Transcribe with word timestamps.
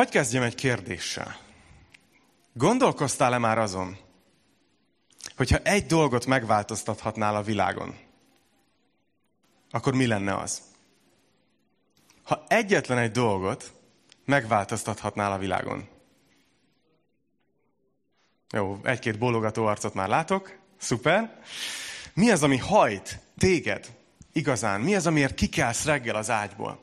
Hagy 0.00 0.10
kezdjem 0.10 0.42
egy 0.42 0.54
kérdéssel. 0.54 1.36
Gondolkoztál-e 2.52 3.38
már 3.38 3.58
azon, 3.58 3.96
hogyha 5.36 5.58
egy 5.58 5.86
dolgot 5.86 6.26
megváltoztathatnál 6.26 7.36
a 7.36 7.42
világon, 7.42 7.94
akkor 9.70 9.94
mi 9.94 10.06
lenne 10.06 10.36
az? 10.36 10.62
Ha 12.22 12.44
egyetlen 12.48 12.98
egy 12.98 13.10
dolgot 13.10 13.72
megváltoztathatnál 14.24 15.32
a 15.32 15.38
világon. 15.38 15.88
Jó, 18.50 18.80
egy-két 18.82 19.18
bólogató 19.18 19.66
arcot 19.66 19.94
már 19.94 20.08
látok. 20.08 20.58
Szuper. 20.76 21.42
Mi 22.14 22.30
az, 22.30 22.42
ami 22.42 22.56
hajt 22.56 23.18
téged 23.38 23.99
igazán? 24.32 24.80
Mi 24.80 24.94
az, 24.94 25.06
amiért 25.06 25.34
kikelsz 25.34 25.84
reggel 25.84 26.14
az 26.14 26.30
ágyból? 26.30 26.78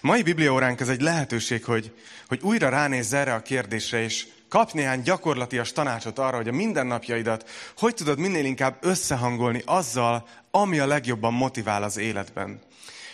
Mai 0.00 0.22
bibliaóránk 0.22 0.80
ez 0.80 0.88
egy 0.88 1.00
lehetőség, 1.00 1.64
hogy, 1.64 1.94
hogy 2.28 2.40
újra 2.42 2.68
ránézz 2.68 3.12
erre 3.12 3.34
a 3.34 3.42
kérdésre, 3.42 4.02
és 4.02 4.26
kap 4.48 4.72
néhány 4.72 5.02
gyakorlatias 5.02 5.72
tanácsot 5.72 6.18
arra, 6.18 6.36
hogy 6.36 6.48
a 6.48 6.52
mindennapjaidat 6.52 7.50
hogy 7.76 7.94
tudod 7.94 8.18
minél 8.18 8.44
inkább 8.44 8.76
összehangolni 8.80 9.62
azzal, 9.64 10.28
ami 10.50 10.78
a 10.78 10.86
legjobban 10.86 11.32
motivál 11.32 11.82
az 11.82 11.96
életben. 11.96 12.60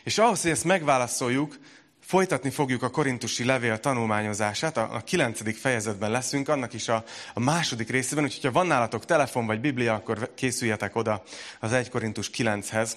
És 0.04 0.18
ahhoz, 0.18 0.42
hogy 0.42 0.50
ezt 0.50 0.64
megválaszoljuk, 0.64 1.58
Folytatni 2.06 2.50
fogjuk 2.50 2.82
a 2.82 2.90
korintusi 2.90 3.44
levél 3.44 3.80
tanulmányozását, 3.80 4.76
a, 4.76 4.94
a 4.94 5.00
kilencedik 5.00 5.56
fejezetben 5.56 6.10
leszünk, 6.10 6.48
annak 6.48 6.72
is 6.72 6.88
a, 6.88 7.04
a 7.34 7.40
második 7.40 7.90
részében, 7.90 8.24
úgyhogy 8.24 8.44
ha 8.44 8.50
van 8.50 8.66
nálatok 8.66 9.04
telefon 9.04 9.46
vagy 9.46 9.60
biblia, 9.60 9.94
akkor 9.94 10.34
készüljetek 10.34 10.96
oda 10.96 11.22
az 11.60 11.72
1 11.72 11.90
Korintus 11.90 12.30
9-hez. 12.34 12.90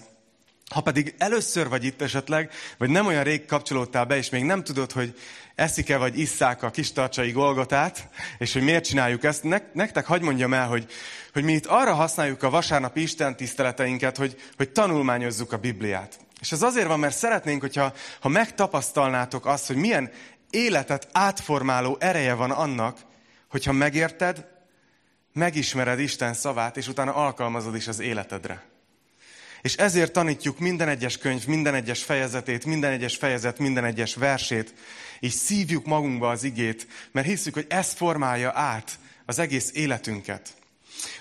Ha 0.69 0.81
pedig 0.81 1.15
először 1.17 1.69
vagy 1.69 1.83
itt 1.83 2.01
esetleg, 2.01 2.51
vagy 2.77 2.89
nem 2.89 3.05
olyan 3.05 3.23
rég 3.23 3.45
kapcsolódtál 3.45 4.05
be, 4.05 4.17
és 4.17 4.29
még 4.29 4.43
nem 4.43 4.63
tudod, 4.63 4.91
hogy 4.91 5.19
eszik-e 5.55 5.97
vagy 5.97 6.19
isszák 6.19 6.63
a 6.63 6.69
kis 6.69 6.91
tartsai 6.91 7.31
golgotát, 7.31 8.09
és 8.37 8.53
hogy 8.53 8.61
miért 8.61 8.85
csináljuk 8.85 9.23
ezt, 9.23 9.43
nektek 9.73 10.05
hagyd 10.05 10.23
mondjam 10.23 10.53
el, 10.53 10.67
hogy, 10.67 10.85
hogy 11.33 11.43
mi 11.43 11.53
itt 11.53 11.65
arra 11.65 11.93
használjuk 11.93 12.43
a 12.43 12.49
vasárnapi 12.49 13.01
Isten 13.01 13.35
tiszteleteinket, 13.35 14.17
hogy, 14.17 14.41
hogy 14.57 14.71
tanulmányozzuk 14.71 15.51
a 15.51 15.57
Bibliát. 15.57 16.19
És 16.39 16.51
ez 16.51 16.61
azért 16.61 16.87
van, 16.87 16.99
mert 16.99 17.15
szeretnénk, 17.15 17.61
hogyha 17.61 17.93
ha 18.19 18.29
megtapasztalnátok 18.29 19.45
azt, 19.45 19.67
hogy 19.67 19.75
milyen 19.75 20.11
életet 20.49 21.07
átformáló 21.11 21.97
ereje 21.99 22.33
van 22.33 22.51
annak, 22.51 22.97
hogyha 23.49 23.71
megérted, 23.71 24.45
megismered 25.33 25.99
Isten 25.99 26.33
szavát, 26.33 26.77
és 26.77 26.87
utána 26.87 27.13
alkalmazod 27.13 27.75
is 27.75 27.87
az 27.87 27.99
életedre. 27.99 28.63
És 29.61 29.75
ezért 29.75 30.11
tanítjuk 30.11 30.59
minden 30.59 30.87
egyes 30.87 31.17
könyv, 31.17 31.45
minden 31.47 31.73
egyes 31.73 32.03
fejezetét, 32.03 32.65
minden 32.65 32.91
egyes 32.91 33.15
fejezet, 33.15 33.59
minden 33.59 33.85
egyes 33.85 34.15
versét, 34.15 34.73
és 35.19 35.33
szívjuk 35.33 35.85
magunkba 35.85 36.29
az 36.29 36.43
igét, 36.43 36.87
mert 37.11 37.27
hiszük, 37.27 37.53
hogy 37.53 37.65
ez 37.69 37.93
formálja 37.93 38.51
át 38.55 38.99
az 39.25 39.39
egész 39.39 39.71
életünket. 39.73 40.53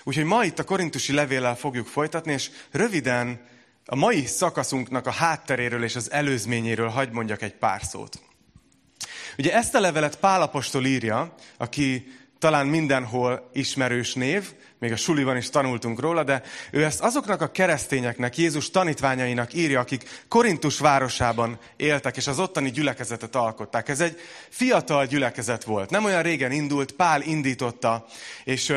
Úgyhogy 0.03 0.23
ma 0.25 0.43
itt 0.43 0.59
a 0.59 0.63
korintusi 0.63 1.13
levéllel 1.13 1.55
fogjuk 1.55 1.87
folytatni, 1.87 2.31
és 2.31 2.49
röviden 2.71 3.47
a 3.85 3.95
mai 3.95 4.25
szakaszunknak 4.25 5.07
a 5.07 5.11
hátteréről 5.11 5.83
és 5.83 5.95
az 5.95 6.11
előzményéről 6.11 6.87
hagy 6.87 7.11
mondjak 7.11 7.41
egy 7.41 7.53
pár 7.53 7.83
szót. 7.83 8.21
Ugye 9.37 9.53
ezt 9.53 9.75
a 9.75 9.79
levelet 9.79 10.19
Pálapostól 10.19 10.85
írja, 10.85 11.35
aki 11.57 12.11
talán 12.39 12.67
mindenhol 12.67 13.49
ismerős 13.53 14.13
név, 14.13 14.53
még 14.79 14.91
a 14.91 14.95
suliban 14.95 15.37
is 15.37 15.49
tanultunk 15.49 15.99
róla, 15.99 16.23
de 16.23 16.41
ő 16.71 16.83
ezt 16.83 17.01
azoknak 17.01 17.41
a 17.41 17.51
keresztényeknek, 17.51 18.37
Jézus 18.37 18.69
tanítványainak 18.69 19.53
írja, 19.53 19.79
akik 19.79 20.23
Korintus 20.27 20.79
városában 20.79 21.59
éltek, 21.77 22.17
és 22.17 22.27
az 22.27 22.39
ottani 22.39 22.71
gyülekezetet 22.71 23.35
alkották. 23.35 23.89
Ez 23.89 23.99
egy 23.99 24.19
fiatal 24.49 25.05
gyülekezet 25.05 25.63
volt. 25.63 25.89
Nem 25.89 26.03
olyan 26.03 26.21
régen 26.21 26.51
indult, 26.51 26.91
Pál 26.91 27.21
indította, 27.21 28.05
és 28.43 28.73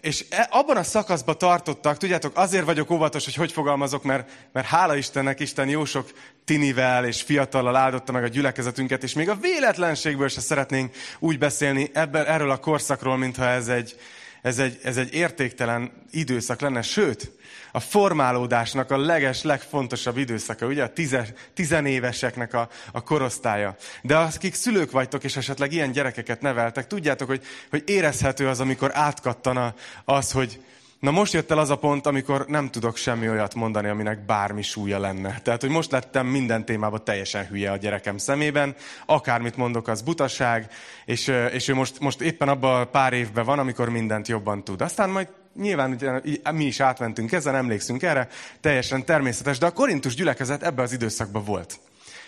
és 0.00 0.24
e, 0.30 0.48
abban 0.50 0.76
a 0.76 0.82
szakaszban 0.82 1.38
tartottak, 1.38 1.96
tudjátok, 1.96 2.36
azért 2.36 2.64
vagyok 2.64 2.90
óvatos, 2.90 3.24
hogy 3.24 3.34
hogy 3.34 3.52
fogalmazok, 3.52 4.02
mert, 4.02 4.30
mert 4.52 4.66
hála 4.66 4.96
Istennek, 4.96 5.40
Isten 5.40 5.68
jó 5.68 5.84
sok 5.84 6.10
tinivel 6.44 7.06
és 7.06 7.22
fiatallal 7.22 7.76
áldotta 7.76 8.12
meg 8.12 8.24
a 8.24 8.28
gyülekezetünket, 8.28 9.02
és 9.02 9.12
még 9.12 9.28
a 9.28 9.34
véletlenségből 9.34 10.28
se 10.28 10.40
szeretnénk 10.40 10.94
úgy 11.18 11.38
beszélni 11.38 11.90
ebben, 11.92 12.26
erről 12.26 12.50
a 12.50 12.56
korszakról, 12.56 13.16
mintha 13.16 13.48
ez 13.48 13.68
egy, 13.68 13.96
ez 14.42 14.58
egy, 14.58 14.78
ez 14.82 14.96
egy 14.96 15.14
értéktelen 15.14 15.92
időszak 16.10 16.60
lenne, 16.60 16.82
sőt, 16.82 17.32
a 17.76 17.80
formálódásnak 17.80 18.90
a 18.90 18.98
leges, 18.98 19.42
legfontosabb 19.42 20.16
időszaka, 20.16 20.66
ugye 20.66 20.82
a 20.82 20.92
tize, 20.92 21.26
tizenéveseknek 21.54 22.54
a, 22.54 22.68
a 22.92 23.02
korosztálya. 23.02 23.76
De 24.02 24.16
akik 24.16 24.54
szülők 24.54 24.90
vagytok, 24.90 25.24
és 25.24 25.36
esetleg 25.36 25.72
ilyen 25.72 25.92
gyerekeket 25.92 26.40
neveltek, 26.40 26.86
tudjátok, 26.86 27.28
hogy, 27.28 27.42
hogy 27.70 27.82
érezhető 27.86 28.48
az, 28.48 28.60
amikor 28.60 28.90
átkattana 28.94 29.74
az, 30.04 30.32
hogy, 30.32 30.60
Na 31.00 31.10
most 31.10 31.32
jött 31.32 31.50
el 31.50 31.58
az 31.58 31.70
a 31.70 31.76
pont, 31.76 32.06
amikor 32.06 32.46
nem 32.48 32.70
tudok 32.70 32.96
semmi 32.96 33.28
olyat 33.28 33.54
mondani, 33.54 33.88
aminek 33.88 34.24
bármi 34.24 34.62
súlya 34.62 34.98
lenne. 34.98 35.40
Tehát, 35.42 35.60
hogy 35.60 35.70
most 35.70 35.90
lettem 35.90 36.26
minden 36.26 36.64
témában 36.64 37.04
teljesen 37.04 37.46
hülye 37.46 37.70
a 37.70 37.76
gyerekem 37.76 38.18
szemében, 38.18 38.74
akármit 39.06 39.56
mondok, 39.56 39.88
az 39.88 40.02
butaság, 40.02 40.70
és, 41.04 41.32
és 41.52 41.68
ő 41.68 41.74
most, 41.74 42.00
most 42.00 42.20
éppen 42.20 42.48
abban 42.48 42.80
a 42.80 42.84
pár 42.84 43.12
évben 43.12 43.44
van, 43.44 43.58
amikor 43.58 43.88
mindent 43.88 44.28
jobban 44.28 44.64
tud. 44.64 44.80
Aztán 44.80 45.10
majd 45.10 45.28
nyilván 45.56 45.90
ugye, 45.90 46.20
mi 46.52 46.64
is 46.64 46.80
átmentünk 46.80 47.32
ezen, 47.32 47.54
emlékszünk 47.54 48.02
erre, 48.02 48.28
teljesen 48.60 49.04
természetes, 49.04 49.58
de 49.58 49.66
a 49.66 49.72
korintus 49.72 50.14
gyülekezet 50.14 50.62
ebben 50.62 50.84
az 50.84 50.92
időszakban 50.92 51.44
volt. 51.44 51.78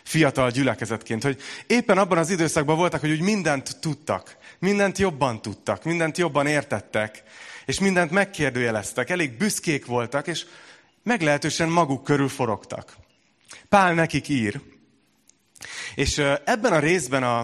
Fiatal 0.02 0.50
gyülekezetként, 0.50 1.22
hogy 1.22 1.40
éppen 1.66 1.98
abban 1.98 2.18
az 2.18 2.30
időszakban 2.30 2.76
voltak, 2.76 3.00
hogy 3.00 3.10
úgy 3.10 3.20
mindent 3.20 3.80
tudtak, 3.80 4.36
mindent 4.58 4.98
jobban 4.98 5.42
tudtak, 5.42 5.84
mindent 5.84 6.18
jobban 6.18 6.46
értettek, 6.46 7.22
és 7.66 7.80
mindent 7.80 8.10
megkérdőjeleztek, 8.10 9.10
elég 9.10 9.36
büszkék 9.36 9.86
voltak, 9.86 10.26
és 10.26 10.46
meglehetősen 11.02 11.68
maguk 11.68 12.04
körül 12.04 12.28
forogtak. 12.28 12.96
Pál 13.68 13.94
nekik 13.94 14.28
ír. 14.28 14.60
És 15.94 16.18
ebben 16.44 16.72
a 16.72 16.78
részben 16.78 17.22
a, 17.22 17.38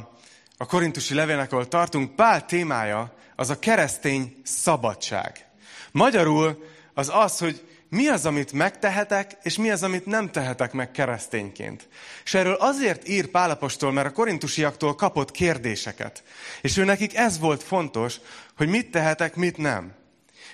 a 0.57 0.67
korintusi 0.67 1.15
levélnek, 1.15 1.53
ahol 1.53 1.69
tartunk, 1.69 2.15
Pál 2.15 2.45
témája 2.45 3.15
az 3.37 3.51
a 3.51 3.59
keresztény 3.59 4.37
szabadság. 4.43 5.47
Magyarul 5.95 6.65
az 6.95 7.11
az, 7.13 7.39
hogy 7.39 7.67
mi 7.89 8.07
az, 8.07 8.27
amit 8.27 8.53
megtehetek, 8.53 9.37
és 9.43 9.57
mi 9.57 9.71
az, 9.71 9.83
amit 9.83 10.07
nem 10.07 10.31
tehetek 10.31 10.73
meg 10.73 10.91
keresztényként. 10.91 11.89
És 12.25 12.35
erről 12.35 12.55
azért 12.55 13.09
ír 13.09 13.27
Pálapostól, 13.27 13.93
mert 13.93 14.07
a 14.07 14.13
korintusiaktól 14.13 14.95
kapott 14.95 15.31
kérdéseket. 15.31 16.23
És 16.61 16.77
ő 16.77 16.85
nekik 16.85 17.17
ez 17.17 17.39
volt 17.39 17.63
fontos, 17.63 18.17
hogy 18.57 18.69
mit 18.69 18.91
tehetek, 18.91 19.37
mit 19.37 19.57
nem. 19.57 19.93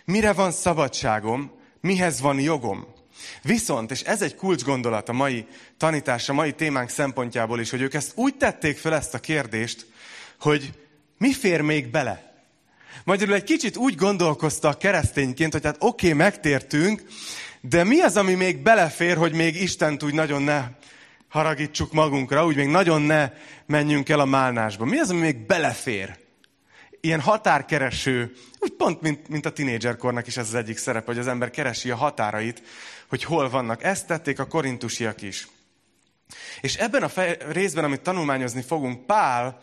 Mire 0.05 0.33
van 0.33 0.53
szabadságom, 0.53 1.51
mihez 1.81 2.21
van 2.21 2.41
jogom. 2.41 2.87
Viszont, 3.43 3.91
és 3.91 4.01
ez 4.03 4.23
egy 4.23 4.37
kulcsgondolat 4.37 5.09
a 5.09 5.13
mai 5.13 5.47
tanítás, 5.77 6.29
a 6.29 6.33
mai 6.33 6.53
témánk 6.53 6.89
szempontjából 6.89 7.61
is, 7.61 7.71
hogy 7.71 7.83
ők 7.83 7.95
ezt 7.95 8.13
úgy 8.15 8.37
tették 8.37 8.79
fel 8.79 8.95
ezt 8.95 9.15
a 9.15 9.19
kérdést, 9.19 9.87
hogy 10.41 10.73
mi 11.19 11.33
fér 11.33 11.61
még 11.61 11.91
bele? 11.91 12.30
Magyarul 13.05 13.35
egy 13.35 13.45
kicsit 13.45 13.77
úgy 13.77 13.95
gondolkoztak 13.95 14.79
keresztényként, 14.79 15.53
hogy 15.53 15.65
hát 15.65 15.77
oké, 15.79 16.07
okay, 16.07 16.19
megtértünk, 16.19 17.03
de 17.61 17.85
mi 17.85 18.01
az, 18.01 18.17
ami 18.17 18.35
még 18.35 18.63
belefér, 18.63 19.17
hogy 19.17 19.33
még 19.33 19.63
Istent 19.63 20.03
úgy 20.03 20.15
nagyon 20.15 20.43
ne 20.43 20.65
haragítsuk 21.29 21.93
magunkra, 21.93 22.47
úgy 22.47 22.57
még 22.57 22.69
nagyon 22.69 23.03
ne 23.03 23.31
menjünk 23.67 24.09
el 24.09 24.21
a 24.21 24.25
málnásba. 24.25 24.85
Mi 24.85 24.99
az, 24.99 25.11
ami 25.11 25.21
még 25.21 25.47
belefér? 25.47 26.19
Ilyen 27.01 27.21
határkereső, 27.21 28.33
úgy 28.59 28.73
pont, 28.73 29.01
mint, 29.01 29.29
mint 29.29 29.47
a 29.47 29.53
tinédzserkornak 29.53 30.27
is 30.27 30.37
ez 30.37 30.47
az 30.47 30.55
egyik 30.55 30.77
szerep, 30.77 31.07
hogy 31.07 31.19
az 31.19 31.29
ember 31.29 31.51
keresi 31.51 31.91
a 31.91 31.97
határait, 31.97 32.63
hogy 33.09 33.25
hol 33.25 33.51
vannak. 33.51 33.83
Ezt 33.83 34.07
tették 34.07 34.39
a 34.39 34.47
korintusiak 34.47 35.23
is. 35.23 35.49
És 36.61 36.77
ebben 36.77 37.03
a 37.03 37.09
fej, 37.09 37.37
részben, 37.49 37.85
amit 37.85 38.01
tanulmányozni 38.01 38.63
fogunk, 38.63 39.07
Pál 39.07 39.61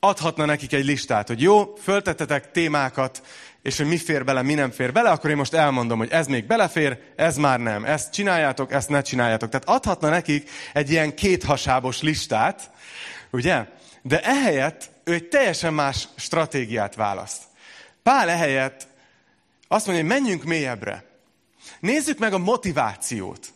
adhatna 0.00 0.44
nekik 0.44 0.72
egy 0.72 0.84
listát, 0.84 1.28
hogy 1.28 1.42
jó, 1.42 1.74
föltettetek 1.82 2.50
témákat, 2.50 3.22
és 3.62 3.76
hogy 3.76 3.86
mi 3.86 3.96
fér 3.96 4.24
bele, 4.24 4.42
mi 4.42 4.54
nem 4.54 4.70
fér 4.70 4.92
bele, 4.92 5.10
akkor 5.10 5.30
én 5.30 5.36
most 5.36 5.54
elmondom, 5.54 5.98
hogy 5.98 6.10
ez 6.10 6.26
még 6.26 6.46
belefér, 6.46 6.98
ez 7.16 7.36
már 7.36 7.60
nem. 7.60 7.84
Ezt 7.84 8.12
csináljátok, 8.12 8.72
ezt 8.72 8.88
ne 8.88 9.02
csináljátok. 9.02 9.48
Tehát 9.48 9.68
adhatna 9.68 10.08
nekik 10.08 10.50
egy 10.72 10.90
ilyen 10.90 11.14
kéthasábos 11.14 12.02
listát, 12.02 12.70
ugye? 13.30 13.64
De 14.02 14.22
ehelyett 14.22 14.90
ő 15.04 15.12
egy 15.12 15.28
teljesen 15.28 15.74
más 15.74 16.08
stratégiát 16.16 16.94
választ. 16.94 17.42
Pál 18.02 18.28
ehelyett 18.28 18.86
azt 19.68 19.86
mondja, 19.86 20.04
hogy 20.04 20.12
menjünk 20.12 20.44
mélyebbre. 20.44 21.04
Nézzük 21.80 22.18
meg 22.18 22.32
a 22.32 22.38
motivációt, 22.38 23.46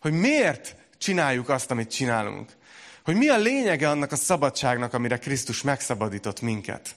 hogy 0.00 0.12
miért 0.12 0.76
csináljuk 0.98 1.48
azt, 1.48 1.70
amit 1.70 1.90
csinálunk 1.90 2.56
hogy 3.08 3.16
mi 3.16 3.28
a 3.28 3.38
lényege 3.38 3.88
annak 3.88 4.12
a 4.12 4.16
szabadságnak, 4.16 4.94
amire 4.94 5.18
Krisztus 5.18 5.62
megszabadított 5.62 6.40
minket. 6.40 6.96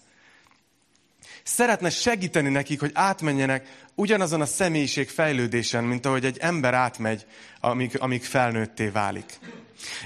Szeretne 1.43 1.89
segíteni 1.89 2.49
nekik, 2.49 2.79
hogy 2.79 2.91
átmenjenek 2.93 3.85
ugyanazon 3.95 4.41
a 4.41 4.45
személyiség 4.45 5.09
fejlődésen, 5.09 5.83
mint 5.83 6.05
ahogy 6.05 6.25
egy 6.25 6.37
ember 6.37 6.73
átmegy, 6.73 7.25
amíg, 7.59 7.97
amíg 7.99 8.23
felnőtté 8.23 8.87
válik. 8.87 9.39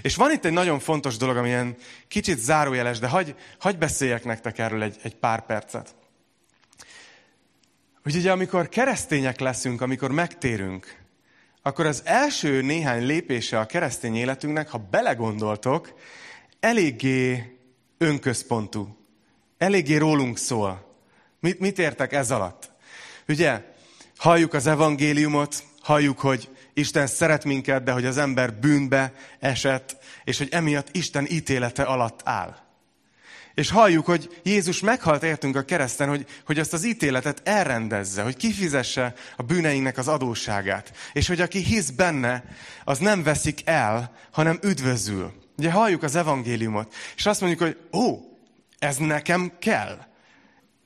És 0.02 0.16
van 0.16 0.32
itt 0.32 0.46
egy 0.46 0.52
nagyon 0.52 0.80
fontos 0.80 1.18
dolog, 1.18 1.38
ami 1.38 1.48
ilyen 1.48 1.76
kicsit 2.08 2.40
zárójeles, 2.40 3.00
de 3.00 3.08
hagy, 3.08 3.36
hagy 3.60 3.78
beszéljek 3.78 4.24
nektek 4.24 4.58
erről 4.58 4.84
egy, 4.84 4.98
egy 5.02 5.16
pár 5.16 5.46
percet. 5.46 5.96
Hogy 8.04 8.16
ugye 8.16 8.32
amikor 8.32 8.70
keresztények 8.70 9.40
leszünk, 9.40 9.82
amikor 9.82 10.12
megtérünk, 10.12 11.05
akkor 11.66 11.86
az 11.86 12.02
első 12.04 12.62
néhány 12.62 13.06
lépése 13.06 13.60
a 13.60 13.66
keresztény 13.66 14.16
életünknek, 14.16 14.70
ha 14.70 14.78
belegondoltok, 14.78 15.94
eléggé 16.60 17.56
önközpontú. 17.98 18.98
Eléggé 19.58 19.96
rólunk 19.96 20.38
szól. 20.38 20.96
Mit, 21.40 21.60
mit 21.60 21.80
értek 21.80 22.14
ez 22.14 22.32
alatt? 22.32 22.72
Ugye, 23.28 23.62
halljuk 24.18 24.54
az 24.54 24.68
evangéliumot, 24.68 25.64
halljuk, 25.82 26.20
hogy 26.20 26.50
Isten 26.74 27.08
szeret 27.08 27.44
minket, 27.44 27.84
de 27.84 27.92
hogy 27.92 28.06
az 28.06 28.18
ember 28.18 28.54
bűnbe 28.54 29.14
esett, 29.40 29.98
és 30.24 30.38
hogy 30.38 30.48
emiatt 30.52 30.96
Isten 30.96 31.26
ítélete 31.30 31.84
alatt 31.84 32.22
áll. 32.24 32.65
És 33.56 33.70
halljuk, 33.70 34.06
hogy 34.06 34.42
Jézus 34.44 34.80
meghalt 34.80 35.24
értünk 35.24 35.56
a 35.56 35.66
kereszten, 35.66 36.10
hogy, 36.10 36.26
hogy 36.46 36.60
azt 36.60 36.74
az 36.74 36.86
ítéletet 36.86 37.42
elrendezze, 37.44 38.22
hogy 38.22 38.36
kifizesse 38.36 39.14
a 39.36 39.44
bűneinknek 39.44 39.98
az 39.98 40.08
adóságát. 40.08 40.92
És 41.14 41.28
hogy 41.28 41.42
aki 41.42 41.60
hisz 41.60 41.90
benne, 41.90 42.44
az 42.84 42.98
nem 42.98 43.24
veszik 43.24 43.62
el, 43.66 44.16
hanem 44.32 44.60
üdvözül. 44.64 45.34
Ugye 45.58 45.72
halljuk 45.72 46.04
az 46.04 46.16
evangéliumot, 46.16 46.94
és 47.16 47.26
azt 47.26 47.42
mondjuk, 47.42 47.62
hogy 47.62 48.00
ó, 48.02 48.18
ez 48.80 48.98
nekem 48.98 49.52
kell. 49.60 49.98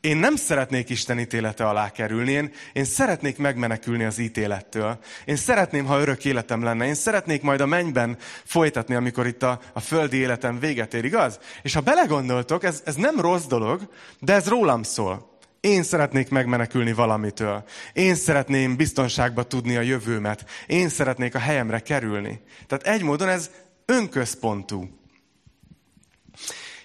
Én 0.01 0.17
nem 0.17 0.35
szeretnék 0.35 0.89
Isten 0.89 1.19
ítélete 1.19 1.67
alá 1.67 1.91
kerülni, 1.91 2.31
én, 2.31 2.51
én 2.73 2.83
szeretnék 2.83 3.37
megmenekülni 3.37 4.03
az 4.03 4.17
ítélettől. 4.17 4.99
Én 5.25 5.35
szeretném, 5.35 5.85
ha 5.85 5.99
örök 5.99 6.25
életem 6.25 6.63
lenne. 6.63 6.85
Én 6.85 6.95
szeretnék 6.95 7.41
majd 7.41 7.61
a 7.61 7.65
mennyben 7.65 8.17
folytatni, 8.43 8.95
amikor 8.95 9.27
itt 9.27 9.43
a, 9.43 9.59
a 9.73 9.79
földi 9.79 10.17
életem 10.17 10.59
véget 10.59 10.93
ér, 10.93 11.05
igaz? 11.05 11.39
És 11.61 11.73
ha 11.73 11.81
belegondoltok, 11.81 12.63
ez, 12.63 12.81
ez 12.85 12.95
nem 12.95 13.19
rossz 13.19 13.45
dolog, 13.45 13.89
de 14.19 14.33
ez 14.33 14.47
rólam 14.47 14.83
szól. 14.83 15.37
Én 15.59 15.83
szeretnék 15.83 16.29
megmenekülni 16.29 16.93
valamitől. 16.93 17.63
Én 17.93 18.15
szeretném 18.15 18.75
biztonságba 18.75 19.43
tudni 19.43 19.75
a 19.75 19.81
jövőmet. 19.81 20.45
Én 20.67 20.89
szeretnék 20.89 21.35
a 21.35 21.39
helyemre 21.39 21.79
kerülni. 21.79 22.41
Tehát 22.67 22.87
egy 22.87 23.03
módon 23.03 23.27
ez 23.27 23.49
önközpontú. 23.85 24.89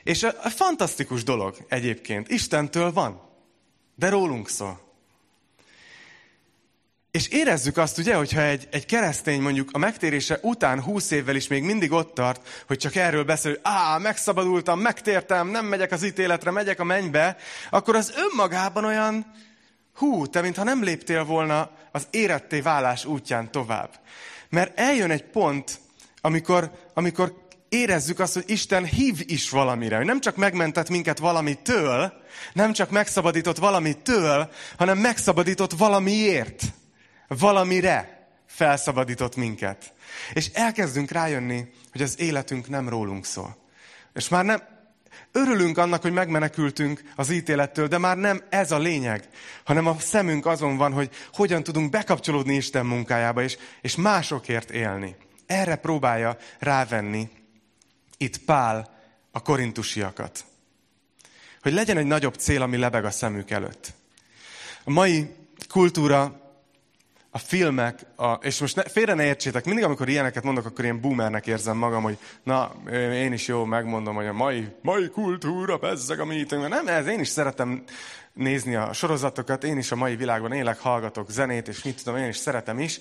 És 0.05 0.23
a, 0.23 0.29
a 0.43 0.49
fantasztikus 0.49 1.25
dolog 1.25 1.57
egyébként, 1.69 2.31
Istentől 2.31 2.93
van, 2.93 3.21
de 3.95 4.09
rólunk 4.09 4.49
szól. 4.49 4.83
És 7.11 7.29
érezzük 7.29 7.77
azt, 7.77 7.99
ugye, 7.99 8.15
hogyha 8.15 8.41
egy, 8.41 8.69
egy 8.71 8.87
keresztény 8.87 9.41
mondjuk 9.41 9.69
a 9.73 9.79
megtérése 9.79 10.39
után 10.43 10.83
húsz 10.83 11.11
évvel 11.11 11.37
is 11.37 11.49
még 11.49 11.63
mindig 11.63 11.93
ott 11.93 12.15
tart, 12.15 12.65
hogy 12.67 12.79
csak 12.79 12.95
erről 12.95 13.25
beszél, 13.25 13.51
hogy 13.51 13.61
á, 13.63 13.99
megszabadultam, 13.99 14.81
megtértem, 14.81 15.49
nem 15.49 15.67
megyek 15.67 15.93
az 15.93 16.05
ítéletre, 16.05 16.51
megyek 16.51 16.81
a 16.81 16.85
mennybe, 16.85 17.37
akkor 17.71 17.97
az 17.97 18.13
önmagában 18.17 18.85
olyan, 18.85 19.33
hú, 19.95 20.27
te 20.27 20.41
mintha 20.41 20.65
nem 20.65 20.83
léptél 20.83 21.25
volna 21.25 21.71
az 21.93 22.07
éretté 22.11 22.61
válás 22.61 23.05
útján 23.05 23.51
tovább. 23.51 23.91
Mert 24.49 24.79
eljön 24.79 25.11
egy 25.11 25.25
pont, 25.25 25.79
amikor, 26.21 26.71
amikor 26.95 27.44
érezzük 27.75 28.19
azt, 28.19 28.35
hogy 28.35 28.45
Isten 28.47 28.85
hív 28.85 29.23
is 29.25 29.51
valamire. 29.51 29.97
Hogy 29.97 30.07
nem 30.07 30.21
csak 30.21 30.37
megmentett 30.37 30.89
minket 30.89 31.19
valamitől, 31.19 32.13
nem 32.53 32.73
csak 32.73 32.91
megszabadított 32.91 33.57
valamitől, 33.57 34.51
hanem 34.77 34.99
megszabadított 34.99 35.73
valamiért. 35.73 36.63
Valamire 37.29 38.29
felszabadított 38.47 39.37
minket. 39.37 39.93
És 40.33 40.51
elkezdünk 40.53 41.11
rájönni, 41.11 41.69
hogy 41.93 42.03
az 42.03 42.21
életünk 42.21 42.69
nem 42.69 42.89
rólunk 42.89 43.25
szól. 43.25 43.57
És 44.15 44.29
már 44.29 44.45
nem, 44.45 44.63
örülünk 45.33 45.79
annak, 45.79 46.03
hogy 46.03 46.13
megmenekültünk 46.13 47.03
az 47.17 47.31
ítélettől, 47.31 47.87
de 47.87 47.99
már 47.99 48.17
nem 48.17 48.43
ez 48.49 48.71
a 48.71 48.79
lényeg, 48.79 49.29
hanem 49.65 49.87
a 49.87 49.97
szemünk 49.99 50.47
azon 50.47 50.77
van, 50.77 50.93
hogy 50.93 51.11
hogyan 51.33 51.63
tudunk 51.63 51.91
bekapcsolódni 51.91 52.55
Isten 52.55 52.87
munkájába, 52.87 53.43
és, 53.43 53.57
és 53.81 53.97
másokért 53.97 54.71
élni. 54.71 55.17
Erre 55.47 55.77
próbálja 55.77 56.37
rávenni 56.59 57.31
itt 58.17 58.39
Pál 58.39 58.95
a 59.31 59.43
korintusiakat. 59.43 60.45
Hogy 61.63 61.73
legyen 61.73 61.97
egy 61.97 62.07
nagyobb 62.07 62.35
cél, 62.35 62.63
ami 62.63 62.77
lebeg 62.77 63.05
a 63.05 63.11
szemük 63.11 63.51
előtt. 63.51 63.93
A 64.85 64.91
mai 64.91 65.35
kultúra, 65.69 66.45
a 67.31 67.39
filmek, 67.39 68.07
a, 68.17 68.33
és 68.33 68.61
most 68.61 68.77
ne, 68.77 68.83
félre 68.83 69.15
ne 69.15 69.25
értsétek, 69.25 69.65
mindig 69.65 69.85
amikor 69.85 70.09
ilyeneket 70.09 70.43
mondok, 70.43 70.67
akkor 70.67 70.85
ilyen 70.85 71.01
boomernek 71.01 71.47
érzem 71.47 71.77
magam, 71.77 72.03
hogy 72.03 72.19
na, 72.43 72.73
én 73.13 73.33
is 73.33 73.47
jó 73.47 73.65
megmondom, 73.65 74.15
hogy 74.15 74.27
a 74.27 74.33
mai, 74.33 74.69
mai 74.83 75.09
kultúra, 75.09 75.77
bezzeg 75.77 76.21
a 76.21 76.25
meeting, 76.25 76.69
nem, 76.69 76.89
ez 76.89 77.07
én 77.07 77.21
is 77.21 77.29
szeretem 77.29 77.85
nézni 78.35 78.75
a 78.75 78.93
sorozatokat, 78.93 79.65
én 79.65 79.79
is 79.79 79.93
a 79.93 79.97
mai 79.97 80.17
világban 80.17 80.53
élek, 80.53 80.79
hallgatok 80.79 81.31
zenét, 81.31 81.69
és 81.69 81.83
mit 81.83 82.03
tudom, 82.03 82.21
én 82.21 82.29
is 82.29 82.37
szeretem 82.37 82.79
is. 82.79 82.99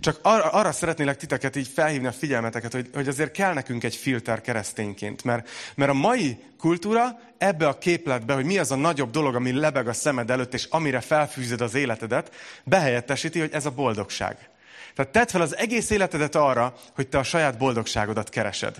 Csak 0.00 0.18
arra, 0.22 0.48
arra 0.48 0.72
szeretnélek 0.72 1.16
titeket 1.16 1.56
így 1.56 1.68
felhívni 1.68 2.06
a 2.06 2.12
figyelmeteket, 2.12 2.72
hogy, 2.72 2.90
hogy 2.94 3.08
azért 3.08 3.30
kell 3.30 3.52
nekünk 3.52 3.84
egy 3.84 3.94
filter 3.96 4.40
keresztényként, 4.40 5.24
mert, 5.24 5.48
mert 5.74 5.90
a 5.90 5.94
mai 5.94 6.38
kultúra 6.58 7.20
ebbe 7.38 7.68
a 7.68 7.78
képletbe, 7.78 8.34
hogy 8.34 8.44
mi 8.44 8.58
az 8.58 8.70
a 8.70 8.76
nagyobb 8.76 9.10
dolog, 9.10 9.34
ami 9.34 9.52
lebeg 9.52 9.88
a 9.88 9.92
szemed 9.92 10.30
előtt, 10.30 10.54
és 10.54 10.64
amire 10.64 11.00
felfűzed 11.00 11.60
az 11.60 11.74
életedet, 11.74 12.34
behelyettesíti, 12.64 13.40
hogy 13.40 13.52
ez 13.52 13.66
a 13.66 13.70
boldogság. 13.70 14.48
Tehát 14.94 15.12
tedd 15.12 15.26
fel 15.26 15.40
az 15.40 15.56
egész 15.56 15.90
életedet 15.90 16.34
arra, 16.34 16.74
hogy 16.94 17.08
te 17.08 17.18
a 17.18 17.22
saját 17.22 17.58
boldogságodat 17.58 18.28
keresed. 18.28 18.76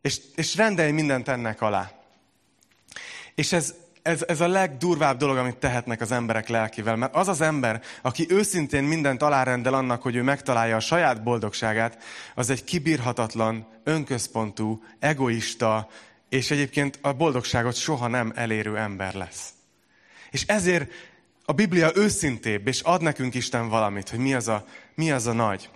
És, 0.00 0.20
és 0.34 0.56
rendelj 0.56 0.90
mindent 0.90 1.28
ennek 1.28 1.60
alá. 1.60 1.92
És 3.34 3.52
ez, 3.52 3.74
ez, 4.04 4.24
ez 4.28 4.40
a 4.40 4.48
legdurvább 4.48 5.18
dolog, 5.18 5.36
amit 5.36 5.56
tehetnek 5.56 6.00
az 6.00 6.12
emberek 6.12 6.48
lelkivel. 6.48 6.96
Mert 6.96 7.14
az 7.14 7.28
az 7.28 7.40
ember, 7.40 7.82
aki 8.02 8.26
őszintén 8.28 8.84
mindent 8.84 9.22
alárendel 9.22 9.74
annak, 9.74 10.02
hogy 10.02 10.16
ő 10.16 10.22
megtalálja 10.22 10.76
a 10.76 10.80
saját 10.80 11.22
boldogságát, 11.22 12.02
az 12.34 12.50
egy 12.50 12.64
kibírhatatlan, 12.64 13.66
önközpontú, 13.84 14.82
egoista, 14.98 15.88
és 16.28 16.50
egyébként 16.50 16.98
a 17.02 17.12
boldogságot 17.12 17.74
soha 17.74 18.08
nem 18.08 18.32
elérő 18.34 18.76
ember 18.76 19.14
lesz. 19.14 19.48
És 20.30 20.42
ezért 20.46 20.90
a 21.44 21.52
Biblia 21.52 21.90
őszintébb, 21.94 22.66
és 22.66 22.80
ad 22.80 23.02
nekünk 23.02 23.34
Isten 23.34 23.68
valamit, 23.68 24.08
hogy 24.08 24.18
mi 24.18 24.34
az 24.34 24.48
a, 24.48 24.64
mi 24.94 25.12
az 25.12 25.26
a 25.26 25.32
nagy. 25.32 25.70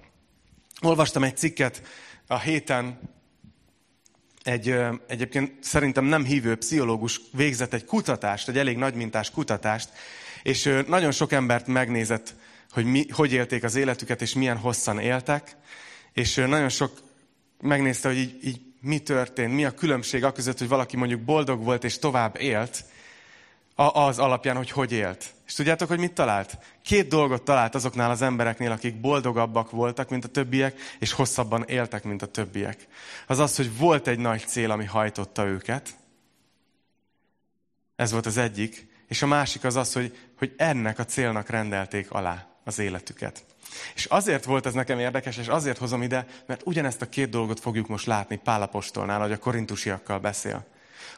Olvastam 0.81 1.23
egy 1.23 1.37
cikket 1.37 1.83
a 2.27 2.39
héten, 2.39 2.99
egy 4.49 4.77
egyébként 5.07 5.53
szerintem 5.61 6.05
nem 6.05 6.25
hívő 6.25 6.57
pszichológus 6.57 7.21
végzett 7.33 7.73
egy 7.73 7.85
kutatást, 7.85 8.49
egy 8.49 8.59
elég 8.59 8.77
nagymintás 8.77 9.31
kutatást, 9.31 9.89
és 10.43 10.83
nagyon 10.87 11.11
sok 11.11 11.33
embert 11.33 11.67
megnézett, 11.67 12.35
hogy 12.71 12.85
mi, 12.85 13.07
hogy 13.11 13.33
élték 13.33 13.65
az 13.65 13.75
életüket, 13.75 14.23
és 14.23 14.35
milyen 14.35 14.57
hosszan 14.57 14.99
éltek, 14.99 15.57
és 16.13 16.35
nagyon 16.35 16.69
sok 16.69 17.01
megnézte, 17.61 18.09
hogy 18.09 18.19
így, 18.19 18.37
így 18.45 18.61
mi 18.81 18.99
történt, 18.99 19.55
mi 19.55 19.65
a 19.65 19.71
különbség 19.71 20.25
a 20.25 20.33
között, 20.33 20.59
hogy 20.59 20.69
valaki 20.69 20.97
mondjuk 20.97 21.21
boldog 21.21 21.65
volt 21.65 21.85
és 21.85 21.99
tovább 21.99 22.41
élt, 22.41 22.85
az 23.87 24.19
alapján, 24.19 24.57
hogy 24.57 24.71
hogy 24.71 24.93
élt. 24.93 25.35
És 25.47 25.55
tudjátok, 25.55 25.89
hogy 25.89 25.99
mit 25.99 26.13
talált? 26.13 26.59
Két 26.83 27.09
dolgot 27.09 27.43
talált 27.43 27.75
azoknál 27.75 28.11
az 28.11 28.23
embereknél, 28.23 28.71
akik 28.71 29.01
boldogabbak 29.01 29.71
voltak, 29.71 30.09
mint 30.09 30.25
a 30.25 30.29
többiek, 30.29 30.79
és 30.99 31.13
hosszabban 31.13 31.65
éltek, 31.67 32.05
mint 32.05 32.23
a 32.23 32.27
többiek. 32.27 32.87
Az 33.27 33.39
az, 33.39 33.57
hogy 33.57 33.77
volt 33.77 34.07
egy 34.07 34.19
nagy 34.19 34.47
cél, 34.47 34.71
ami 34.71 34.85
hajtotta 34.85 35.47
őket. 35.47 35.97
Ez 37.97 38.13
volt 38.13 38.27
az 38.27 38.37
egyik. 38.37 38.87
És 39.07 39.23
a 39.23 39.27
másik 39.27 39.65
az 39.65 39.77
az, 39.77 39.93
hogy, 39.93 40.19
hogy 40.39 40.55
ennek 40.57 40.99
a 40.99 41.05
célnak 41.05 41.49
rendelték 41.49 42.11
alá 42.11 42.47
az 42.65 42.79
életüket. 42.79 43.45
És 43.95 44.05
azért 44.05 44.45
volt 44.45 44.67
ez 44.67 44.75
nekem 44.75 44.99
érdekes, 44.99 45.37
és 45.37 45.49
azért 45.49 45.79
hozom 45.79 46.03
ide, 46.03 46.27
mert 46.47 46.63
ugyanezt 46.65 47.03
a 47.03 47.09
két 47.09 47.31
dolgot 47.31 47.61
fogjuk 47.61 47.89
most 47.89 48.07
látni 48.07 48.37
Pál 48.37 48.63
apostolnál, 48.63 49.21
hogy 49.21 49.33
a 49.33 49.39
korintusiakkal 49.39 50.19
beszél. 50.19 50.67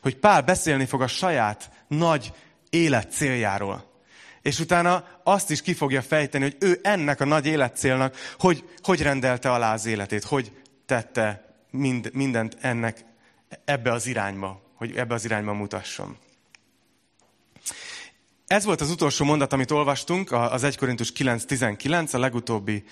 Hogy 0.03 0.17
Pál 0.17 0.43
beszélni 0.43 0.87
fog 0.87 1.03
a 1.03 1.07
saját 1.07 1.71
nagy 1.89 2.33
élet 2.71 3.13
céljáról. 3.13 3.89
És 4.43 4.59
utána 4.59 5.05
azt 5.25 5.51
is 5.51 5.63
ki 5.63 5.75
fogja 5.75 6.03
fejteni, 6.03 6.45
hogy 6.45 6.57
ő 6.61 6.81
ennek 6.83 7.21
a 7.21 7.25
nagy 7.25 7.47
életcélnak, 7.47 8.17
hogy, 8.39 8.65
hogy 8.83 9.03
rendelte 9.03 9.53
alá 9.53 9.73
az 9.73 9.87
életét, 9.87 10.25
hogy 10.25 10.53
tette 10.87 11.55
mind, 11.71 12.11
mindent 12.13 12.57
ennek 12.61 13.05
ebbe 13.65 13.93
az 13.93 14.07
irányba, 14.07 14.63
hogy 14.75 14.97
ebbe 14.97 15.15
az 15.15 15.25
irányba 15.25 15.53
mutasson. 15.53 16.17
Ez 18.47 18.65
volt 18.65 18.81
az 18.81 18.91
utolsó 18.91 19.25
mondat, 19.25 19.53
amit 19.53 19.71
olvastunk, 19.71 20.33
az 20.33 20.65
1 20.65 20.77
Korintus 20.77 21.13
9.19, 21.13 22.15
a 22.15 22.19
legutóbbi 22.19 22.85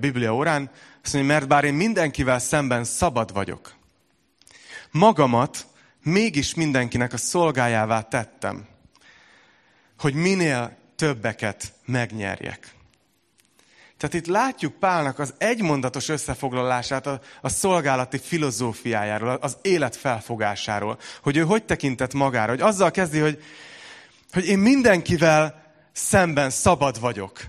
Biblia 0.00 0.34
órán. 0.34 0.70
Azt 1.02 1.12
mondja, 1.12 1.32
mert 1.32 1.48
bár 1.48 1.64
én 1.64 1.74
mindenkivel 1.74 2.38
szemben 2.38 2.84
szabad 2.84 3.32
vagyok, 3.32 3.74
magamat 4.90 5.66
mégis 6.02 6.54
mindenkinek 6.54 7.12
a 7.12 7.16
szolgájává 7.16 8.02
tettem, 8.02 8.66
hogy 9.98 10.14
minél 10.14 10.76
többeket 10.96 11.72
megnyerjek. 11.84 12.74
Tehát 13.96 14.14
itt 14.14 14.26
látjuk 14.26 14.74
Pálnak 14.74 15.18
az 15.18 15.34
egymondatos 15.38 16.08
összefoglalását 16.08 17.06
a, 17.06 17.20
a 17.40 17.48
szolgálati 17.48 18.18
filozófiájáról, 18.18 19.38
az 19.40 19.56
élet 19.62 19.96
felfogásáról, 19.96 20.98
hogy 21.22 21.36
ő 21.36 21.42
hogy 21.42 21.64
tekintett 21.64 22.12
magára, 22.12 22.50
hogy 22.50 22.60
azzal 22.60 22.90
kezdi, 22.90 23.18
hogy, 23.18 23.42
hogy 24.32 24.46
én 24.46 24.58
mindenkivel 24.58 25.64
szemben 25.92 26.50
szabad 26.50 27.00
vagyok. 27.00 27.40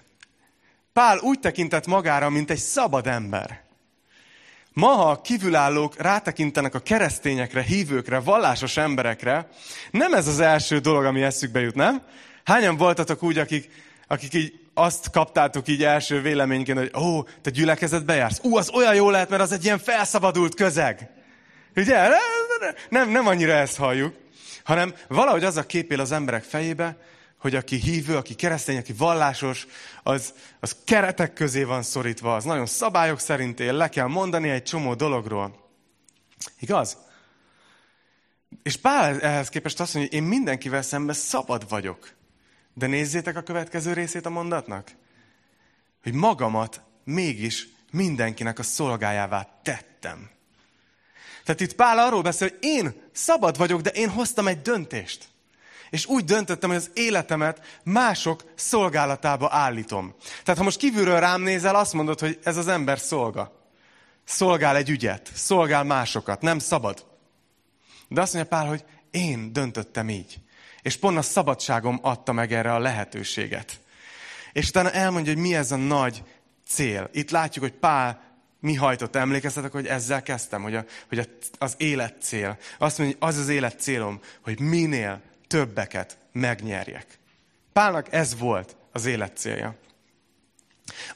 Pál 0.93 1.19
úgy 1.19 1.39
tekintett 1.39 1.85
magára, 1.85 2.29
mint 2.29 2.49
egy 2.49 2.57
szabad 2.57 3.07
ember. 3.07 3.61
Ma, 4.73 4.87
ha 4.87 5.09
a 5.09 5.21
kívülállók 5.21 6.01
rátekintenek 6.01 6.75
a 6.75 6.79
keresztényekre, 6.79 7.61
hívőkre, 7.61 8.19
vallásos 8.19 8.77
emberekre, 8.77 9.49
nem 9.91 10.13
ez 10.13 10.27
az 10.27 10.39
első 10.39 10.79
dolog, 10.79 11.05
ami 11.05 11.23
eszükbe 11.23 11.59
jut, 11.59 11.75
nem? 11.75 12.01
Hányan 12.47 12.77
voltatok 12.77 13.23
úgy, 13.23 13.37
akik, 13.37 13.69
akik 14.07 14.33
így 14.33 14.59
azt 14.73 15.11
kaptátok 15.11 15.67
így 15.67 15.83
első 15.83 16.21
véleményként, 16.21 16.77
hogy 16.77 16.91
ó, 17.03 17.23
te 17.41 17.49
gyülekezetbe 17.49 18.13
jársz? 18.15 18.39
Ú, 18.43 18.57
az 18.57 18.69
olyan 18.69 18.95
jó 18.95 19.09
lehet, 19.09 19.29
mert 19.29 19.41
az 19.41 19.51
egy 19.51 19.63
ilyen 19.63 19.79
felszabadult 19.79 20.55
közeg. 20.55 21.09
Ugye? 21.75 22.09
Nem, 22.89 23.09
nem 23.09 23.27
annyira 23.27 23.53
ezt 23.53 23.77
halljuk, 23.77 24.15
hanem 24.63 24.93
valahogy 25.07 25.43
az 25.43 25.57
a 25.57 25.65
kép 25.65 25.91
él 25.91 25.99
az 25.99 26.11
emberek 26.11 26.43
fejébe, 26.43 26.97
hogy 27.37 27.55
aki 27.55 27.75
hívő, 27.75 28.15
aki 28.15 28.33
keresztény, 28.33 28.77
aki 28.77 28.93
vallásos, 28.93 29.67
az, 30.03 30.33
az 30.59 30.75
keretek 30.85 31.33
közé 31.33 31.63
van 31.63 31.83
szorítva, 31.83 32.35
az 32.35 32.43
nagyon 32.43 32.65
szabályok 32.65 33.19
szerint 33.19 33.59
él, 33.59 33.73
le 33.73 33.89
kell 33.89 34.07
mondani 34.07 34.49
egy 34.49 34.63
csomó 34.63 34.93
dologról. 34.93 35.69
Igaz? 36.59 36.97
És 38.63 38.77
Pál 38.77 39.21
ehhez 39.21 39.49
képest 39.49 39.79
azt 39.79 39.93
mondja, 39.93 40.11
hogy 40.11 40.21
én 40.21 40.29
mindenkivel 40.29 40.81
szemben 40.81 41.15
szabad 41.15 41.69
vagyok. 41.69 42.15
De 42.77 42.87
nézzétek 42.87 43.35
a 43.37 43.41
következő 43.41 43.93
részét 43.93 44.25
a 44.25 44.29
mondatnak. 44.29 44.91
Hogy 46.03 46.13
magamat 46.13 46.81
mégis 47.03 47.67
mindenkinek 47.91 48.59
a 48.59 48.63
szolgájává 48.63 49.59
tettem. 49.63 50.29
Tehát 51.43 51.61
itt 51.61 51.73
Pál 51.73 51.99
arról 51.99 52.21
beszél, 52.21 52.49
hogy 52.49 52.57
én 52.61 53.01
szabad 53.11 53.57
vagyok, 53.57 53.81
de 53.81 53.89
én 53.89 54.09
hoztam 54.09 54.47
egy 54.47 54.61
döntést. 54.61 55.27
És 55.89 56.05
úgy 56.05 56.23
döntöttem, 56.23 56.69
hogy 56.69 56.77
az 56.77 56.91
életemet 56.93 57.79
mások 57.83 58.43
szolgálatába 58.55 59.49
állítom. 59.51 60.15
Tehát 60.43 60.57
ha 60.57 60.63
most 60.63 60.77
kívülről 60.77 61.19
rám 61.19 61.41
nézel, 61.41 61.75
azt 61.75 61.93
mondod, 61.93 62.19
hogy 62.19 62.39
ez 62.43 62.57
az 62.57 62.67
ember 62.67 62.99
szolga. 62.99 63.69
Szolgál 64.23 64.75
egy 64.75 64.89
ügyet, 64.89 65.31
szolgál 65.33 65.83
másokat, 65.83 66.41
nem 66.41 66.59
szabad. 66.59 67.05
De 68.07 68.21
azt 68.21 68.33
mondja 68.33 68.57
Pál, 68.57 68.67
hogy 68.67 68.83
én 69.11 69.53
döntöttem 69.53 70.09
így. 70.09 70.39
És 70.87 70.97
pont 70.97 71.17
a 71.17 71.21
szabadságom 71.21 71.99
adta 72.01 72.31
meg 72.31 72.53
erre 72.53 72.73
a 72.73 72.79
lehetőséget. 72.79 73.79
És 74.51 74.67
utána 74.69 74.91
elmondja, 74.91 75.33
hogy 75.33 75.41
mi 75.41 75.55
ez 75.55 75.71
a 75.71 75.75
nagy 75.75 76.23
cél. 76.67 77.09
Itt 77.13 77.31
látjuk, 77.31 77.63
hogy 77.63 77.73
Pál 77.73 78.21
mi 78.59 78.73
hajtott. 78.73 79.15
Emlékeztetek, 79.15 79.71
hogy 79.71 79.87
ezzel 79.87 80.23
kezdtem, 80.23 80.61
hogy, 80.61 80.75
a, 80.75 80.85
hogy 81.07 81.29
az 81.57 81.75
élet 81.77 82.15
cél. 82.21 82.57
Azt 82.77 82.97
mondja, 82.97 83.17
hogy 83.19 83.29
az 83.29 83.37
az 83.37 83.49
élet 83.49 83.79
célom, 83.79 84.19
hogy 84.41 84.59
minél 84.59 85.21
többeket 85.47 86.17
megnyerjek. 86.31 87.19
Pálnak 87.73 88.13
ez 88.13 88.37
volt 88.37 88.75
az 88.91 89.05
élet 89.05 89.37
célja. 89.37 89.75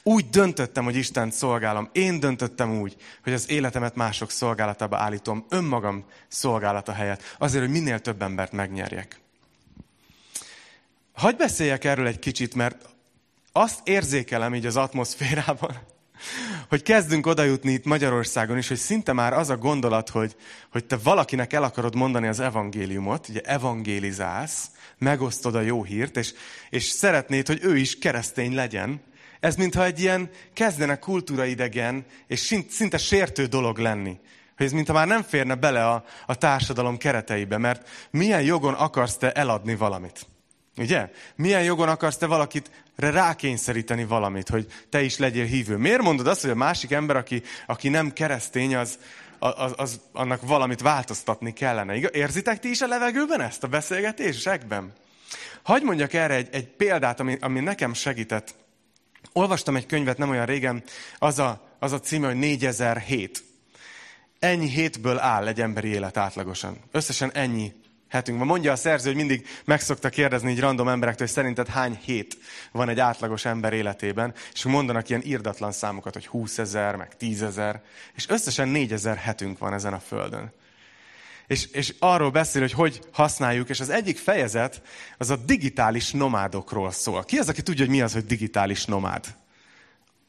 Úgy 0.02 0.28
döntöttem, 0.30 0.84
hogy 0.84 0.96
Isten 0.96 1.30
szolgálom. 1.30 1.88
Én 1.92 2.20
döntöttem 2.20 2.80
úgy, 2.80 2.96
hogy 3.22 3.32
az 3.32 3.50
életemet 3.50 3.94
mások 3.94 4.30
szolgálatába 4.30 4.96
állítom, 4.96 5.46
önmagam 5.48 6.04
szolgálata 6.28 6.92
helyett, 6.92 7.36
azért, 7.38 7.64
hogy 7.64 7.72
minél 7.72 7.98
több 7.98 8.22
embert 8.22 8.52
megnyerjek. 8.52 9.21
Hagy 11.12 11.36
beszéljek 11.36 11.84
erről 11.84 12.06
egy 12.06 12.18
kicsit, 12.18 12.54
mert 12.54 12.88
azt 13.52 13.80
érzékelem 13.84 14.54
így 14.54 14.66
az 14.66 14.76
atmoszférában, 14.76 15.76
hogy 16.68 16.82
kezdünk 16.82 17.26
odajutni 17.26 17.72
itt 17.72 17.84
Magyarországon 17.84 18.58
is, 18.58 18.68
hogy 18.68 18.76
szinte 18.76 19.12
már 19.12 19.32
az 19.32 19.50
a 19.50 19.56
gondolat, 19.56 20.08
hogy, 20.08 20.36
hogy 20.70 20.84
te 20.84 20.96
valakinek 20.96 21.52
el 21.52 21.62
akarod 21.62 21.94
mondani 21.94 22.26
az 22.26 22.40
evangéliumot, 22.40 23.28
ugye 23.28 23.40
evangélizálsz, 23.40 24.70
megosztod 24.98 25.54
a 25.54 25.60
jó 25.60 25.84
hírt, 25.84 26.16
és, 26.16 26.32
és 26.70 26.84
szeretnéd, 26.84 27.46
hogy 27.46 27.58
ő 27.62 27.76
is 27.76 27.98
keresztény 27.98 28.54
legyen. 28.54 29.02
Ez 29.40 29.56
mintha 29.56 29.84
egy 29.84 30.00
ilyen 30.00 30.30
kezdene 30.52 30.98
kultúraidegen, 30.98 32.04
és 32.26 32.56
szinte 32.68 32.98
sértő 32.98 33.46
dolog 33.46 33.78
lenni. 33.78 34.18
Hogy 34.56 34.66
ez 34.66 34.72
mintha 34.72 34.92
már 34.92 35.06
nem 35.06 35.22
férne 35.22 35.54
bele 35.54 35.86
a, 35.86 36.04
a 36.26 36.34
társadalom 36.34 36.96
kereteibe, 36.96 37.58
mert 37.58 37.88
milyen 38.10 38.42
jogon 38.42 38.74
akarsz 38.74 39.16
te 39.16 39.32
eladni 39.32 39.74
valamit? 39.74 40.26
Ugye? 40.76 41.10
Milyen 41.36 41.62
jogon 41.62 41.88
akarsz 41.88 42.16
te 42.16 42.26
valakit 42.26 42.70
rákényszeríteni 42.96 44.04
valamit, 44.04 44.48
hogy 44.48 44.66
te 44.90 45.02
is 45.02 45.18
legyél 45.18 45.44
hívő? 45.44 45.76
Miért 45.76 46.02
mondod 46.02 46.26
azt, 46.26 46.40
hogy 46.40 46.50
a 46.50 46.54
másik 46.54 46.90
ember, 46.90 47.16
aki, 47.16 47.42
aki 47.66 47.88
nem 47.88 48.12
keresztény, 48.12 48.76
az, 48.76 48.98
az, 49.38 49.72
az, 49.76 50.00
annak 50.12 50.40
valamit 50.42 50.80
változtatni 50.80 51.52
kellene? 51.52 51.94
Érzitek 52.12 52.58
ti 52.58 52.70
is 52.70 52.80
a 52.80 52.86
levegőben 52.86 53.40
ezt 53.40 53.62
a 53.62 53.68
beszélgetésekben? 53.68 54.92
Hagy 55.62 55.82
mondjak 55.82 56.12
erre 56.12 56.34
egy, 56.34 56.48
egy 56.52 56.66
példát, 56.66 57.20
ami, 57.20 57.36
ami 57.40 57.60
nekem 57.60 57.94
segített. 57.94 58.54
Olvastam 59.32 59.76
egy 59.76 59.86
könyvet 59.86 60.18
nem 60.18 60.30
olyan 60.30 60.46
régen, 60.46 60.82
az 61.18 61.38
a, 61.38 61.68
az 61.78 61.92
a 61.92 62.00
címe, 62.00 62.26
hogy 62.26 62.36
4007. 62.36 63.44
Ennyi 64.38 64.68
hétből 64.68 65.18
áll 65.18 65.46
egy 65.46 65.60
emberi 65.60 65.88
élet 65.88 66.16
átlagosan. 66.16 66.76
Összesen 66.90 67.30
ennyi 67.32 67.72
hetünk 68.12 68.38
van. 68.38 68.46
Mondja 68.46 68.72
a 68.72 68.76
szerző, 68.76 69.06
hogy 69.06 69.16
mindig 69.16 69.46
meg 69.64 69.80
szokta 69.80 70.08
kérdezni 70.08 70.50
így 70.50 70.60
random 70.60 70.88
emberektől, 70.88 71.26
hogy 71.26 71.36
szerinted 71.36 71.68
hány 71.68 71.98
hét 72.04 72.36
van 72.72 72.88
egy 72.88 73.00
átlagos 73.00 73.44
ember 73.44 73.72
életében, 73.72 74.34
és 74.52 74.64
mondanak 74.64 75.08
ilyen 75.08 75.22
írdatlan 75.24 75.72
számokat, 75.72 76.12
hogy 76.12 76.26
20 76.26 76.58
ezer, 76.58 76.96
meg 76.96 77.16
10 77.16 77.42
ezer, 77.42 77.82
és 78.14 78.28
összesen 78.28 78.68
4 78.68 78.92
ezer 78.92 79.16
hetünk 79.16 79.58
van 79.58 79.72
ezen 79.72 79.92
a 79.92 79.98
földön. 79.98 80.52
És, 81.46 81.66
és 81.66 81.94
arról 81.98 82.30
beszél, 82.30 82.60
hogy 82.60 82.72
hogy 82.72 83.00
használjuk, 83.12 83.68
és 83.68 83.80
az 83.80 83.90
egyik 83.90 84.18
fejezet 84.18 84.82
az 85.18 85.30
a 85.30 85.36
digitális 85.36 86.10
nomádokról 86.10 86.90
szól. 86.90 87.24
Ki 87.24 87.38
az, 87.38 87.48
aki 87.48 87.62
tudja, 87.62 87.84
hogy 87.84 87.94
mi 87.94 88.00
az, 88.00 88.12
hogy 88.12 88.26
digitális 88.26 88.84
nomád? 88.84 89.24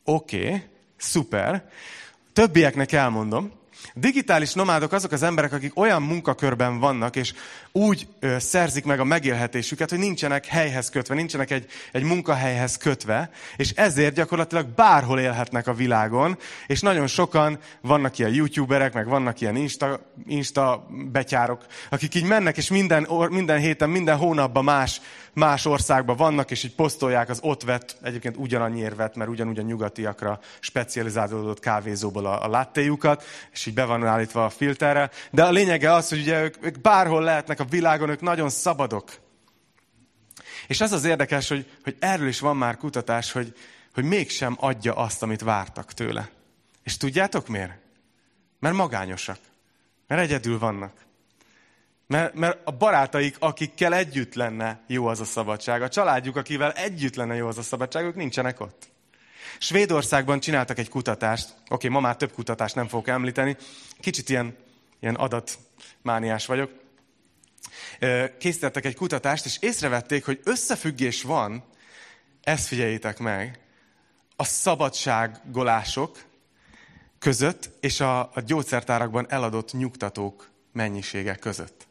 Oké, 0.04 0.46
okay, 0.46 0.64
szuper. 0.98 1.70
Többieknek 2.34 2.92
elmondom. 2.92 3.62
Digitális 3.94 4.54
nomádok 4.54 4.92
azok 4.92 5.12
az 5.12 5.24
emberek, 5.24 5.54
akik 5.54 5.80
olyan 5.80 6.02
munkakörben 6.02 6.80
vannak, 6.80 7.16
és 7.16 7.34
úgy 7.72 8.08
ö, 8.20 8.40
szerzik 8.40 8.86
meg 8.86 9.00
a 9.00 9.04
megélhetésüket, 9.04 9.90
hogy 9.90 10.00
nincsenek 10.00 10.46
helyhez 10.46 10.90
kötve, 10.90 11.16
nincsenek 11.16 11.52
egy, 11.52 11.66
egy 11.92 12.04
munkahelyhez 12.04 12.78
kötve, 12.78 13.30
és 13.56 13.70
ezért 13.70 14.16
gyakorlatilag 14.16 14.68
bárhol 14.68 15.20
élhetnek 15.20 15.68
a 15.68 15.74
világon, 15.74 16.38
és 16.68 16.82
nagyon 16.82 17.08
sokan 17.08 17.60
vannak 17.82 18.18
ilyen 18.18 18.34
youtuberek, 18.34 18.94
meg 18.94 19.08
vannak 19.08 19.42
ilyen 19.42 19.56
insta, 19.56 20.00
insta 20.28 20.88
betyárok, 21.12 21.66
akik 21.90 22.16
így 22.16 22.26
mennek, 22.26 22.58
és 22.58 22.70
minden, 22.70 23.08
minden 23.30 23.60
héten, 23.60 23.90
minden 23.90 24.18
hónapban 24.18 24.64
más, 24.64 25.02
más 25.34 25.66
országban 25.66 26.16
vannak, 26.16 26.52
és 26.52 26.64
így 26.64 26.76
posztolják 26.76 27.30
az 27.30 27.40
ott 27.42 27.64
vett, 27.64 27.98
egyébként 28.02 28.38
ugyanannyiért 28.38 28.96
vett, 28.96 29.16
mert 29.16 29.30
ugyanúgy 29.30 29.60
a 29.60 29.62
nyugatiakra 29.62 30.40
specializálódott 30.60 31.60
kávézóból 31.60 32.26
a, 32.26 32.44
a 32.44 32.50
láttéjukat, 32.50 33.24
és 33.52 33.66
így 33.66 33.74
be 33.74 33.86
van 33.86 34.06
állítva 34.06 34.46
a 34.46 34.50
filterrel. 34.50 35.12
De 35.32 35.44
a 35.44 35.52
lényege 35.52 35.94
az, 35.94 36.10
hogy 36.10 36.20
ugye 36.20 36.44
ők, 36.44 36.66
ők 36.66 36.82
bárhol 36.82 37.24
lehetnek 37.24 37.60
a 37.60 37.66
világon, 37.66 38.10
ők 38.10 38.22
nagyon 38.22 38.50
szabadok. 38.50 39.12
És 40.68 40.82
az 40.82 40.92
az 40.92 41.06
érdekes, 41.06 41.48
hogy, 41.48 41.72
hogy 41.84 41.96
erről 42.00 42.28
is 42.28 42.40
van 42.40 42.58
már 42.58 42.78
kutatás, 42.78 43.32
hogy, 43.32 43.54
hogy 43.94 44.04
mégsem 44.04 44.56
adja 44.60 44.96
azt, 44.96 45.24
amit 45.24 45.42
vártak 45.42 45.94
tőle. 45.94 46.30
És 46.84 46.98
tudjátok 46.98 47.48
miért? 47.48 47.74
Mert 48.60 48.76
magányosak. 48.76 49.38
Mert 50.08 50.22
egyedül 50.22 50.60
vannak. 50.60 50.94
Mert, 52.08 52.34
mert 52.34 52.60
a 52.64 52.72
barátaik, 52.72 53.36
akikkel 53.40 53.94
együtt 53.94 54.34
lenne 54.34 54.84
jó 54.88 55.06
az 55.06 55.20
a 55.20 55.26
szabadság, 55.26 55.82
a 55.82 55.90
családjuk, 55.90 56.36
akivel 56.36 56.72
együtt 56.72 57.16
lenne 57.16 57.36
jó 57.36 57.48
az 57.48 57.58
a 57.58 57.62
szabadság, 57.62 58.06
ők 58.06 58.16
nincsenek 58.16 58.60
ott. 58.60 58.92
Svédországban 59.60 60.40
csináltak 60.40 60.78
egy 60.78 60.90
kutatást, 60.90 61.54
oké, 61.70 61.88
ma 61.88 62.00
már 62.00 62.16
több 62.16 62.32
kutatást 62.32 62.76
nem 62.76 62.88
fogok 62.88 63.08
említeni, 63.08 63.58
kicsit 64.00 64.30
ilyen, 64.30 64.56
ilyen 65.00 65.16
adatmániás 65.16 66.46
vagyok. 66.46 66.72
Készítettek 68.40 68.86
egy 68.86 68.96
kutatást, 68.96 69.46
és 69.46 69.58
észrevették, 69.60 70.26
hogy 70.26 70.40
összefüggés 70.44 71.22
van, 71.22 71.64
ezt 72.42 72.68
figyeljétek 72.68 73.20
meg, 73.20 73.60
a 74.36 74.44
szabadságolások 74.44 76.24
között 77.20 77.70
és 77.80 78.00
a, 78.00 78.20
a 78.20 78.42
gyógyszertárakban 78.46 79.26
eladott 79.30 79.72
nyugtatók 79.72 80.50
mennyisége 80.72 81.36
között. 81.36 81.88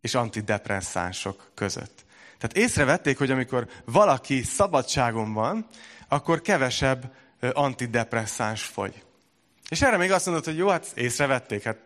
És 0.00 0.14
antidepresszánsok 0.14 1.50
között. 1.54 2.04
Tehát 2.38 2.56
észrevették, 2.56 3.18
hogy 3.18 3.30
amikor 3.30 3.68
valaki 3.84 4.42
szabadságon 4.42 5.32
van, 5.32 5.66
akkor 6.08 6.40
kevesebb 6.40 7.12
antidepresszáns 7.52 8.62
fogy. 8.62 9.02
És 9.68 9.82
erre 9.82 9.96
még 9.96 10.12
azt 10.12 10.26
mondod, 10.26 10.44
hogy 10.44 10.56
jó, 10.56 10.68
hát 10.68 10.86
észrevették, 10.94 11.62
hát 11.62 11.78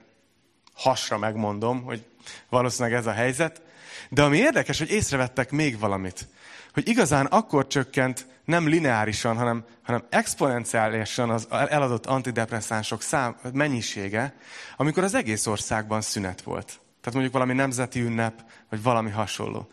hasra 0.75 1.18
megmondom, 1.18 1.83
hogy 1.83 2.04
valószínűleg 2.49 2.99
ez 2.99 3.06
a 3.06 3.12
helyzet. 3.12 3.62
De 4.09 4.23
ami 4.23 4.37
érdekes, 4.37 4.78
hogy 4.78 4.90
észrevettek 4.90 5.50
még 5.50 5.78
valamit. 5.78 6.28
Hogy 6.73 6.88
igazán 6.88 7.26
akkor 7.26 7.66
csökkent 7.66 8.26
nem 8.44 8.68
lineárisan, 8.68 9.37
hanem, 9.37 9.64
hanem 9.83 10.04
exponenciálisan 10.11 11.30
az 11.30 11.47
eladott 11.50 12.06
antidepresszánsok 12.06 13.02
szám, 13.02 13.37
mennyisége, 13.52 14.35
amikor 14.76 15.04
az 15.04 15.14
egész 15.14 15.47
országban 15.47 16.00
szünet 16.00 16.42
volt. 16.42 16.80
Tehát 17.04 17.18
mondjuk 17.18 17.32
valami 17.32 17.52
nemzeti 17.52 18.00
ünnep, 18.00 18.44
vagy 18.70 18.82
valami 18.82 19.11
hasonló. 19.11 19.68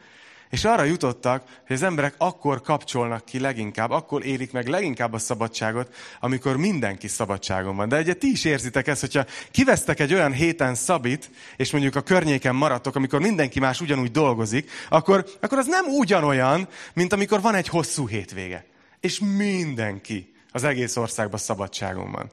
És 0.49 0.65
arra 0.65 0.83
jutottak, 0.83 1.43
hogy 1.67 1.75
az 1.75 1.83
emberek 1.83 2.13
akkor 2.17 2.61
kapcsolnak 2.61 3.25
ki 3.25 3.39
leginkább, 3.39 3.91
akkor 3.91 4.25
élik 4.25 4.51
meg 4.51 4.67
leginkább 4.67 5.13
a 5.13 5.17
szabadságot, 5.17 5.95
amikor 6.19 6.57
mindenki 6.57 7.07
szabadságon 7.07 7.75
van. 7.75 7.89
De 7.89 7.99
ugye 7.99 8.13
ti 8.13 8.31
is 8.31 8.45
érzitek 8.45 8.87
ezt, 8.87 9.01
hogyha 9.01 9.25
kivesztek 9.51 9.99
egy 9.99 10.13
olyan 10.13 10.31
héten 10.31 10.75
szabit, 10.75 11.29
és 11.57 11.71
mondjuk 11.71 11.95
a 11.95 12.01
környéken 12.01 12.55
maradtok, 12.55 12.95
amikor 12.95 13.19
mindenki 13.19 13.59
más 13.59 13.81
ugyanúgy 13.81 14.11
dolgozik, 14.11 14.71
akkor, 14.89 15.25
akkor 15.41 15.57
az 15.57 15.67
nem 15.67 15.85
ugyanolyan, 15.85 16.67
mint 16.93 17.13
amikor 17.13 17.41
van 17.41 17.55
egy 17.55 17.67
hosszú 17.67 18.07
hétvége. 18.07 18.65
És 18.99 19.19
mindenki 19.19 20.33
az 20.51 20.63
egész 20.63 20.95
országban 20.95 21.39
szabadságon 21.39 22.11
van. 22.11 22.29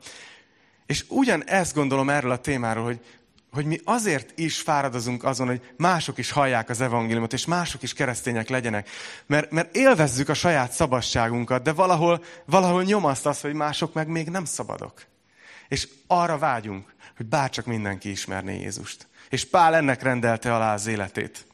És 0.87 1.05
ugyan 1.09 1.45
ezt 1.45 1.75
gondolom 1.75 2.11
erről 2.11 2.31
a 2.31 2.39
témáról, 2.39 2.85
hogy 2.85 3.01
hogy 3.53 3.65
mi 3.65 3.81
azért 3.85 4.39
is 4.39 4.61
fáradozunk 4.61 5.25
azon, 5.25 5.47
hogy 5.47 5.73
mások 5.77 6.19
is 6.19 6.31
hallják 6.31 6.69
az 6.69 6.81
evangéliumot, 6.81 7.33
és 7.33 7.45
mások 7.45 7.83
is 7.83 7.93
keresztények 7.93 8.49
legyenek. 8.49 8.89
Mert, 9.27 9.51
mert 9.51 9.77
élvezzük 9.77 10.29
a 10.29 10.35
saját 10.35 10.73
szabadságunkat, 10.73 11.63
de 11.63 11.73
valahol, 11.73 12.25
valahol 12.45 12.83
nyomaszt 12.83 13.27
az, 13.27 13.41
hogy 13.41 13.55
mások 13.55 13.93
meg 13.93 14.09
még 14.09 14.29
nem 14.29 14.45
szabadok. 14.45 15.07
És 15.69 15.89
arra 16.07 16.39
vágyunk, 16.39 16.95
hogy 17.17 17.27
bárcsak 17.27 17.67
mindenki 17.67 18.11
ismerné 18.11 18.61
Jézust. 18.61 19.07
És 19.29 19.45
Pál 19.45 19.75
ennek 19.75 20.03
rendelte 20.03 20.55
alá 20.55 20.75
az 20.75 20.87
életét. 20.87 21.47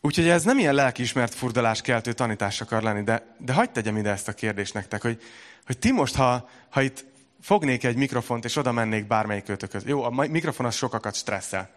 Úgyhogy 0.00 0.28
ez 0.28 0.42
nem 0.42 0.58
ilyen 0.58 0.74
lelkiismert 0.74 1.34
furdalás 1.34 1.80
keltő 1.80 2.12
tanítás 2.12 2.60
akar 2.60 2.82
lenni, 2.82 3.02
de, 3.02 3.36
de 3.38 3.52
hagyd 3.52 3.70
tegyem 3.70 3.96
ide 3.96 4.10
ezt 4.10 4.28
a 4.28 4.32
kérdést 4.32 4.74
nektek, 4.74 5.02
hogy, 5.02 5.22
hogy 5.66 5.78
ti 5.78 5.92
most, 5.92 6.14
ha, 6.14 6.48
ha 6.68 6.82
itt 6.82 7.04
fognék 7.40 7.84
egy 7.84 7.96
mikrofont, 7.96 8.44
és 8.44 8.56
oda 8.56 8.72
mennék 8.72 9.06
bármelyik 9.06 9.48
őtökhöz. 9.48 9.86
Jó, 9.86 10.02
a 10.02 10.10
mikrofon 10.10 10.66
az 10.66 10.74
sokakat 10.74 11.14
stresszel. 11.14 11.70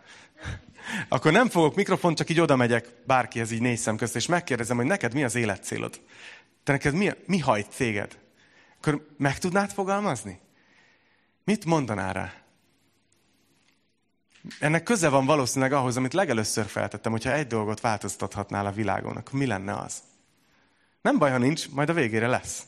Akkor 1.09 1.31
nem 1.31 1.49
fogok 1.49 1.75
mikrofont, 1.75 2.17
csak 2.17 2.29
így 2.29 2.39
oda 2.39 2.55
megyek 2.55 2.87
bárkihez 3.05 3.51
így 3.51 3.61
négy 3.61 3.77
szem 3.77 3.97
közt, 3.97 4.15
és 4.15 4.25
megkérdezem, 4.25 4.77
hogy 4.77 4.85
neked 4.85 5.13
mi 5.13 5.23
az 5.23 5.35
életcélod? 5.35 6.01
Te 6.63 6.71
neked 6.71 6.93
mi, 6.93 7.11
mi 7.25 7.39
hajt 7.39 7.75
téged? 7.75 8.17
Akkor 8.77 9.07
meg 9.17 9.37
tudnád 9.37 9.71
fogalmazni? 9.71 10.39
Mit 11.43 11.65
mondanál 11.65 12.13
rá? 12.13 12.33
Ennek 14.59 14.83
köze 14.83 15.09
van 15.09 15.25
valószínűleg 15.25 15.73
ahhoz, 15.73 15.97
amit 15.97 16.13
legelőször 16.13 16.65
feltettem, 16.65 17.11
hogyha 17.11 17.33
egy 17.33 17.47
dolgot 17.47 17.81
változtathatnál 17.81 18.65
a 18.65 18.71
világon, 18.71 19.17
akkor 19.17 19.39
mi 19.39 19.45
lenne 19.45 19.73
az? 19.73 20.01
Nem 21.01 21.17
baj, 21.17 21.31
ha 21.31 21.37
nincs, 21.37 21.69
majd 21.69 21.89
a 21.89 21.93
végére 21.93 22.27
lesz. 22.27 22.63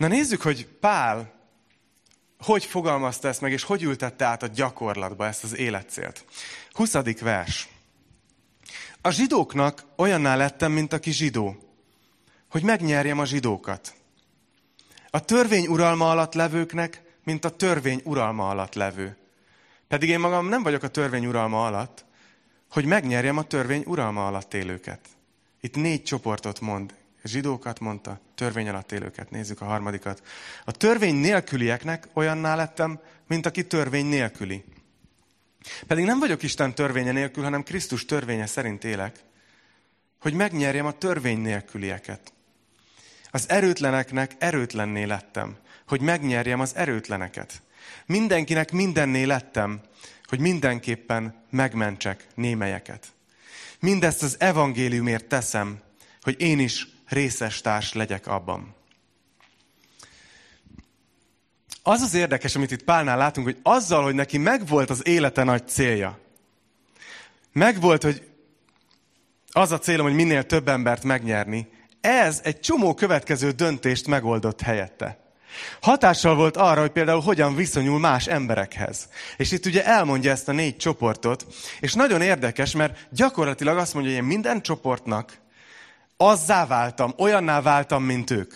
Na 0.00 0.06
nézzük, 0.06 0.42
hogy 0.42 0.66
Pál 0.66 1.32
hogy 2.38 2.64
fogalmazta 2.64 3.28
ezt 3.28 3.40
meg, 3.40 3.52
és 3.52 3.62
hogy 3.62 3.82
ültette 3.82 4.24
át 4.24 4.42
a 4.42 4.46
gyakorlatba 4.46 5.26
ezt 5.26 5.44
az 5.44 5.56
életcélt. 5.56 6.24
20. 6.72 6.92
vers. 7.20 7.68
A 9.00 9.10
zsidóknak 9.10 9.84
olyanná 9.96 10.36
lettem, 10.36 10.72
mint 10.72 10.92
aki 10.92 11.10
zsidó, 11.10 11.56
hogy 12.50 12.62
megnyerjem 12.62 13.18
a 13.18 13.24
zsidókat. 13.24 13.94
A 15.10 15.24
törvény 15.24 15.66
uralma 15.66 16.10
alatt 16.10 16.34
levőknek, 16.34 17.02
mint 17.24 17.44
a 17.44 17.56
törvény 17.56 18.00
uralma 18.04 18.50
alatt 18.50 18.74
levő. 18.74 19.16
Pedig 19.88 20.08
én 20.08 20.20
magam 20.20 20.48
nem 20.48 20.62
vagyok 20.62 20.82
a 20.82 20.88
törvény 20.88 21.26
uralma 21.26 21.66
alatt, 21.66 22.04
hogy 22.70 22.84
megnyerjem 22.84 23.36
a 23.36 23.44
törvény 23.44 23.82
uralma 23.86 24.26
alatt 24.26 24.54
élőket. 24.54 25.00
Itt 25.60 25.76
négy 25.76 26.02
csoportot 26.02 26.60
mond 26.60 26.94
zsidókat 27.24 27.80
mondta, 27.80 28.20
törvény 28.34 28.68
alatt 28.68 28.92
élőket. 28.92 29.30
Nézzük 29.30 29.60
a 29.60 29.64
harmadikat. 29.64 30.22
A 30.64 30.72
törvény 30.72 31.14
nélkülieknek 31.14 32.08
olyanná 32.12 32.54
lettem, 32.54 33.00
mint 33.26 33.46
aki 33.46 33.66
törvény 33.66 34.06
nélküli. 34.06 34.64
Pedig 35.86 36.04
nem 36.04 36.18
vagyok 36.18 36.42
Isten 36.42 36.74
törvénye 36.74 37.12
nélkül, 37.12 37.42
hanem 37.42 37.62
Krisztus 37.62 38.04
törvénye 38.04 38.46
szerint 38.46 38.84
élek, 38.84 39.16
hogy 40.20 40.32
megnyerjem 40.32 40.86
a 40.86 40.98
törvény 40.98 41.38
nélkülieket. 41.38 42.32
Az 43.30 43.48
erőtleneknek 43.48 44.34
erőtlenné 44.38 45.04
lettem, 45.04 45.56
hogy 45.86 46.00
megnyerjem 46.00 46.60
az 46.60 46.76
erőtleneket. 46.76 47.62
Mindenkinek 48.06 48.72
mindenné 48.72 49.22
lettem, 49.24 49.80
hogy 50.24 50.38
mindenképpen 50.38 51.44
megmentsek 51.50 52.26
némelyeket. 52.34 53.06
Mindezt 53.80 54.22
az 54.22 54.36
evangéliumért 54.38 55.24
teszem, 55.24 55.80
hogy 56.22 56.40
én 56.40 56.58
is 56.58 56.86
részes 57.10 57.60
társ 57.60 57.92
legyek 57.92 58.26
abban. 58.26 58.74
Az 61.82 62.00
az 62.00 62.14
érdekes, 62.14 62.54
amit 62.54 62.70
itt 62.70 62.84
Pálnál 62.84 63.16
látunk, 63.16 63.46
hogy 63.46 63.58
azzal, 63.62 64.02
hogy 64.02 64.14
neki 64.14 64.38
megvolt 64.38 64.90
az 64.90 65.06
élete 65.06 65.44
nagy 65.44 65.68
célja, 65.68 66.18
megvolt, 67.52 68.02
hogy 68.02 68.30
az 69.52 69.72
a 69.72 69.78
célom, 69.78 70.06
hogy 70.06 70.14
minél 70.14 70.44
több 70.44 70.68
embert 70.68 71.04
megnyerni, 71.04 71.68
ez 72.00 72.40
egy 72.44 72.60
csomó 72.60 72.94
következő 72.94 73.50
döntést 73.50 74.06
megoldott 74.06 74.60
helyette. 74.60 75.18
Hatással 75.80 76.34
volt 76.34 76.56
arra, 76.56 76.80
hogy 76.80 76.90
például 76.90 77.20
hogyan 77.20 77.54
viszonyul 77.54 77.98
más 77.98 78.26
emberekhez. 78.26 79.08
És 79.36 79.52
itt 79.52 79.66
ugye 79.66 79.84
elmondja 79.84 80.30
ezt 80.30 80.48
a 80.48 80.52
négy 80.52 80.76
csoportot, 80.76 81.46
és 81.80 81.92
nagyon 81.92 82.22
érdekes, 82.22 82.72
mert 82.72 83.06
gyakorlatilag 83.10 83.78
azt 83.78 83.94
mondja, 83.94 84.12
hogy 84.12 84.20
én 84.20 84.26
minden 84.26 84.62
csoportnak 84.62 85.38
azzá 86.22 86.66
váltam, 86.66 87.14
olyanná 87.16 87.60
váltam, 87.60 88.04
mint 88.04 88.30
ők. 88.30 88.54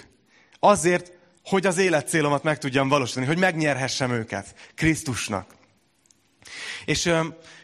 Azért, 0.58 1.12
hogy 1.44 1.66
az 1.66 1.78
életcélomat 1.78 2.42
meg 2.42 2.58
tudjam 2.58 2.88
valósítani, 2.88 3.26
hogy 3.26 3.38
megnyerhessem 3.38 4.10
őket 4.10 4.54
Krisztusnak. 4.74 5.54
És 6.84 7.12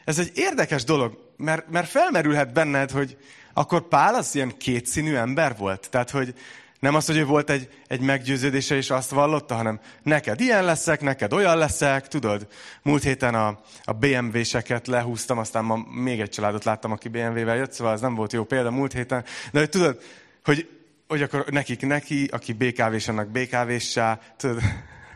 ez 0.04 0.18
egy 0.18 0.30
érdekes 0.34 0.84
dolog, 0.84 1.32
mert, 1.36 1.68
mert 1.68 1.88
felmerülhet 1.88 2.52
benned, 2.52 2.90
hogy 2.90 3.16
akkor 3.52 3.88
Pál 3.88 4.14
az 4.14 4.34
ilyen 4.34 4.56
kétszínű 4.56 5.14
ember 5.14 5.56
volt. 5.56 5.90
Tehát, 5.90 6.10
hogy 6.10 6.34
nem 6.80 6.94
az, 6.94 7.06
hogy 7.06 7.16
ő 7.16 7.24
volt 7.24 7.50
egy, 7.50 7.68
egy 7.86 8.00
meggyőződése, 8.00 8.76
és 8.76 8.90
azt 8.90 9.10
vallotta, 9.10 9.54
hanem 9.54 9.80
neked 10.02 10.40
ilyen 10.40 10.64
leszek, 10.64 11.00
neked 11.00 11.32
olyan 11.32 11.58
leszek, 11.58 12.08
tudod? 12.08 12.46
Múlt 12.82 13.02
héten 13.02 13.34
a, 13.34 13.60
a 13.84 13.92
BMW-seket 13.92 14.86
lehúztam, 14.86 15.38
aztán 15.38 15.64
ma 15.64 15.76
még 15.90 16.20
egy 16.20 16.28
családot 16.28 16.64
láttam, 16.64 16.92
aki 16.92 17.08
BMW-vel 17.08 17.56
jött, 17.56 17.72
szóval 17.72 17.92
ez 17.92 18.00
nem 18.00 18.14
volt 18.14 18.32
jó 18.32 18.44
példa 18.44 18.70
múlt 18.70 18.92
héten. 18.92 19.24
De 19.52 19.58
hogy 19.58 19.68
tudod, 19.68 20.02
hogy, 20.44 20.68
hogy 21.08 21.22
akkor 21.22 21.44
nekik 21.50 21.86
neki, 21.86 22.28
aki 22.32 22.52
BKV-s, 22.52 23.08
annak 23.08 23.28
BKV-sá, 23.28 24.20
tudod, 24.36 24.62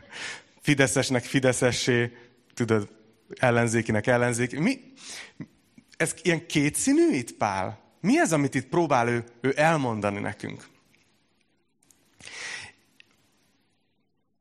Fideszesnek 0.63 1.25
Fideszessé, 1.25 2.17
tudod, 2.55 2.89
ellenzékinek 3.37 4.07
ellenzéki. 4.07 4.59
Mi? 4.59 4.81
Ez 5.97 6.15
ilyen 6.23 6.47
kétszínű 6.47 7.11
itt, 7.13 7.33
Pál? 7.33 7.79
Mi 8.01 8.19
ez, 8.19 8.33
amit 8.33 8.55
itt 8.55 8.67
próbál 8.67 9.09
ő, 9.09 9.25
ő 9.41 9.53
elmondani 9.57 10.21
nekünk? 10.21 10.73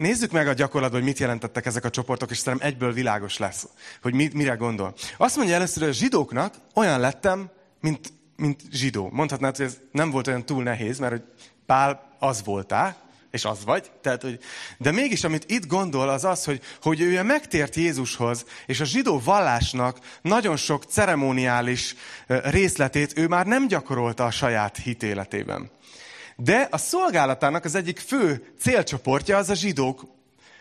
Nézzük 0.04 0.32
meg 0.32 0.48
a 0.48 0.54
gyakorlatban, 0.54 1.00
hogy 1.00 1.10
mit 1.10 1.20
jelentettek 1.20 1.66
ezek 1.66 1.86
a 1.86 1.90
csoportok, 1.90 2.32
és 2.32 2.38
szerintem 2.38 2.68
egyből 2.68 2.94
világos 2.94 3.38
lesz, 3.38 3.68
hogy 4.02 4.14
mit, 4.14 4.34
mire 4.34 4.54
gondol. 4.54 4.94
Azt 5.18 5.36
mondja 5.36 5.56
először, 5.56 5.82
hogy 5.82 5.92
a 5.92 5.96
zsidóknak 5.96 6.56
olyan 6.76 7.00
lettem, 7.00 7.50
mint, 7.82 8.14
mint 8.36 8.62
zsidó. 8.72 9.10
Mondhatnád, 9.12 9.56
hogy 9.56 9.66
ez 9.66 9.78
nem 9.92 10.12
volt 10.12 10.28
olyan 10.28 10.46
túl 10.46 10.64
nehéz, 10.64 11.00
mert 11.00 11.12
hogy 11.12 11.24
Pál 11.66 12.16
az 12.20 12.44
voltál, 12.44 12.98
és 13.32 13.46
az 13.46 13.66
vagy. 13.66 13.92
Tehát, 14.02 14.22
hogy, 14.22 14.40
de 14.78 14.92
mégis, 14.92 15.24
amit 15.24 15.52
itt 15.52 15.68
gondol, 15.68 16.10
az 16.10 16.24
az, 16.24 16.46
hogy, 16.46 16.62
hogy 16.82 17.02
ő 17.02 17.24
megtért 17.24 17.76
Jézushoz, 17.76 18.46
és 18.66 18.80
a 18.80 18.86
zsidó 18.86 19.22
vallásnak 19.24 20.00
nagyon 20.22 20.56
sok 20.56 20.84
ceremoniális 20.84 21.96
részletét 22.28 23.18
ő 23.18 23.28
már 23.28 23.46
nem 23.46 23.68
gyakorolta 23.68 24.26
a 24.26 24.32
saját 24.32 24.78
hitéletében. 24.78 25.72
De 26.36 26.68
a 26.72 26.78
szolgálatának 26.78 27.66
az 27.66 27.76
egyik 27.76 28.00
fő 28.00 28.54
célcsoportja 28.60 29.38
az 29.38 29.50
a 29.50 29.56
zsidók 29.56 30.02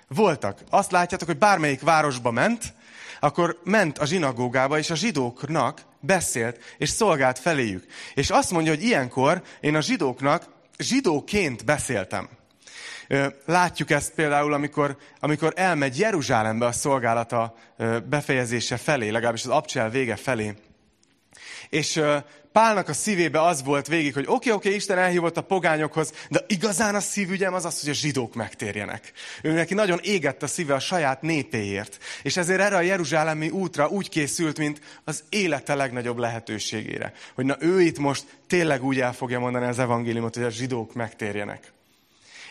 voltak. 0.08 0.60
Azt 0.70 0.90
látjátok, 0.90 1.28
hogy 1.28 1.38
bármelyik 1.38 1.80
városba 1.80 2.30
ment, 2.30 2.74
akkor 3.20 3.60
ment 3.64 3.98
a 3.98 4.06
zsinagógába, 4.06 4.78
és 4.78 4.90
a 4.90 4.94
zsidóknak 4.94 5.82
beszélt, 6.00 6.58
és 6.78 6.88
szolgált 6.88 7.38
feléjük. 7.38 7.84
És 8.14 8.30
azt 8.30 8.50
mondja, 8.50 8.74
hogy 8.74 8.82
ilyenkor 8.82 9.42
én 9.60 9.74
a 9.76 9.80
zsidóknak 9.80 10.44
zsidóként 10.78 11.64
beszéltem. 11.64 12.28
Látjuk 13.44 13.90
ezt 13.90 14.14
például, 14.14 14.52
amikor, 14.52 14.96
amikor 15.20 15.52
elmegy 15.56 15.98
Jeruzsálembe 15.98 16.66
a 16.66 16.72
szolgálata 16.72 17.54
befejezése 18.08 18.76
felé, 18.76 19.08
legalábbis 19.08 19.44
az 19.44 19.50
abcsel 19.50 19.90
vége 19.90 20.16
felé. 20.16 20.54
És 21.68 22.00
Pálnak 22.52 22.88
a 22.88 22.92
szívébe 22.92 23.42
az 23.42 23.62
volt 23.62 23.86
végig, 23.86 24.14
hogy 24.14 24.24
oké, 24.26 24.50
oké, 24.50 24.74
Isten 24.74 24.98
elhívott 24.98 25.36
a 25.36 25.42
pogányokhoz, 25.42 26.12
de 26.28 26.44
igazán 26.46 26.94
a 26.94 27.00
szívügyem 27.00 27.54
az 27.54 27.64
az, 27.64 27.80
hogy 27.80 27.90
a 27.90 27.94
zsidók 27.94 28.34
megtérjenek. 28.34 29.12
Ő 29.42 29.52
neki 29.52 29.74
nagyon 29.74 29.98
égett 30.02 30.42
a 30.42 30.46
szíve 30.46 30.74
a 30.74 30.78
saját 30.78 31.22
népéért. 31.22 31.98
És 32.22 32.36
ezért 32.36 32.60
erre 32.60 32.76
a 32.76 32.80
jeruzsálemi 32.80 33.48
útra 33.48 33.88
úgy 33.88 34.08
készült, 34.08 34.58
mint 34.58 34.80
az 35.04 35.24
élete 35.28 35.74
legnagyobb 35.74 36.18
lehetőségére. 36.18 37.12
Hogy 37.34 37.44
na 37.44 37.56
ő 37.60 37.80
itt 37.80 37.98
most 37.98 38.24
tényleg 38.46 38.84
úgy 38.84 39.00
el 39.00 39.12
fogja 39.12 39.38
mondani 39.38 39.66
az 39.66 39.78
evangéliumot, 39.78 40.34
hogy 40.34 40.44
a 40.44 40.50
zsidók 40.50 40.94
megtérjenek. 40.94 41.72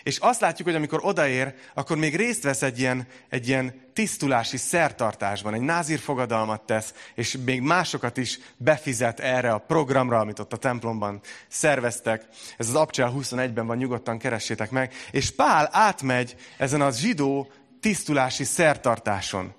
És 0.04 0.18
azt 0.18 0.42
látjuk, 0.42 0.68
hogy 0.68 0.78
amikor 0.78 1.00
odaér, 1.04 1.54
akkor 1.74 1.98
még 1.98 2.16
részt 2.16 2.44
vesz 2.44 2.62
egy 2.62 2.80
ilyen, 2.80 3.08
egy 3.30 3.48
ilyen 3.48 3.90
tisztulási 3.94 4.58
szertartásban, 4.58 5.54
egy 5.54 5.62
názír 5.62 6.00
fogadalmat 6.00 6.62
tesz, 6.62 6.94
és 7.16 7.38
még 7.46 7.62
másokat 7.62 8.18
is 8.18 8.40
befizet 8.58 9.20
erre 9.20 9.52
a 9.52 9.58
programra, 9.58 10.20
amit 10.20 10.40
ott 10.40 10.54
a 10.54 10.58
templomban 10.58 11.20
szerveztek. 11.48 12.26
Ez 12.58 12.68
az 12.68 12.76
Abcsel 12.76 13.14
21-ben 13.16 13.68
van, 13.68 13.78
nyugodtan 13.78 14.18
keressétek 14.18 14.72
meg. 14.72 14.94
És 15.12 15.32
Pál 15.32 15.70
átmegy 15.72 16.36
ezen 16.58 16.82
a 16.82 16.92
zsidó 16.92 17.52
tisztulási 17.82 18.44
szertartáson. 18.44 19.54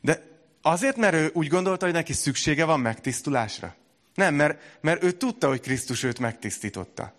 De 0.00 0.22
azért, 0.62 0.96
mert 0.96 1.14
ő 1.14 1.30
úgy 1.32 1.48
gondolta, 1.48 1.84
hogy 1.84 1.94
neki 1.94 2.12
szüksége 2.12 2.64
van 2.64 2.80
megtisztulásra? 2.80 3.74
Nem, 4.14 4.34
mert, 4.34 4.78
mert 4.80 5.02
ő 5.02 5.12
tudta, 5.12 5.48
hogy 5.48 5.60
Krisztus 5.60 6.02
őt 6.02 6.18
megtisztította. 6.18 7.12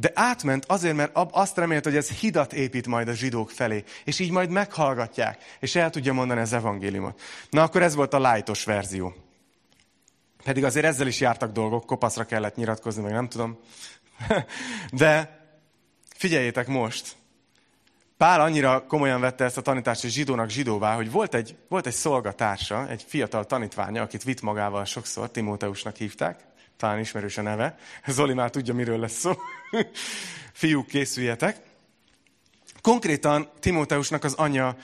De 0.00 0.10
átment 0.14 0.64
azért, 0.64 0.96
mert 0.96 1.18
azt 1.30 1.56
remélt, 1.56 1.84
hogy 1.84 1.96
ez 1.96 2.10
hidat 2.10 2.52
épít 2.52 2.86
majd 2.86 3.08
a 3.08 3.12
zsidók 3.12 3.50
felé, 3.50 3.84
és 4.04 4.18
így 4.18 4.30
majd 4.30 4.50
meghallgatják, 4.50 5.56
és 5.60 5.74
el 5.74 5.90
tudja 5.90 6.12
mondani 6.12 6.40
az 6.40 6.52
evangéliumot. 6.52 7.20
Na 7.50 7.62
akkor 7.62 7.82
ez 7.82 7.94
volt 7.94 8.14
a 8.14 8.18
lájtos 8.18 8.64
verzió. 8.64 9.14
Pedig 10.44 10.64
azért 10.64 10.86
ezzel 10.86 11.06
is 11.06 11.20
jártak 11.20 11.52
dolgok, 11.52 11.86
kopaszra 11.86 12.24
kellett 12.24 12.56
nyilatkozni, 12.56 13.02
meg 13.02 13.12
nem 13.12 13.28
tudom. 13.28 13.58
De 14.90 15.40
figyeljétek 16.14 16.66
most, 16.66 17.16
Pál 18.16 18.40
annyira 18.40 18.86
komolyan 18.86 19.20
vette 19.20 19.44
ezt 19.44 19.56
a 19.56 19.62
tanítást, 19.62 20.00
hogy 20.00 20.10
zsidónak 20.10 20.48
zsidóvá, 20.48 20.94
hogy 20.94 21.10
volt 21.10 21.34
egy, 21.34 21.56
volt 21.68 21.86
egy 21.86 21.92
szolgatársa, 21.92 22.88
egy 22.88 23.04
fiatal 23.08 23.44
tanítványa, 23.44 24.02
akit 24.02 24.22
vitt 24.22 24.40
magával 24.40 24.84
sokszor, 24.84 25.30
Timóteusnak 25.30 25.96
hívták, 25.96 26.44
talán 26.76 26.98
ismerős 26.98 27.38
a 27.38 27.42
neve. 27.42 27.78
Zoli 28.06 28.34
már 28.34 28.50
tudja, 28.50 28.74
miről 28.74 28.98
lesz 28.98 29.18
szó. 29.18 29.32
Fiúk, 30.52 30.86
készüljetek. 30.86 31.56
Konkrétan 32.80 33.48
Timóteusnak 33.60 34.24
az 34.24 34.34
anyja 34.34 34.76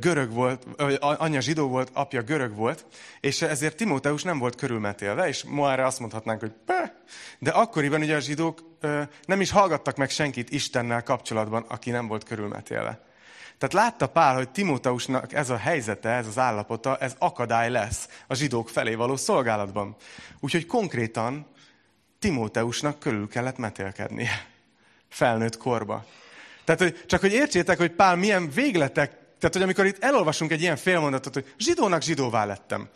görög 0.00 0.32
volt, 0.32 0.66
anyja 1.00 1.40
zsidó 1.40 1.68
volt, 1.68 1.90
apja 1.92 2.22
görög 2.22 2.54
volt, 2.54 2.86
és 3.20 3.42
ezért 3.42 3.76
Timóteus 3.76 4.22
nem 4.22 4.38
volt 4.38 4.54
körülmetélve, 4.54 5.28
és 5.28 5.44
ma 5.44 5.72
azt 5.72 5.98
mondhatnánk, 5.98 6.40
hogy 6.40 6.52
Peh! 6.66 6.90
de 7.38 7.50
akkoriban 7.50 8.00
ugye 8.00 8.16
a 8.16 8.20
zsidók 8.20 8.62
nem 9.24 9.40
is 9.40 9.50
hallgattak 9.50 9.96
meg 9.96 10.10
senkit 10.10 10.50
Istennel 10.50 11.02
kapcsolatban, 11.02 11.64
aki 11.68 11.90
nem 11.90 12.06
volt 12.06 12.24
körülmetélve. 12.24 13.09
Tehát 13.60 13.74
látta 13.74 14.06
Pál, 14.06 14.34
hogy 14.34 14.50
Timóteusnak 14.50 15.32
ez 15.32 15.50
a 15.50 15.56
helyzete, 15.56 16.08
ez 16.08 16.26
az 16.26 16.38
állapota, 16.38 16.96
ez 16.96 17.14
akadály 17.18 17.70
lesz 17.70 18.08
a 18.26 18.34
zsidók 18.34 18.68
felé 18.68 18.94
való 18.94 19.16
szolgálatban. 19.16 19.96
Úgyhogy 20.40 20.66
konkrétan 20.66 21.46
Timóteusnak 22.18 22.98
körül 22.98 23.28
kellett 23.28 23.58
metélkednie. 23.58 24.46
Felnőtt 25.08 25.56
korba. 25.56 26.04
Tehát, 26.64 26.80
hogy 26.80 27.04
csak 27.06 27.20
hogy 27.20 27.32
értsétek, 27.32 27.78
hogy 27.78 27.90
Pál 27.90 28.16
milyen 28.16 28.50
végletek, 28.50 29.10
tehát, 29.38 29.54
hogy 29.54 29.62
amikor 29.62 29.86
itt 29.86 30.02
elolvasunk 30.02 30.50
egy 30.50 30.60
ilyen 30.60 30.76
félmondatot, 30.76 31.34
hogy 31.34 31.54
zsidónak 31.58 32.02
zsidóvá 32.02 32.44
lettem. 32.44 32.88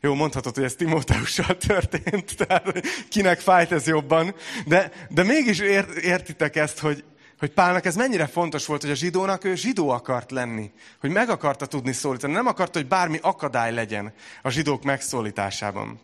Jó, 0.00 0.14
mondhatod, 0.14 0.54
hogy 0.54 0.64
ez 0.64 0.74
Timóteussal 0.74 1.56
történt, 1.56 2.36
tehát 2.46 2.86
kinek 3.08 3.40
fájt 3.40 3.72
ez 3.72 3.86
jobban, 3.86 4.34
de, 4.66 4.92
de 5.08 5.22
mégis 5.22 5.58
ért, 5.58 5.96
értitek 5.96 6.56
ezt, 6.56 6.78
hogy, 6.78 7.04
hogy 7.42 7.52
Pálnak 7.52 7.84
ez 7.84 7.96
mennyire 7.96 8.26
fontos 8.26 8.66
volt, 8.66 8.80
hogy 8.80 8.90
a 8.90 8.94
zsidónak 8.94 9.44
ő 9.44 9.54
zsidó 9.54 9.90
akart 9.90 10.30
lenni. 10.30 10.70
Hogy 11.00 11.10
meg 11.10 11.28
akarta 11.30 11.66
tudni 11.66 11.92
szólítani. 11.92 12.32
Nem 12.32 12.46
akarta, 12.46 12.78
hogy 12.78 12.88
bármi 12.88 13.18
akadály 13.22 13.72
legyen 13.72 14.12
a 14.42 14.50
zsidók 14.50 14.82
megszólításában. 14.82 16.00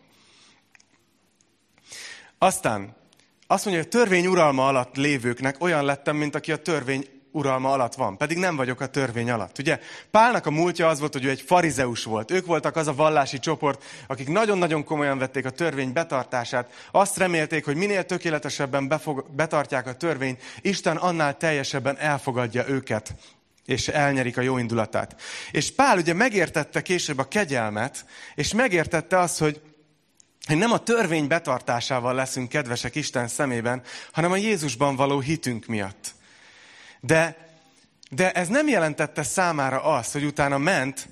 Aztán 2.38 2.96
azt 3.46 3.64
mondja, 3.64 3.82
hogy 3.82 3.92
a 3.94 3.98
törvény 3.98 4.26
uralma 4.26 4.66
alatt 4.66 4.96
lévőknek 4.96 5.56
olyan 5.60 5.84
lettem, 5.84 6.16
mint 6.16 6.34
aki 6.34 6.52
a 6.52 6.62
törvény 6.62 7.17
uralma 7.32 7.72
alatt 7.72 7.94
van, 7.94 8.16
pedig 8.16 8.38
nem 8.38 8.56
vagyok 8.56 8.80
a 8.80 8.86
törvény 8.86 9.30
alatt. 9.30 9.58
Ugye 9.58 9.80
Pálnak 10.10 10.46
a 10.46 10.50
múltja 10.50 10.88
az 10.88 10.98
volt, 10.98 11.12
hogy 11.12 11.24
ő 11.24 11.30
egy 11.30 11.40
farizeus 11.40 12.04
volt. 12.04 12.30
Ők 12.30 12.46
voltak 12.46 12.76
az 12.76 12.86
a 12.86 12.94
vallási 12.94 13.38
csoport, 13.38 13.84
akik 14.06 14.28
nagyon-nagyon 14.28 14.84
komolyan 14.84 15.18
vették 15.18 15.44
a 15.44 15.50
törvény 15.50 15.92
betartását. 15.92 16.88
Azt 16.90 17.16
remélték, 17.16 17.64
hogy 17.64 17.76
minél 17.76 18.04
tökéletesebben 18.04 18.88
befog, 18.88 19.26
betartják 19.30 19.86
a 19.86 19.94
törvényt, 19.94 20.42
Isten 20.60 20.96
annál 20.96 21.36
teljesebben 21.36 21.98
elfogadja 21.98 22.68
őket 22.68 23.14
és 23.68 23.88
elnyerik 23.88 24.36
a 24.36 24.40
jó 24.40 24.58
indulatát. 24.58 25.20
És 25.50 25.74
Pál 25.74 25.98
ugye 25.98 26.12
megértette 26.12 26.82
később 26.82 27.18
a 27.18 27.28
kegyelmet, 27.28 28.04
és 28.34 28.54
megértette 28.54 29.18
azt, 29.18 29.38
hogy 29.38 29.60
nem 30.46 30.72
a 30.72 30.78
törvény 30.78 31.26
betartásával 31.26 32.14
leszünk 32.14 32.48
kedvesek 32.48 32.94
Isten 32.94 33.28
szemében, 33.28 33.82
hanem 34.12 34.32
a 34.32 34.36
Jézusban 34.36 34.96
való 34.96 35.20
hitünk 35.20 35.66
miatt. 35.66 36.14
De, 37.00 37.36
de 38.10 38.32
ez 38.32 38.48
nem 38.48 38.68
jelentette 38.68 39.22
számára 39.22 39.82
azt, 39.82 40.12
hogy 40.12 40.24
utána 40.24 40.58
ment, 40.58 41.08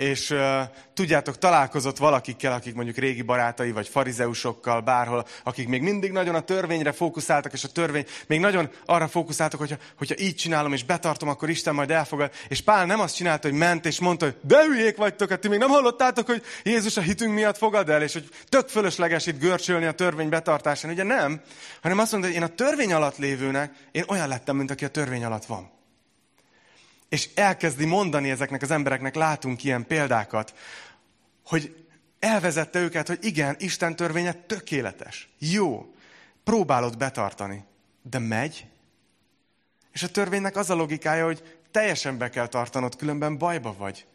és 0.00 0.30
uh, 0.30 0.60
tudjátok, 0.94 1.38
találkozott 1.38 1.96
valakikkel, 1.96 2.52
akik 2.52 2.74
mondjuk 2.74 2.96
régi 2.96 3.22
barátai, 3.22 3.70
vagy 3.70 3.88
farizeusokkal, 3.88 4.80
bárhol, 4.80 5.26
akik 5.44 5.68
még 5.68 5.82
mindig 5.82 6.12
nagyon 6.12 6.34
a 6.34 6.40
törvényre 6.40 6.92
fókuszáltak, 6.92 7.52
és 7.52 7.64
a 7.64 7.68
törvény 7.68 8.04
még 8.26 8.40
nagyon 8.40 8.70
arra 8.86 9.08
fókuszáltak, 9.08 9.60
hogyha, 9.60 9.76
hogyha 9.98 10.14
így 10.18 10.34
csinálom, 10.34 10.72
és 10.72 10.84
betartom, 10.84 11.28
akkor 11.28 11.50
Isten 11.50 11.74
majd 11.74 11.90
elfogad. 11.90 12.30
És 12.48 12.60
Pál 12.60 12.86
nem 12.86 13.00
azt 13.00 13.14
csinálta, 13.14 13.48
hogy 13.48 13.58
ment, 13.58 13.86
és 13.86 14.00
mondta, 14.00 14.24
hogy 14.24 14.36
de 14.42 14.64
hülyék 14.64 14.96
vagytok, 14.96 15.28
hát 15.28 15.40
ti 15.40 15.48
még 15.48 15.58
nem 15.58 15.70
hallottátok, 15.70 16.26
hogy 16.26 16.42
Jézus 16.62 16.96
a 16.96 17.00
hitünk 17.00 17.34
miatt 17.34 17.56
fogad 17.56 17.88
el, 17.88 18.02
és 18.02 18.12
hogy 18.12 18.28
tök 18.48 18.68
fölösleges 18.68 19.26
itt 19.26 19.40
görcsölni 19.40 19.86
a 19.86 19.92
törvény 19.92 20.28
betartásán. 20.28 20.90
Ugye 20.90 21.02
nem, 21.02 21.40
hanem 21.82 21.98
azt 21.98 22.12
mondta, 22.12 22.28
hogy 22.28 22.38
én 22.38 22.44
a 22.44 22.54
törvény 22.54 22.92
alatt 22.92 23.16
lévőnek, 23.16 23.72
én 23.92 24.04
olyan 24.08 24.28
lettem, 24.28 24.56
mint 24.56 24.70
aki 24.70 24.84
a 24.84 24.88
törvény 24.88 25.24
alatt 25.24 25.44
van 25.44 25.78
és 27.10 27.28
elkezdi 27.34 27.84
mondani 27.84 28.30
ezeknek 28.30 28.62
az 28.62 28.70
embereknek, 28.70 29.14
látunk 29.14 29.64
ilyen 29.64 29.86
példákat, 29.86 30.54
hogy 31.44 31.86
elvezette 32.18 32.78
őket, 32.78 33.06
hogy 33.06 33.18
igen, 33.22 33.56
Isten 33.58 33.96
törvénye 33.96 34.32
tökéletes, 34.32 35.28
jó, 35.38 35.94
próbálod 36.44 36.96
betartani, 36.96 37.64
de 38.02 38.18
megy. 38.18 38.66
És 39.92 40.02
a 40.02 40.08
törvénynek 40.08 40.56
az 40.56 40.70
a 40.70 40.74
logikája, 40.74 41.24
hogy 41.24 41.60
teljesen 41.70 42.18
be 42.18 42.28
kell 42.28 42.46
tartanod, 42.46 42.96
különben 42.96 43.38
bajba 43.38 43.74
vagy. 43.78 44.06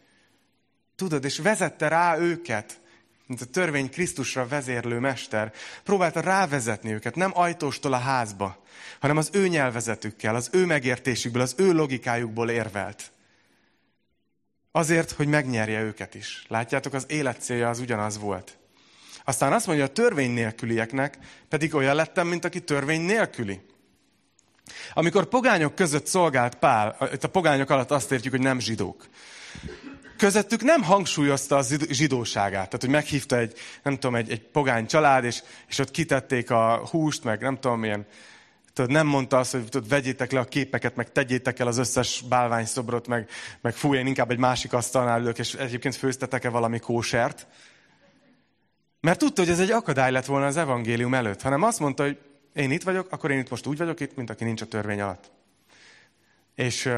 Tudod, 0.96 1.24
és 1.24 1.38
vezette 1.38 1.88
rá 1.88 2.18
őket, 2.18 2.80
mint 3.26 3.40
a 3.40 3.44
törvény 3.44 3.90
Krisztusra 3.90 4.48
vezérlő 4.48 4.98
mester, 4.98 5.52
próbálta 5.82 6.20
rávezetni 6.20 6.92
őket, 6.92 7.14
nem 7.14 7.30
ajtóstól 7.34 7.92
a 7.92 7.98
házba, 7.98 8.64
hanem 9.00 9.16
az 9.16 9.30
ő 9.32 9.48
nyelvezetükkel, 9.48 10.34
az 10.34 10.48
ő 10.52 10.64
megértésükből, 10.66 11.42
az 11.42 11.54
ő 11.56 11.72
logikájukból 11.72 12.50
érvelt. 12.50 13.10
Azért, 14.72 15.10
hogy 15.10 15.26
megnyerje 15.26 15.80
őket 15.80 16.14
is. 16.14 16.44
Látjátok, 16.48 16.92
az 16.92 17.04
élet 17.08 17.42
célja 17.42 17.68
az 17.68 17.78
ugyanaz 17.78 18.18
volt. 18.18 18.58
Aztán 19.24 19.52
azt 19.52 19.66
mondja, 19.66 19.84
a 19.84 19.92
törvény 19.92 20.30
nélkülieknek 20.30 21.18
pedig 21.48 21.74
olyan 21.74 21.94
lettem, 21.94 22.26
mint 22.26 22.44
aki 22.44 22.60
törvény 22.60 23.00
nélküli. 23.00 23.60
Amikor 24.92 25.26
pogányok 25.26 25.74
között 25.74 26.06
szolgált 26.06 26.54
Pál, 26.54 27.10
itt 27.12 27.24
a 27.24 27.28
pogányok 27.28 27.70
alatt 27.70 27.90
azt 27.90 28.12
értjük, 28.12 28.32
hogy 28.32 28.42
nem 28.42 28.60
zsidók 28.60 29.08
közöttük 30.16 30.62
nem 30.62 30.82
hangsúlyozta 30.82 31.56
a 31.56 31.64
zsidóságát. 31.90 32.64
Tehát, 32.64 32.80
hogy 32.80 32.90
meghívta 32.90 33.38
egy, 33.38 33.58
nem 33.82 33.94
tudom, 33.94 34.14
egy, 34.14 34.30
egy 34.30 34.40
pogány 34.40 34.86
család, 34.86 35.24
és, 35.24 35.42
és 35.68 35.78
ott 35.78 35.90
kitették 35.90 36.50
a 36.50 36.86
húst, 36.90 37.24
meg 37.24 37.40
nem 37.40 37.58
tudom 37.58 37.80
milyen, 37.80 38.06
tudod, 38.72 38.90
nem 38.90 39.06
mondta 39.06 39.38
azt, 39.38 39.52
hogy 39.52 39.68
tudod, 39.68 39.88
vegyétek 39.88 40.32
le 40.32 40.40
a 40.40 40.44
képeket, 40.44 40.96
meg 40.96 41.12
tegyétek 41.12 41.58
el 41.58 41.66
az 41.66 41.78
összes 41.78 42.24
bálványszobrot, 42.28 43.06
meg, 43.06 43.28
meg 43.60 43.74
fú, 43.74 43.94
én 43.94 44.06
inkább 44.06 44.30
egy 44.30 44.38
másik 44.38 44.72
asztalnál 44.72 45.20
ülök, 45.20 45.38
és 45.38 45.54
egyébként 45.54 45.96
főztetek-e 45.96 46.48
valami 46.48 46.78
kósert. 46.78 47.46
Mert 49.00 49.18
tudta, 49.18 49.42
hogy 49.42 49.50
ez 49.50 49.60
egy 49.60 49.70
akadály 49.70 50.10
lett 50.10 50.24
volna 50.24 50.46
az 50.46 50.56
evangélium 50.56 51.14
előtt, 51.14 51.42
hanem 51.42 51.62
azt 51.62 51.80
mondta, 51.80 52.02
hogy 52.02 52.18
én 52.54 52.70
itt 52.70 52.82
vagyok, 52.82 53.06
akkor 53.10 53.30
én 53.30 53.38
itt 53.38 53.50
most 53.50 53.66
úgy 53.66 53.78
vagyok 53.78 54.00
itt, 54.00 54.16
mint 54.16 54.30
aki 54.30 54.44
nincs 54.44 54.60
a 54.60 54.66
törvény 54.66 55.00
alatt. 55.00 55.30
És, 56.54 56.90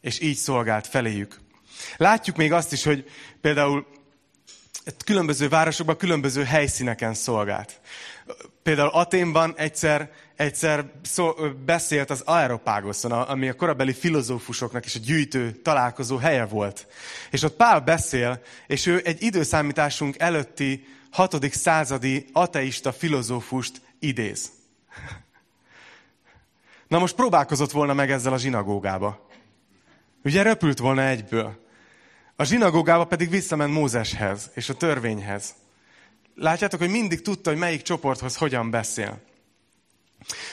és 0.00 0.20
így 0.20 0.36
szolgált 0.36 0.86
feléjük. 0.86 1.38
Látjuk 1.96 2.36
még 2.36 2.52
azt 2.52 2.72
is, 2.72 2.84
hogy 2.84 3.10
például 3.40 3.86
különböző 5.04 5.48
városokban 5.48 5.96
különböző 5.96 6.44
helyszíneken 6.44 7.14
szolgált. 7.14 7.80
Például 8.62 8.88
Aténban 8.88 9.54
egyszer, 9.56 10.10
egyszer 10.36 10.90
szó, 11.02 11.34
beszélt 11.64 12.10
az 12.10 12.20
Aeropágoszon, 12.20 13.12
ami 13.12 13.48
a 13.48 13.54
korabeli 13.54 13.92
filozófusoknak 13.92 14.84
is 14.84 14.94
a 14.94 14.98
gyűjtő 14.98 15.50
találkozó 15.50 16.16
helye 16.16 16.46
volt. 16.46 16.86
És 17.30 17.42
ott 17.42 17.56
Pál 17.56 17.80
beszél, 17.80 18.42
és 18.66 18.86
ő 18.86 19.00
egy 19.04 19.22
időszámításunk 19.22 20.18
előtti 20.18 20.86
hatodik 21.10 21.52
századi 21.52 22.26
ateista 22.32 22.92
filozófust 22.92 23.80
idéz. 23.98 24.50
Na 26.88 26.98
most 26.98 27.14
próbálkozott 27.14 27.70
volna 27.70 27.94
meg 27.94 28.10
ezzel 28.10 28.32
a 28.32 28.38
zsinagógába. 28.38 29.28
Ugye 30.24 30.42
röpült 30.42 30.78
volna 30.78 31.02
egyből. 31.02 31.67
A 32.40 32.44
zsinagógába 32.44 33.04
pedig 33.04 33.30
visszament 33.30 33.72
Mózeshez 33.72 34.50
és 34.54 34.68
a 34.68 34.76
törvényhez. 34.76 35.54
Látjátok, 36.34 36.80
hogy 36.80 36.90
mindig 36.90 37.22
tudta, 37.22 37.50
hogy 37.50 37.58
melyik 37.58 37.82
csoporthoz 37.82 38.36
hogyan 38.36 38.70
beszél. 38.70 39.20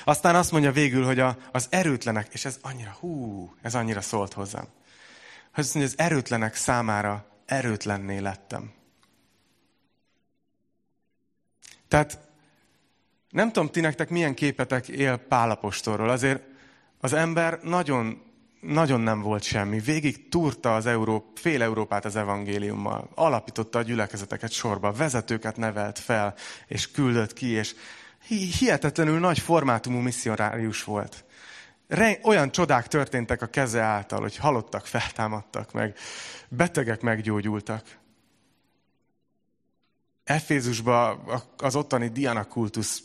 Aztán 0.03 0.35
azt 0.35 0.51
mondja 0.51 0.71
végül, 0.71 1.05
hogy 1.05 1.19
a, 1.19 1.37
az 1.51 1.67
erőtlenek, 1.69 2.27
és 2.33 2.45
ez 2.45 2.57
annyira, 2.61 2.91
hú, 2.99 3.53
ez 3.61 3.75
annyira 3.75 4.01
szólt 4.01 4.33
hozzám. 4.33 4.67
Azt 5.55 5.73
mondja, 5.73 5.93
az 5.93 6.05
erőtlenek 6.05 6.55
számára 6.55 7.25
erőtlenné 7.45 8.17
lettem. 8.17 8.73
Tehát 11.87 12.19
nem 13.29 13.51
tudom, 13.51 13.69
ti 13.69 13.79
nektek 13.79 14.09
milyen 14.09 14.33
képetek 14.33 14.87
él 14.87 15.17
Pálapostorról. 15.17 16.09
Azért 16.09 16.43
az 16.99 17.13
ember 17.13 17.59
nagyon, 17.61 18.21
nagyon 18.67 19.01
nem 19.01 19.21
volt 19.21 19.43
semmi. 19.43 19.79
Végig 19.79 20.29
túrta 20.29 20.75
az 20.75 20.85
Európ, 20.85 21.37
fél 21.37 21.61
Európát 21.61 22.05
az 22.05 22.15
evangéliummal. 22.15 23.09
Alapította 23.15 23.79
a 23.79 23.81
gyülekezeteket 23.81 24.51
sorba, 24.51 24.91
vezetőket 24.91 25.57
nevelt 25.57 25.99
fel, 25.99 26.33
és 26.67 26.91
küldött 26.91 27.33
ki, 27.33 27.47
és 27.47 27.75
hihetetlenül 28.27 29.19
nagy 29.19 29.39
formátumú 29.39 29.99
misszionárius 29.99 30.83
volt. 30.83 31.25
Olyan 32.21 32.51
csodák 32.51 32.87
történtek 32.87 33.41
a 33.41 33.45
keze 33.45 33.81
által, 33.81 34.21
hogy 34.21 34.37
halottak 34.37 34.85
feltámadtak 34.85 35.71
meg, 35.71 35.97
betegek 36.49 37.01
meggyógyultak. 37.01 37.83
Efézusban 40.23 41.19
az 41.57 41.75
ottani 41.75 42.07
Diana 42.07 42.43
kultusz 42.43 43.03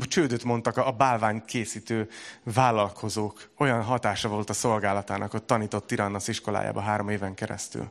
csődöt 0.00 0.44
mondtak 0.44 0.76
a 0.76 0.92
bálvány 0.92 1.44
készítő 1.44 2.08
vállalkozók. 2.42 3.50
Olyan 3.56 3.82
hatása 3.82 4.28
volt 4.28 4.50
a 4.50 4.52
szolgálatának, 4.52 5.30
hogy 5.30 5.42
tanított 5.42 5.86
Tirannasz 5.86 6.28
iskolájába 6.28 6.80
három 6.80 7.08
éven 7.08 7.34
keresztül. 7.34 7.90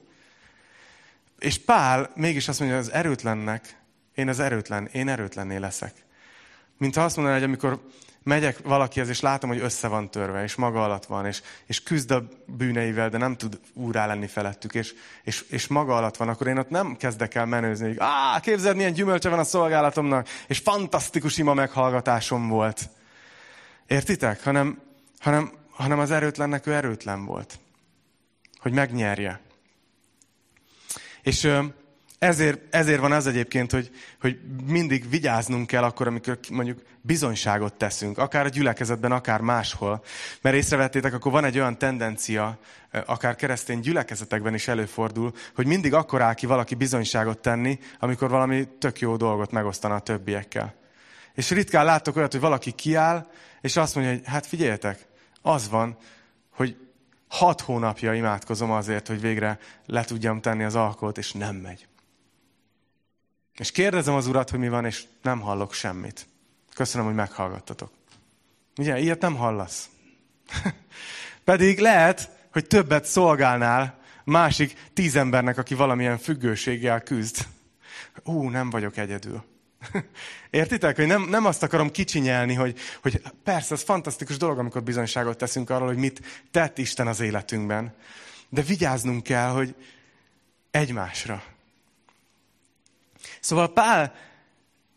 És 1.40 1.58
Pál 1.58 2.12
mégis 2.16 2.48
azt 2.48 2.60
mondja, 2.60 2.78
az 2.78 2.92
erőtlennek, 2.92 3.78
én 4.16 4.28
az 4.28 4.40
erőtlen, 4.40 4.86
én 4.86 5.08
erőtlenné 5.08 5.58
leszek. 5.58 5.94
Mint 6.78 6.96
ha 6.96 7.04
azt 7.04 7.16
mondaná, 7.16 7.38
hogy 7.38 7.48
amikor 7.48 7.82
megyek 8.30 8.60
valakihez, 8.64 9.10
és 9.10 9.20
látom, 9.20 9.50
hogy 9.50 9.62
össze 9.62 9.88
van 9.88 10.12
törve, 10.12 10.44
és 10.44 10.56
maga 10.56 10.84
alatt 10.84 11.06
van, 11.06 11.26
és, 11.26 11.42
és 11.66 11.84
küzd 11.84 12.12
a 12.12 12.28
bűneivel, 12.46 13.10
de 13.10 13.18
nem 13.18 13.36
tud 13.36 13.60
úrá 13.74 14.06
lenni 14.06 14.28
felettük, 14.28 14.74
és, 14.74 14.94
és, 15.24 15.46
és 15.50 15.68
maga 15.68 15.98
alatt 15.98 16.18
van, 16.18 16.30
akkor 16.30 16.48
én 16.48 16.58
ott 16.58 16.70
nem 16.70 16.98
kezdek 16.98 17.36
el 17.36 17.46
menőzni, 17.46 17.88
hogy 17.88 17.98
á, 18.00 18.40
képzeld, 18.40 18.76
milyen 18.76 18.94
gyümölcse 18.94 19.30
van 19.30 19.40
a 19.40 19.44
szolgálatomnak, 19.44 20.28
és 20.48 20.58
fantasztikus 20.58 21.38
ima 21.38 21.54
meghallgatásom 21.54 22.48
volt. 22.48 22.90
Értitek? 23.88 24.44
Hanem, 24.44 24.82
hanem, 25.20 25.52
hanem 25.72 26.00
az 26.00 26.12
erőtlennek 26.12 26.68
ő 26.68 26.74
erőtlen 26.74 27.26
volt. 27.26 27.60
Hogy 28.60 28.72
megnyerje. 28.72 29.40
És 31.22 31.52
ezért, 32.20 32.76
ezért 32.76 33.00
van 33.00 33.12
az 33.12 33.28
egyébként, 33.28 33.72
hogy, 33.72 33.92
hogy 34.22 34.40
mindig 34.66 35.10
vigyáznunk 35.10 35.68
kell 35.68 35.84
akkor, 35.84 36.08
amikor 36.08 36.40
mondjuk 36.52 36.82
bizonyságot 37.02 37.74
teszünk, 37.74 38.18
akár 38.18 38.46
a 38.46 38.50
gyülekezetben, 38.50 39.12
akár 39.12 39.42
máshol. 39.42 40.04
Mert 40.42 40.56
észrevettétek, 40.56 41.14
akkor 41.14 41.32
van 41.32 41.46
egy 41.46 41.58
olyan 41.58 41.78
tendencia, 41.78 42.60
akár 43.06 43.36
keresztény 43.36 43.80
gyülekezetekben 43.80 44.54
is 44.54 44.68
előfordul, 44.68 45.34
hogy 45.56 45.66
mindig 45.66 45.94
akkor 45.94 46.22
áll 46.22 46.34
ki 46.34 46.46
valaki 46.46 46.76
bizonyságot 46.76 47.40
tenni, 47.40 47.80
amikor 48.00 48.30
valami 48.30 48.68
tök 48.80 49.00
jó 49.00 49.16
dolgot 49.16 49.52
megosztana 49.52 49.96
a 49.96 50.00
többiekkel. 50.00 50.76
És 51.34 51.50
ritkán 51.50 51.86
látok 51.86 52.16
olyat, 52.16 52.32
hogy 52.32 52.42
valaki 52.42 52.72
kiáll, 52.72 53.28
és 53.62 53.78
azt 53.78 53.96
mondja, 53.96 54.14
hogy 54.14 54.22
hát 54.26 54.46
figyeljetek, 54.46 55.08
az 55.42 55.70
van, 55.70 55.98
hogy 56.50 56.78
hat 57.28 57.62
hónapja 57.62 58.14
imádkozom 58.14 58.72
azért, 58.72 59.08
hogy 59.08 59.22
végre 59.22 59.60
le 59.86 60.04
tudjam 60.04 60.42
tenni 60.42 60.64
az 60.64 60.76
alkoholt, 60.76 61.18
és 61.18 61.32
nem 61.32 61.56
megy. 61.56 61.88
És 63.60 63.72
kérdezem 63.72 64.14
az 64.14 64.28
urat, 64.28 64.50
hogy 64.50 64.60
mi 64.60 64.70
van, 64.70 64.86
és 64.86 65.04
nem 65.22 65.40
hallok 65.40 65.74
semmit. 65.74 66.28
Köszönöm, 66.74 67.06
hogy 67.06 67.16
meghallgattatok. 67.16 67.92
Ugye, 68.78 69.00
ilyet 69.00 69.22
nem 69.22 69.36
hallasz. 69.36 69.90
Pedig 71.44 71.80
lehet, 71.80 72.30
hogy 72.52 72.68
többet 72.68 73.06
szolgálnál 73.06 74.00
másik 74.24 74.90
tíz 74.94 75.16
embernek, 75.16 75.58
aki 75.58 75.74
valamilyen 75.74 76.18
függőséggel 76.18 77.02
küzd. 77.02 77.48
Ú, 78.24 78.50
nem 78.50 78.70
vagyok 78.70 78.98
egyedül. 78.98 79.44
Értitek, 80.50 80.96
hogy 80.96 81.08
nem, 81.08 81.22
nem 81.30 81.46
azt 81.46 81.64
akarom 81.64 81.92
kicsinyelni, 81.92 82.54
hogy, 82.54 82.80
hogy 83.02 83.22
persze, 83.44 83.74
ez 83.74 83.82
fantasztikus 83.82 84.38
dolog, 84.38 84.60
amikor 84.60 84.84
bizonyságot 84.84 85.38
teszünk 85.38 85.70
arról, 85.70 85.88
hogy 85.88 85.98
mit 85.98 86.44
tett 86.52 86.78
Isten 86.78 87.08
az 87.08 87.20
életünkben. 87.20 87.96
De 88.50 88.62
vigyáznunk 88.62 89.24
kell, 89.24 89.50
hogy 89.50 89.76
egymásra. 90.72 91.44
Szóval 93.40 93.74
Pál, 93.74 94.14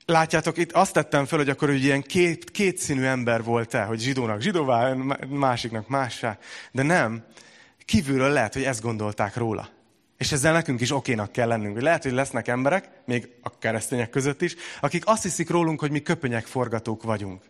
látjátok, 0.06 0.56
itt 0.56 0.72
azt 0.72 0.92
tettem 0.92 1.24
föl, 1.24 1.38
hogy 1.38 1.48
akkor 1.48 1.68
hogy 1.68 1.84
ilyen 1.84 2.02
két, 2.02 2.50
kétszínű 2.50 3.02
ember 3.04 3.42
volt-e, 3.42 3.82
hogy 3.82 4.00
zsidónak 4.00 4.40
zsidóvá, 4.40 4.92
másiknak 5.28 5.88
mássá. 5.88 6.38
De 6.72 6.82
nem. 6.82 7.24
Kívülről 7.84 8.30
lehet, 8.30 8.54
hogy 8.54 8.62
ezt 8.62 8.82
gondolták 8.82 9.36
róla. 9.36 9.68
És 10.18 10.32
ezzel 10.32 10.52
nekünk 10.52 10.80
is 10.80 10.90
okénak 10.90 11.32
kell 11.32 11.48
lennünk. 11.48 11.72
Hogy 11.72 11.82
lehet, 11.82 12.02
hogy 12.02 12.12
lesznek 12.12 12.48
emberek, 12.48 12.88
még 13.04 13.28
a 13.42 13.58
keresztények 13.58 14.10
között 14.10 14.42
is, 14.42 14.54
akik 14.80 15.02
azt 15.06 15.22
hiszik 15.22 15.50
rólunk, 15.50 15.80
hogy 15.80 15.90
mi 15.90 16.02
köpönyek 16.02 16.46
forgatók 16.46 17.02
vagyunk. 17.02 17.42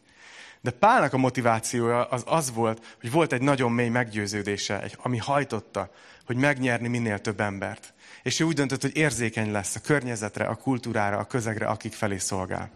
De 0.62 0.70
Pálnak 0.70 1.12
a 1.12 1.16
motivációja 1.16 2.04
az 2.04 2.22
az 2.26 2.52
volt, 2.52 2.96
hogy 3.00 3.10
volt 3.10 3.32
egy 3.32 3.42
nagyon 3.42 3.72
mély 3.72 3.88
meggyőződése, 3.88 4.90
ami 4.96 5.18
hajtotta, 5.18 5.90
hogy 6.26 6.36
megnyerni 6.36 6.88
minél 6.88 7.18
több 7.18 7.40
embert. 7.40 7.94
És 8.22 8.40
ő 8.40 8.44
úgy 8.44 8.54
döntött, 8.54 8.82
hogy 8.82 8.96
érzékeny 8.96 9.50
lesz 9.50 9.76
a 9.76 9.80
környezetre, 9.80 10.44
a 10.44 10.54
kultúrára, 10.54 11.18
a 11.18 11.24
közegre, 11.24 11.66
akik 11.66 11.92
felé 11.92 12.18
szolgál. 12.18 12.70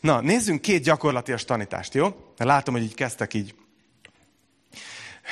Na, 0.00 0.20
nézzünk 0.20 0.60
két 0.60 0.82
gyakorlatias 0.82 1.44
tanítást, 1.44 1.94
jó? 1.94 2.04
Mert 2.04 2.50
látom, 2.50 2.74
hogy 2.74 2.82
így 2.82 2.94
kezdtek 2.94 3.34
így 3.34 3.54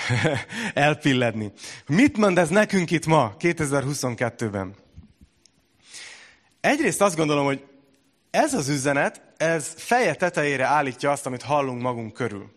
elpilledni. 0.75 1.53
Mit 1.87 2.17
mond 2.17 2.39
ez 2.39 2.49
nekünk 2.49 2.91
itt 2.91 3.07
ma, 3.07 3.37
2022-ben? 3.39 4.75
Egyrészt 6.61 7.01
azt 7.01 7.17
gondolom, 7.17 7.45
hogy 7.45 7.65
ez 8.31 8.55
az 8.55 8.69
üzenet, 8.69 9.23
ez 9.37 9.75
feje 9.77 10.15
tetejére 10.15 10.65
állítja 10.65 11.11
azt, 11.11 11.27
amit 11.27 11.43
hallunk 11.43 11.83
magunk 11.83 12.13
körül. 12.13 12.51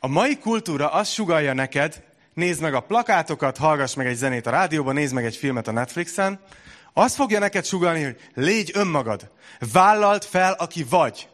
A 0.00 0.08
mai 0.08 0.38
kultúra 0.38 0.88
azt 0.88 1.12
sugalja 1.12 1.52
neked, 1.52 2.04
nézd 2.34 2.60
meg 2.60 2.74
a 2.74 2.80
plakátokat, 2.80 3.56
hallgass 3.56 3.94
meg 3.94 4.06
egy 4.06 4.16
zenét 4.16 4.46
a 4.46 4.50
rádióban, 4.50 4.94
nézd 4.94 5.14
meg 5.14 5.24
egy 5.24 5.36
filmet 5.36 5.68
a 5.68 5.72
Netflixen, 5.72 6.40
azt 6.92 7.14
fogja 7.14 7.38
neked 7.38 7.64
sugalni, 7.64 8.02
hogy 8.02 8.30
légy 8.34 8.70
önmagad. 8.74 9.30
Vállalt 9.72 10.24
fel, 10.24 10.52
aki 10.52 10.84
vagy. 10.84 11.28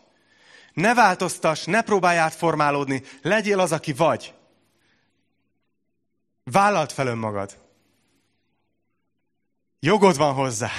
Ne 0.72 0.94
változtass, 0.94 1.64
ne 1.64 1.82
próbálj 1.82 2.18
átformálódni, 2.18 3.02
legyél 3.22 3.60
az, 3.60 3.72
aki 3.72 3.92
vagy. 3.92 4.34
Vállalt 6.44 6.92
fel 6.92 7.06
önmagad. 7.06 7.58
Jogod 9.80 10.16
van 10.16 10.34
hozzá. 10.34 10.70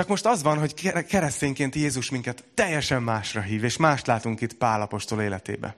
Csak 0.00 0.08
most 0.08 0.26
az 0.26 0.42
van, 0.42 0.58
hogy 0.58 0.74
keresztényként 1.06 1.74
Jézus 1.74 2.10
minket 2.10 2.44
teljesen 2.54 3.02
másra 3.02 3.40
hív, 3.40 3.64
és 3.64 3.76
mást 3.76 4.06
látunk 4.06 4.40
itt 4.40 4.54
Pálapostól 4.54 5.22
életébe. 5.22 5.76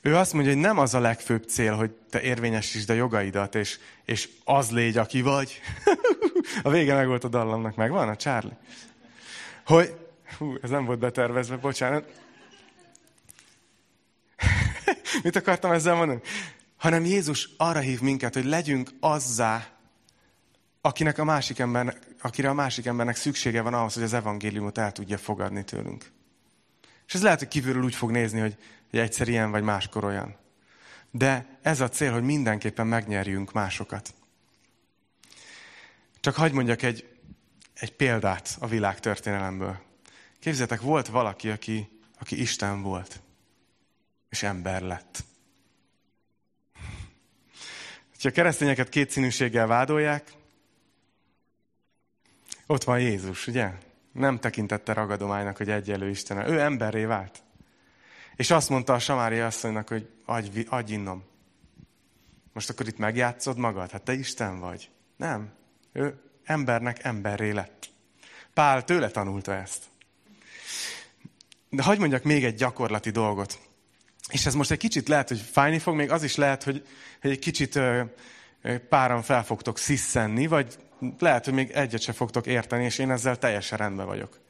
Ő 0.00 0.16
azt 0.16 0.32
mondja, 0.32 0.52
hogy 0.52 0.60
nem 0.60 0.78
az 0.78 0.94
a 0.94 1.00
legfőbb 1.00 1.44
cél, 1.44 1.74
hogy 1.74 1.90
te 1.90 2.20
érvényesítsd 2.20 2.90
a 2.90 2.92
jogaidat, 2.92 3.54
és, 3.54 3.78
és 4.04 4.28
az 4.44 4.70
légy, 4.70 4.96
aki 4.96 5.20
vagy. 5.20 5.60
a 6.62 6.70
vége 6.70 6.94
meg 6.94 7.06
volt 7.06 7.24
a 7.24 7.28
dallamnak, 7.28 7.76
megvan 7.76 8.08
a 8.08 8.16
Charlie? 8.16 8.56
Hogy, 9.66 9.94
hú, 10.38 10.54
ez 10.62 10.70
nem 10.70 10.84
volt 10.84 10.98
betervezve, 10.98 11.56
bocsánat. 11.56 12.04
Mit 15.22 15.36
akartam 15.36 15.72
ezzel 15.72 15.94
mondani? 15.94 16.20
Hanem 16.76 17.04
Jézus 17.04 17.48
arra 17.56 17.80
hív 17.80 18.00
minket, 18.00 18.34
hogy 18.34 18.44
legyünk 18.44 18.90
azzá, 19.00 19.66
akinek 20.80 21.18
a 21.18 21.24
másik 21.24 21.58
embernek, 21.58 21.98
akire 22.22 22.48
a 22.48 22.54
másik 22.54 22.86
embernek 22.86 23.16
szüksége 23.16 23.62
van 23.62 23.74
ahhoz, 23.74 23.94
hogy 23.94 24.02
az 24.02 24.12
evangéliumot 24.12 24.78
el 24.78 24.92
tudja 24.92 25.18
fogadni 25.18 25.64
tőlünk. 25.64 26.10
És 27.06 27.14
ez 27.14 27.22
lehet, 27.22 27.38
hogy 27.38 27.48
kívülről 27.48 27.82
úgy 27.82 27.94
fog 27.94 28.10
nézni, 28.10 28.40
hogy, 28.40 28.56
hogy 28.90 28.98
egyszer 28.98 29.28
ilyen 29.28 29.50
vagy 29.50 29.62
máskor 29.62 30.04
olyan. 30.04 30.36
De 31.10 31.58
ez 31.62 31.80
a 31.80 31.88
cél, 31.88 32.12
hogy 32.12 32.22
mindenképpen 32.22 32.86
megnyerjünk 32.86 33.52
másokat. 33.52 34.14
Csak 36.20 36.34
hagyd 36.34 36.54
mondjak 36.54 36.82
egy, 36.82 37.08
egy 37.74 37.96
példát 37.96 38.56
a 38.60 38.66
világ 38.66 39.00
történelemből. 39.00 39.78
Képzeljétek, 40.38 40.80
volt 40.80 41.08
valaki, 41.08 41.50
aki, 41.50 42.00
aki 42.18 42.40
Isten 42.40 42.82
volt, 42.82 43.20
és 44.28 44.42
ember 44.42 44.82
lett. 44.82 45.24
Ha 48.22 48.28
a 48.28 48.32
keresztényeket 48.32 48.88
kétszínűséggel 48.88 49.66
vádolják, 49.66 50.32
Ott 52.66 52.84
van 52.84 53.00
Jézus, 53.00 53.46
ugye? 53.46 53.70
Nem 54.12 54.38
tekintette 54.38 54.92
ragadománynak, 54.92 55.56
hogy 55.56 55.70
egyelő 55.70 56.08
Isten. 56.08 56.50
Ő 56.50 56.60
emberré 56.60 57.04
vált. 57.04 57.42
És 58.36 58.50
azt 58.50 58.68
mondta 58.68 58.92
a 58.92 58.98
Samári 58.98 59.38
asszonynak, 59.38 59.88
hogy 59.88 60.08
adj, 60.24 60.66
adj 60.68 60.92
innom. 60.92 61.24
Most 62.52 62.70
akkor 62.70 62.86
itt 62.86 62.98
megjátszod 62.98 63.56
magad? 63.56 63.90
Hát 63.90 64.02
te 64.02 64.12
Isten 64.12 64.60
vagy. 64.60 64.90
Nem. 65.16 65.52
Ő 65.92 66.20
embernek 66.44 67.04
emberré 67.04 67.50
lett. 67.50 67.90
Pál 68.54 68.84
tőle 68.84 69.10
tanulta 69.10 69.54
ezt. 69.54 69.84
De 71.68 71.82
hagyd 71.82 72.00
mondjak 72.00 72.22
még 72.22 72.44
egy 72.44 72.54
gyakorlati 72.54 73.10
dolgot. 73.10 73.58
És 74.30 74.46
ez 74.46 74.54
most 74.54 74.70
egy 74.70 74.78
kicsit 74.78 75.08
lehet, 75.08 75.28
hogy 75.28 75.40
fájni 75.40 75.78
fog, 75.78 75.94
még 75.94 76.10
az 76.10 76.22
is 76.22 76.36
lehet, 76.36 76.62
hogy, 76.62 76.86
hogy 77.20 77.30
egy 77.30 77.38
kicsit 77.38 77.76
ö, 77.76 78.02
páran 78.88 79.22
fel 79.22 79.44
fogtok 79.44 79.78
sziszenni, 79.78 80.46
vagy 80.46 80.78
lehet, 81.18 81.44
hogy 81.44 81.54
még 81.54 81.70
egyet 81.70 82.00
se 82.00 82.12
fogtok 82.12 82.46
érteni, 82.46 82.84
és 82.84 82.98
én 82.98 83.10
ezzel 83.10 83.38
teljesen 83.38 83.78
rendben 83.78 84.06
vagyok. 84.06 84.40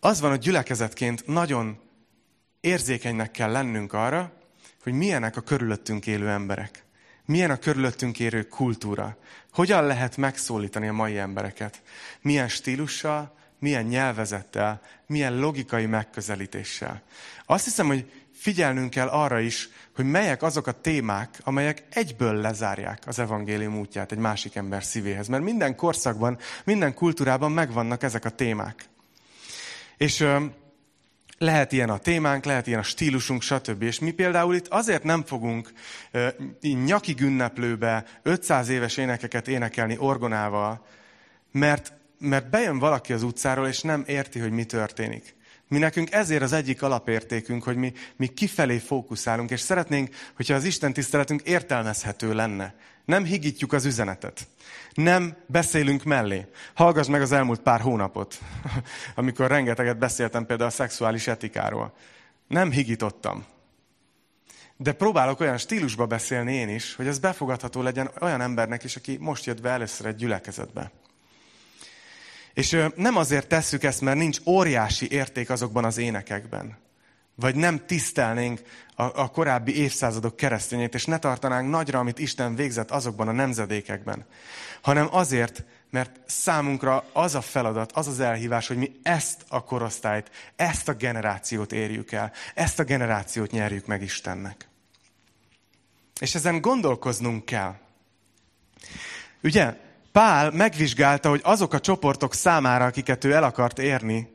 Az 0.00 0.20
van, 0.20 0.30
hogy 0.30 0.38
gyülekezetként 0.38 1.26
nagyon 1.26 1.80
érzékenynek 2.60 3.30
kell 3.30 3.50
lennünk 3.50 3.92
arra, 3.92 4.32
hogy 4.82 4.92
milyenek 4.92 5.36
a 5.36 5.40
körülöttünk 5.40 6.06
élő 6.06 6.28
emberek. 6.28 6.84
Milyen 7.24 7.50
a 7.50 7.56
körülöttünk 7.56 8.20
élő 8.20 8.42
kultúra. 8.42 9.16
Hogyan 9.52 9.86
lehet 9.86 10.16
megszólítani 10.16 10.88
a 10.88 10.92
mai 10.92 11.18
embereket. 11.18 11.82
Milyen 12.20 12.48
stílussal, 12.48 13.36
milyen 13.58 13.84
nyelvezettel, 13.84 14.80
milyen 15.06 15.38
logikai 15.38 15.86
megközelítéssel. 15.86 17.02
Azt 17.46 17.64
hiszem, 17.64 17.86
hogy 17.86 18.10
figyelnünk 18.38 18.90
kell 18.90 19.08
arra 19.08 19.40
is, 19.40 19.68
hogy 19.94 20.04
melyek 20.04 20.42
azok 20.42 20.66
a 20.66 20.80
témák, 20.80 21.40
amelyek 21.44 21.82
egyből 21.90 22.34
lezárják 22.34 23.02
az 23.06 23.18
evangélium 23.18 23.78
útját 23.78 24.12
egy 24.12 24.18
másik 24.18 24.54
ember 24.54 24.84
szívéhez. 24.84 25.28
Mert 25.28 25.42
minden 25.42 25.76
korszakban, 25.76 26.38
minden 26.64 26.94
kultúrában 26.94 27.52
megvannak 27.52 28.02
ezek 28.02 28.24
a 28.24 28.30
témák. 28.30 28.88
És 29.96 30.20
ö, 30.20 30.44
lehet 31.38 31.72
ilyen 31.72 31.90
a 31.90 31.98
témánk, 31.98 32.44
lehet 32.44 32.66
ilyen 32.66 32.78
a 32.78 32.82
stílusunk, 32.82 33.42
stb. 33.42 33.82
És 33.82 33.98
mi 33.98 34.10
például 34.10 34.54
itt 34.54 34.68
azért 34.68 35.02
nem 35.02 35.24
fogunk 35.24 35.72
ö, 36.10 36.28
nyakig 36.84 37.20
ünneplőbe 37.20 38.04
500 38.22 38.68
éves 38.68 38.96
énekeket 38.96 39.48
énekelni 39.48 39.96
orgonával, 39.98 40.86
mert, 41.52 41.92
mert 42.18 42.50
bejön 42.50 42.78
valaki 42.78 43.12
az 43.12 43.22
utcáról, 43.22 43.68
és 43.68 43.80
nem 43.80 44.04
érti, 44.06 44.38
hogy 44.38 44.52
mi 44.52 44.64
történik. 44.64 45.36
Mi 45.68 45.78
nekünk 45.78 46.12
ezért 46.12 46.42
az 46.42 46.52
egyik 46.52 46.82
alapértékünk, 46.82 47.62
hogy 47.62 47.76
mi, 47.76 47.92
mi 48.16 48.26
kifelé 48.26 48.78
fókuszálunk, 48.78 49.50
és 49.50 49.60
szeretnénk, 49.60 50.14
hogyha 50.36 50.54
az 50.54 50.64
Isten 50.64 50.92
tiszteletünk 50.92 51.42
értelmezhető 51.42 52.34
lenne. 52.34 52.74
Nem 53.04 53.24
higítjuk 53.24 53.72
az 53.72 53.84
üzenetet. 53.84 54.46
Nem 54.92 55.36
beszélünk 55.46 56.04
mellé. 56.04 56.46
Hallgass 56.74 57.06
meg 57.06 57.20
az 57.20 57.32
elmúlt 57.32 57.60
pár 57.60 57.80
hónapot, 57.80 58.38
amikor 59.14 59.46
rengeteget 59.46 59.98
beszéltem 59.98 60.46
például 60.46 60.68
a 60.68 60.72
szexuális 60.72 61.26
etikáról. 61.26 61.94
Nem 62.46 62.70
higítottam. 62.70 63.44
De 64.76 64.92
próbálok 64.92 65.40
olyan 65.40 65.58
stílusba 65.58 66.06
beszélni 66.06 66.54
én 66.54 66.68
is, 66.68 66.94
hogy 66.94 67.06
ez 67.06 67.18
befogadható 67.18 67.82
legyen 67.82 68.10
olyan 68.20 68.40
embernek 68.40 68.84
is, 68.84 68.96
aki 68.96 69.16
most 69.20 69.44
jött 69.44 69.60
be 69.60 69.70
először 69.70 70.06
egy 70.06 70.16
gyülekezetbe. 70.16 70.90
És 72.58 72.76
nem 72.94 73.16
azért 73.16 73.46
tesszük 73.46 73.82
ezt, 73.82 74.00
mert 74.00 74.16
nincs 74.16 74.38
óriási 74.46 75.10
érték 75.10 75.50
azokban 75.50 75.84
az 75.84 75.98
énekekben. 75.98 76.76
Vagy 77.34 77.54
nem 77.54 77.86
tisztelnénk 77.86 78.62
a, 78.94 79.02
a 79.02 79.28
korábbi 79.28 79.76
évszázadok 79.76 80.36
keresztényét, 80.36 80.94
és 80.94 81.04
ne 81.04 81.18
tartanánk 81.18 81.70
nagyra, 81.70 81.98
amit 81.98 82.18
Isten 82.18 82.54
végzett 82.54 82.90
azokban 82.90 83.28
a 83.28 83.32
nemzedékekben. 83.32 84.26
Hanem 84.82 85.08
azért, 85.10 85.64
mert 85.90 86.20
számunkra 86.26 87.04
az 87.12 87.34
a 87.34 87.40
feladat, 87.40 87.92
az 87.92 88.06
az 88.06 88.20
elhívás, 88.20 88.66
hogy 88.66 88.76
mi 88.76 88.92
ezt 89.02 89.44
a 89.48 89.64
korosztályt, 89.64 90.30
ezt 90.56 90.88
a 90.88 90.94
generációt 90.94 91.72
érjük 91.72 92.12
el, 92.12 92.32
ezt 92.54 92.78
a 92.78 92.84
generációt 92.84 93.50
nyerjük 93.50 93.86
meg 93.86 94.02
Istennek. 94.02 94.68
És 96.20 96.34
ezen 96.34 96.60
gondolkoznunk 96.60 97.44
kell. 97.44 97.74
Ugye, 99.42 99.86
Pál 100.18 100.50
megvizsgálta, 100.50 101.28
hogy 101.28 101.40
azok 101.42 101.72
a 101.72 101.80
csoportok 101.80 102.34
számára, 102.34 102.84
akiket 102.84 103.24
ő 103.24 103.32
el 103.32 103.42
akart 103.42 103.78
érni, 103.78 104.28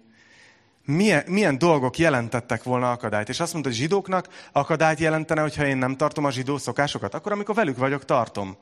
milyen, 0.85 1.23
milyen 1.27 1.57
dolgok 1.57 1.97
jelentettek 1.97 2.63
volna 2.63 2.91
akadályt. 2.91 3.29
És 3.29 3.39
azt 3.39 3.51
mondta, 3.53 3.69
hogy 3.69 3.79
zsidóknak 3.79 4.27
akadályt 4.51 4.99
jelentene, 4.99 5.41
hogyha 5.41 5.65
én 5.65 5.77
nem 5.77 5.95
tartom 5.95 6.25
a 6.25 6.31
zsidó 6.31 6.57
szokásokat. 6.57 7.13
Akkor, 7.13 7.31
amikor 7.31 7.55
velük 7.55 7.77
vagyok, 7.77 8.05
tartom. 8.05 8.57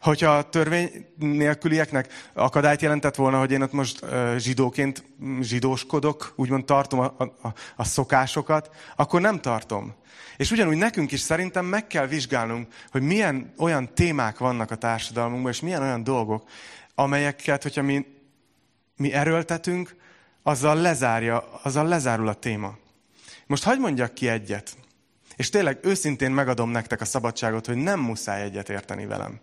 Hogyha 0.00 0.36
a 0.36 0.48
törvény 0.48 1.06
nélkülieknek 1.18 2.30
akadályt 2.32 2.82
jelentett 2.82 3.14
volna, 3.14 3.38
hogy 3.38 3.50
én 3.50 3.62
ott 3.62 3.72
most 3.72 4.04
zsidóként 4.36 5.04
zsidóskodok, 5.40 6.32
úgymond 6.36 6.64
tartom 6.64 7.00
a, 7.00 7.14
a, 7.18 7.52
a 7.76 7.84
szokásokat, 7.84 8.70
akkor 8.96 9.20
nem 9.20 9.40
tartom. 9.40 9.94
És 10.36 10.50
ugyanúgy 10.50 10.76
nekünk 10.76 11.12
is 11.12 11.20
szerintem 11.20 11.64
meg 11.64 11.86
kell 11.86 12.06
vizsgálnunk, 12.06 12.68
hogy 12.90 13.02
milyen 13.02 13.52
olyan 13.58 13.94
témák 13.94 14.38
vannak 14.38 14.70
a 14.70 14.76
társadalmunkban, 14.76 15.52
és 15.52 15.60
milyen 15.60 15.82
olyan 15.82 16.04
dolgok, 16.04 16.48
amelyeket, 16.94 17.62
hogyha 17.62 17.82
mi, 17.82 18.06
mi 18.96 19.12
erőltetünk, 19.12 19.96
azzal 20.46 20.76
lezárja, 20.80 21.48
azzal 21.62 21.86
lezárul 21.86 22.28
a 22.28 22.34
téma. 22.34 22.76
Most 23.46 23.64
hagyd 23.64 23.80
mondjak 23.80 24.14
ki 24.14 24.28
egyet. 24.28 24.76
És 25.36 25.48
tényleg 25.48 25.78
őszintén 25.82 26.30
megadom 26.30 26.70
nektek 26.70 27.00
a 27.00 27.04
szabadságot, 27.04 27.66
hogy 27.66 27.76
nem 27.76 28.00
muszáj 28.00 28.42
egyet 28.42 28.68
érteni 28.68 29.06
velem. 29.06 29.40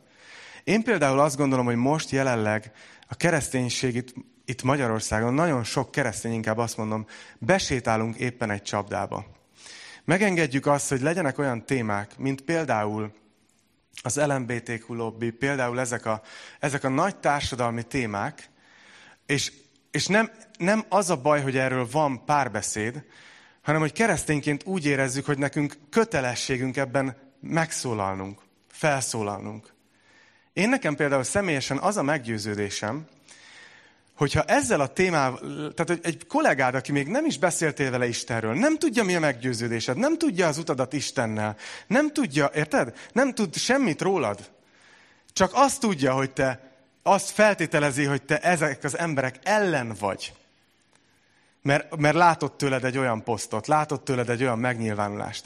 Én 0.63 0.83
például 0.83 1.19
azt 1.19 1.37
gondolom, 1.37 1.65
hogy 1.65 1.75
most 1.75 2.09
jelenleg 2.09 2.71
a 3.07 3.15
kereszténység 3.15 3.95
itt, 3.95 4.13
itt 4.45 4.63
Magyarországon, 4.63 5.33
nagyon 5.33 5.63
sok 5.63 5.91
keresztény 5.91 6.33
inkább 6.33 6.57
azt 6.57 6.77
mondom, 6.77 7.05
besétálunk 7.37 8.15
éppen 8.15 8.49
egy 8.49 8.61
csapdába. 8.61 9.25
Megengedjük 10.05 10.65
azt, 10.65 10.89
hogy 10.89 11.01
legyenek 11.01 11.37
olyan 11.37 11.65
témák, 11.65 12.17
mint 12.17 12.41
például 12.41 13.13
az 14.03 14.15
LMBTQ 14.15 14.93
lobby, 14.93 15.29
például 15.31 15.79
ezek 15.79 16.05
a, 16.05 16.21
ezek 16.59 16.83
a 16.83 16.89
nagy 16.89 17.15
társadalmi 17.15 17.83
témák, 17.83 18.49
és, 19.25 19.51
és 19.91 20.07
nem, 20.07 20.31
nem 20.63 20.85
az 20.89 21.09
a 21.09 21.15
baj, 21.15 21.41
hogy 21.41 21.57
erről 21.57 21.87
van 21.91 22.25
párbeszéd, 22.25 23.03
hanem 23.61 23.81
hogy 23.81 23.91
keresztényként 23.91 24.63
úgy 24.65 24.85
érezzük, 24.85 25.25
hogy 25.25 25.37
nekünk 25.37 25.77
kötelességünk 25.89 26.77
ebben 26.77 27.17
megszólalnunk, 27.39 28.41
felszólalnunk. 28.67 29.73
Én 30.53 30.69
nekem 30.69 30.95
például 30.95 31.23
személyesen 31.23 31.77
az 31.77 31.97
a 31.97 32.03
meggyőződésem, 32.03 33.07
hogyha 34.15 34.43
ezzel 34.43 34.79
a 34.79 34.87
témával, 34.87 35.39
tehát 35.73 35.87
hogy 35.87 35.99
egy 36.01 36.27
kollégád, 36.27 36.75
aki 36.75 36.91
még 36.91 37.07
nem 37.07 37.25
is 37.25 37.37
beszéltél 37.37 37.91
vele 37.91 38.07
Istenről, 38.07 38.53
nem 38.53 38.77
tudja, 38.77 39.03
mi 39.03 39.15
a 39.15 39.19
meggyőződésed, 39.19 39.97
nem 39.97 40.17
tudja 40.17 40.47
az 40.47 40.57
utadat 40.57 40.93
Istennel, 40.93 41.55
nem 41.87 42.11
tudja, 42.11 42.51
érted? 42.53 42.97
Nem 43.11 43.33
tud 43.33 43.55
semmit 43.55 44.01
rólad. 44.01 44.51
Csak 45.33 45.51
azt 45.53 45.79
tudja, 45.79 46.13
hogy 46.13 46.31
te, 46.31 46.71
azt 47.03 47.29
feltételezi, 47.29 48.03
hogy 48.03 48.23
te 48.23 48.39
ezek 48.39 48.83
az 48.83 48.97
emberek 48.97 49.39
ellen 49.43 49.95
vagy. 49.99 50.33
Mert, 51.63 51.97
mert 51.97 52.15
látott 52.15 52.57
tőled 52.57 52.85
egy 52.85 52.97
olyan 52.97 53.23
posztot, 53.23 53.67
látott 53.67 54.03
tőled 54.03 54.29
egy 54.29 54.43
olyan 54.43 54.59
megnyilvánulást. 54.59 55.45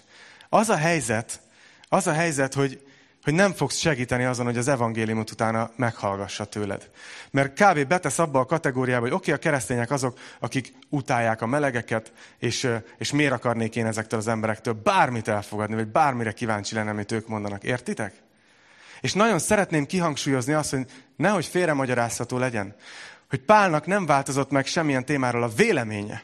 Az 0.50 0.70
a 0.70 0.76
helyzet, 0.76 1.42
az 1.90 2.08
a 2.08 2.14
helyzet, 2.14 2.54
hogy, 2.54 2.82
hogy 3.24 3.34
nem 3.34 3.54
fogsz 3.54 3.78
segíteni 3.78 4.24
azon, 4.24 4.46
hogy 4.46 4.58
az 4.58 4.68
evangéliumot 4.68 5.32
utána 5.32 5.72
meghallgassa 5.76 6.46
tőled. 6.46 6.90
Mert 7.32 7.64
kb. 7.64 7.88
betesz 7.88 8.20
abba 8.20 8.40
a 8.40 8.46
kategóriába, 8.46 9.02
hogy 9.02 9.12
oké, 9.12 9.32
okay, 9.32 9.34
a 9.34 9.38
keresztények 9.38 9.92
azok, 9.92 10.20
akik 10.40 10.74
utálják 10.90 11.42
a 11.42 11.46
melegeket, 11.46 12.12
és, 12.40 12.70
és 12.98 13.12
miért 13.12 13.32
akarnék 13.32 13.76
én 13.76 13.86
ezektől 13.86 14.20
az 14.20 14.28
emberektől 14.28 14.74
bármit 14.74 15.28
elfogadni, 15.28 15.76
vagy 15.76 15.88
bármire 15.88 16.32
kíváncsi 16.32 16.76
lennem, 16.76 16.94
amit 16.94 17.12
ők 17.12 17.28
mondanak. 17.28 17.64
Értitek? 17.64 18.14
És 19.02 19.14
nagyon 19.14 19.40
szeretném 19.40 19.86
kihangsúlyozni 19.86 20.54
azt, 20.54 20.70
hogy 20.70 20.86
nehogy 21.16 21.46
félremagyarázható 21.46 22.38
legyen, 22.38 22.76
hogy 23.30 23.40
Pálnak 23.40 23.86
nem 23.86 24.06
változott 24.06 24.50
meg 24.50 24.66
semmilyen 24.66 25.06
témáról 25.06 25.44
a 25.44 25.48
véleménye. 25.56 26.24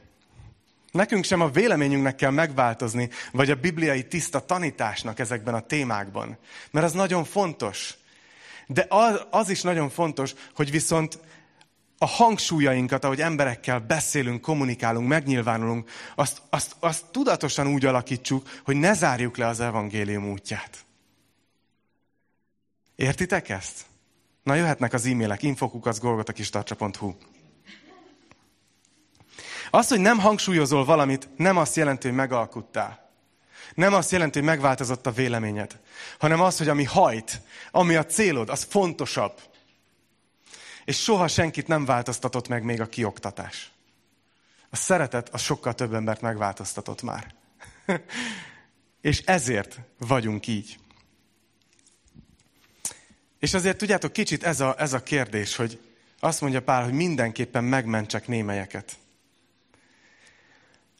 Nekünk 0.91 1.23
sem 1.23 1.41
a 1.41 1.49
véleményünknek 1.49 2.15
kell 2.15 2.31
megváltozni, 2.31 3.09
vagy 3.31 3.49
a 3.49 3.55
bibliai 3.55 4.07
tiszta 4.07 4.45
tanításnak 4.45 5.19
ezekben 5.19 5.53
a 5.53 5.65
témákban. 5.65 6.37
Mert 6.71 6.85
az 6.85 6.93
nagyon 6.93 7.23
fontos. 7.23 7.93
De 8.67 8.85
az, 8.89 9.25
az 9.29 9.49
is 9.49 9.61
nagyon 9.61 9.89
fontos, 9.89 10.33
hogy 10.55 10.71
viszont 10.71 11.19
a 11.97 12.05
hangsúlyainkat, 12.05 13.03
ahogy 13.03 13.21
emberekkel 13.21 13.79
beszélünk, 13.79 14.41
kommunikálunk, 14.41 15.07
megnyilvánulunk, 15.07 15.89
azt, 16.15 16.41
azt, 16.49 16.75
azt 16.79 17.05
tudatosan 17.11 17.67
úgy 17.67 17.85
alakítsuk, 17.85 18.49
hogy 18.63 18.75
ne 18.75 18.93
zárjuk 18.93 19.37
le 19.37 19.47
az 19.47 19.59
evangélium 19.59 20.31
útját. 20.31 20.85
Értitek 22.95 23.49
ezt? 23.49 23.85
Na 24.43 24.55
jöhetnek 24.55 24.93
az 24.93 25.05
e-mailek, 25.05 25.43
infokukacgolgotakistarcsa.hu 25.43 27.13
az, 29.75 29.87
hogy 29.87 29.99
nem 29.99 30.19
hangsúlyozol 30.19 30.85
valamit, 30.85 31.29
nem 31.37 31.57
azt 31.57 31.75
jelenti, 31.75 32.07
hogy 32.07 32.15
megalkuttál. 32.15 33.11
Nem 33.73 33.93
azt 33.93 34.11
jelenti, 34.11 34.39
hogy 34.39 34.47
megváltozott 34.47 35.07
a 35.07 35.11
véleményed, 35.11 35.79
hanem 36.19 36.41
az, 36.41 36.57
hogy 36.57 36.67
ami 36.67 36.83
hajt, 36.83 37.41
ami 37.71 37.95
a 37.95 38.05
célod, 38.05 38.49
az 38.49 38.63
fontosabb. 38.69 39.39
És 40.85 41.03
soha 41.03 41.27
senkit 41.27 41.67
nem 41.67 41.85
változtatott 41.85 42.47
meg 42.47 42.63
még 42.63 42.81
a 42.81 42.85
kioktatás. 42.85 43.71
A 44.69 44.75
szeretet 44.75 45.29
az 45.29 45.41
sokkal 45.41 45.73
több 45.73 45.93
embert 45.93 46.21
megváltoztatott 46.21 47.01
már. 47.01 47.35
és 49.01 49.19
ezért 49.19 49.79
vagyunk 49.97 50.47
így. 50.47 50.79
És 53.43 53.53
azért 53.53 53.77
tudjátok, 53.77 54.13
kicsit 54.13 54.43
ez 54.43 54.59
a, 54.59 54.75
ez 54.77 54.93
a 54.93 55.03
kérdés, 55.03 55.55
hogy 55.55 55.79
azt 56.19 56.41
mondja 56.41 56.61
Pál, 56.61 56.83
hogy 56.83 56.93
mindenképpen 56.93 57.63
megmentsek 57.63 58.27
némelyeket. 58.27 58.91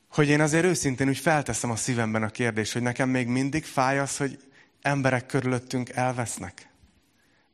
Hogy 0.07 0.27
én 0.27 0.41
azért 0.41 0.65
őszintén 0.65 1.07
úgy 1.07 1.17
felteszem 1.17 1.71
a 1.71 1.75
szívemben 1.75 2.23
a 2.23 2.29
kérdést, 2.29 2.73
hogy 2.73 2.81
nekem 2.81 3.09
még 3.09 3.27
mindig 3.27 3.63
fáj 3.63 3.99
az, 3.99 4.17
hogy 4.17 4.39
emberek 4.81 5.25
körülöttünk 5.25 5.89
elvesznek. 5.89 6.67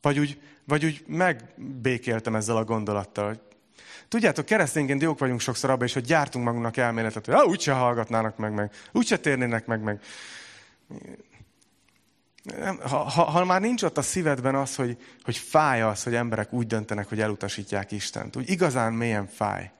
Vagy 0.02 0.20
úgy, 0.20 0.42
vagy 0.66 0.86
úgy 0.86 1.04
megbékéltem 1.08 2.36
ezzel 2.36 2.58
a 2.58 2.64
gondolattal, 2.64 3.28
hogy 3.28 3.40
Tudjátok, 4.08 4.46
keresztényként 4.46 5.02
jók 5.02 5.20
vagyunk 5.20 5.40
sokszor 5.40 5.70
abban 5.70 5.86
is, 5.86 5.94
hogy 5.94 6.06
gyártunk 6.06 6.46
magunknak 6.46 6.78
elméletet, 6.78 7.26
hogy 7.26 7.36
úgyse 7.46 7.72
hallgatnának 7.72 8.38
meg, 8.38 8.54
meg 8.54 8.72
úgyse 8.92 9.18
térnének 9.18 9.66
meg, 9.66 9.82
meg. 9.82 10.02
Ha, 12.82 12.98
ha, 12.98 13.24
ha 13.24 13.46
már 13.46 13.62
nincs 13.62 13.84
ott 13.84 13.98
a 13.98 14.02
szívedben 14.02 14.56
az, 14.56 14.76
hogy, 14.76 14.98
hogy 15.24 15.38
fáj 15.38 15.82
az, 15.82 16.04
hogy 16.04 16.16
emberek 16.16 16.54
úgy 16.54 16.68
döntenek, 16.68 17.10
hogy 17.10 17.22
elutasítják 17.22 17.92
Istent, 17.92 18.36
úgy 18.36 18.50
igazán 18.50 18.94
mélyen 18.94 19.28
fáj, 19.28 19.72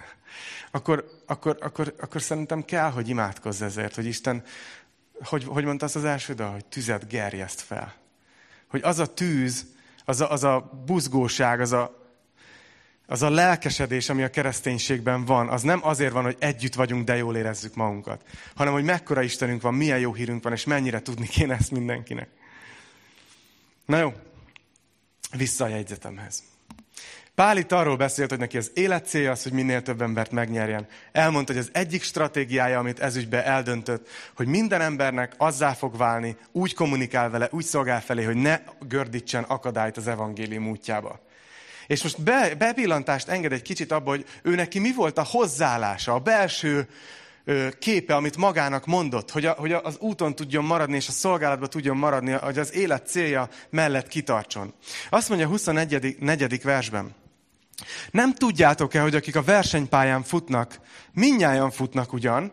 akkor, 0.70 1.04
akkor, 1.26 1.58
akkor, 1.60 1.94
akkor 2.00 2.22
szerintem 2.22 2.64
kell, 2.64 2.90
hogy 2.90 3.08
imádkozz 3.08 3.62
ezért, 3.62 3.94
hogy 3.94 4.06
Isten, 4.06 4.42
hogy, 5.22 5.44
hogy 5.44 5.64
mondta 5.64 5.84
azt 5.84 5.96
az 5.96 6.04
első 6.04 6.34
dal, 6.34 6.50
hogy 6.50 6.64
tüzet 6.64 7.08
gerjeszt 7.08 7.60
fel. 7.60 7.94
Hogy 8.68 8.80
az 8.82 8.98
a 8.98 9.06
tűz, 9.06 9.66
az 10.04 10.20
a, 10.20 10.30
az 10.30 10.44
a 10.44 10.82
buzgóság, 10.86 11.60
az 11.60 11.72
a, 11.72 12.03
az 13.06 13.22
a 13.22 13.30
lelkesedés, 13.30 14.08
ami 14.08 14.22
a 14.22 14.30
kereszténységben 14.30 15.24
van, 15.24 15.48
az 15.48 15.62
nem 15.62 15.80
azért 15.82 16.12
van, 16.12 16.24
hogy 16.24 16.36
együtt 16.38 16.74
vagyunk, 16.74 17.04
de 17.04 17.16
jól 17.16 17.36
érezzük 17.36 17.74
magunkat, 17.74 18.22
hanem 18.54 18.72
hogy 18.72 18.84
mekkora 18.84 19.22
Istenünk 19.22 19.62
van, 19.62 19.74
milyen 19.74 19.98
jó 19.98 20.14
hírünk 20.14 20.42
van, 20.42 20.52
és 20.52 20.64
mennyire 20.64 21.02
tudni 21.02 21.26
kéne 21.26 21.54
ezt 21.54 21.70
mindenkinek. 21.70 22.28
Na 23.86 23.98
jó, 23.98 24.12
vissza 25.36 25.64
a 25.64 25.68
jegyzetemhez. 25.68 26.42
Pál 27.34 27.56
itt 27.56 27.72
arról 27.72 27.96
beszélt, 27.96 28.30
hogy 28.30 28.38
neki 28.38 28.56
az 28.56 28.70
élet 28.74 29.06
célja 29.06 29.30
az, 29.30 29.42
hogy 29.42 29.52
minél 29.52 29.82
több 29.82 30.02
embert 30.02 30.30
megnyerjen. 30.30 30.86
Elmondta, 31.12 31.52
hogy 31.52 31.62
az 31.62 31.70
egyik 31.72 32.02
stratégiája, 32.02 32.78
amit 32.78 33.00
ezügybe 33.00 33.44
eldöntött, 33.44 34.08
hogy 34.36 34.46
minden 34.46 34.80
embernek 34.80 35.34
azzá 35.36 35.72
fog 35.72 35.96
válni, 35.96 36.36
úgy 36.52 36.74
kommunikál 36.74 37.30
vele, 37.30 37.48
úgy 37.50 37.64
szolgál 37.64 38.00
felé, 38.00 38.22
hogy 38.22 38.36
ne 38.36 38.60
gördítsen 38.88 39.42
akadályt 39.42 39.96
az 39.96 40.08
evangélium 40.08 40.68
útjába. 40.68 41.20
És 41.86 42.02
most 42.02 42.22
be, 42.22 42.54
bepillantást 42.54 43.28
enged 43.28 43.52
egy 43.52 43.62
kicsit 43.62 43.92
abba, 43.92 44.10
hogy 44.10 44.26
ő 44.42 44.54
neki 44.54 44.78
mi 44.78 44.92
volt 44.92 45.18
a 45.18 45.24
hozzáállása, 45.24 46.14
a 46.14 46.18
belső 46.18 46.88
ö, 47.44 47.68
képe, 47.78 48.14
amit 48.14 48.36
magának 48.36 48.86
mondott, 48.86 49.30
hogy, 49.30 49.46
a, 49.46 49.52
hogy 49.52 49.72
az 49.72 49.96
úton 49.98 50.34
tudjon 50.34 50.64
maradni, 50.64 50.96
és 50.96 51.08
a 51.08 51.12
szolgálatban 51.12 51.70
tudjon 51.70 51.96
maradni, 51.96 52.30
hogy 52.30 52.58
az 52.58 52.74
élet 52.74 53.06
célja 53.06 53.48
mellett 53.70 54.08
kitartson. 54.08 54.74
Azt 55.10 55.28
mondja 55.28 55.46
a 55.46 55.50
24. 55.50 56.16
negyedik 56.20 56.62
versben. 56.62 57.14
Nem 58.10 58.34
tudjátok-e, 58.34 59.00
hogy 59.00 59.14
akik 59.14 59.36
a 59.36 59.42
versenypályán 59.42 60.22
futnak, 60.22 60.80
minnyáján 61.12 61.70
futnak 61.70 62.12
ugyan, 62.12 62.52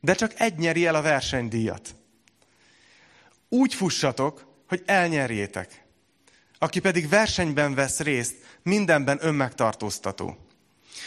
de 0.00 0.14
csak 0.14 0.32
egy 0.36 0.58
nyeri 0.58 0.86
el 0.86 0.94
a 0.94 1.02
versenydíjat. 1.02 1.94
Úgy 3.48 3.74
fussatok, 3.74 4.46
hogy 4.68 4.82
elnyerjétek. 4.86 5.86
Aki 6.58 6.80
pedig 6.80 7.08
versenyben 7.08 7.74
vesz 7.74 8.00
részt, 8.00 8.34
mindenben 8.62 9.18
önmegtartóztató. 9.20 10.36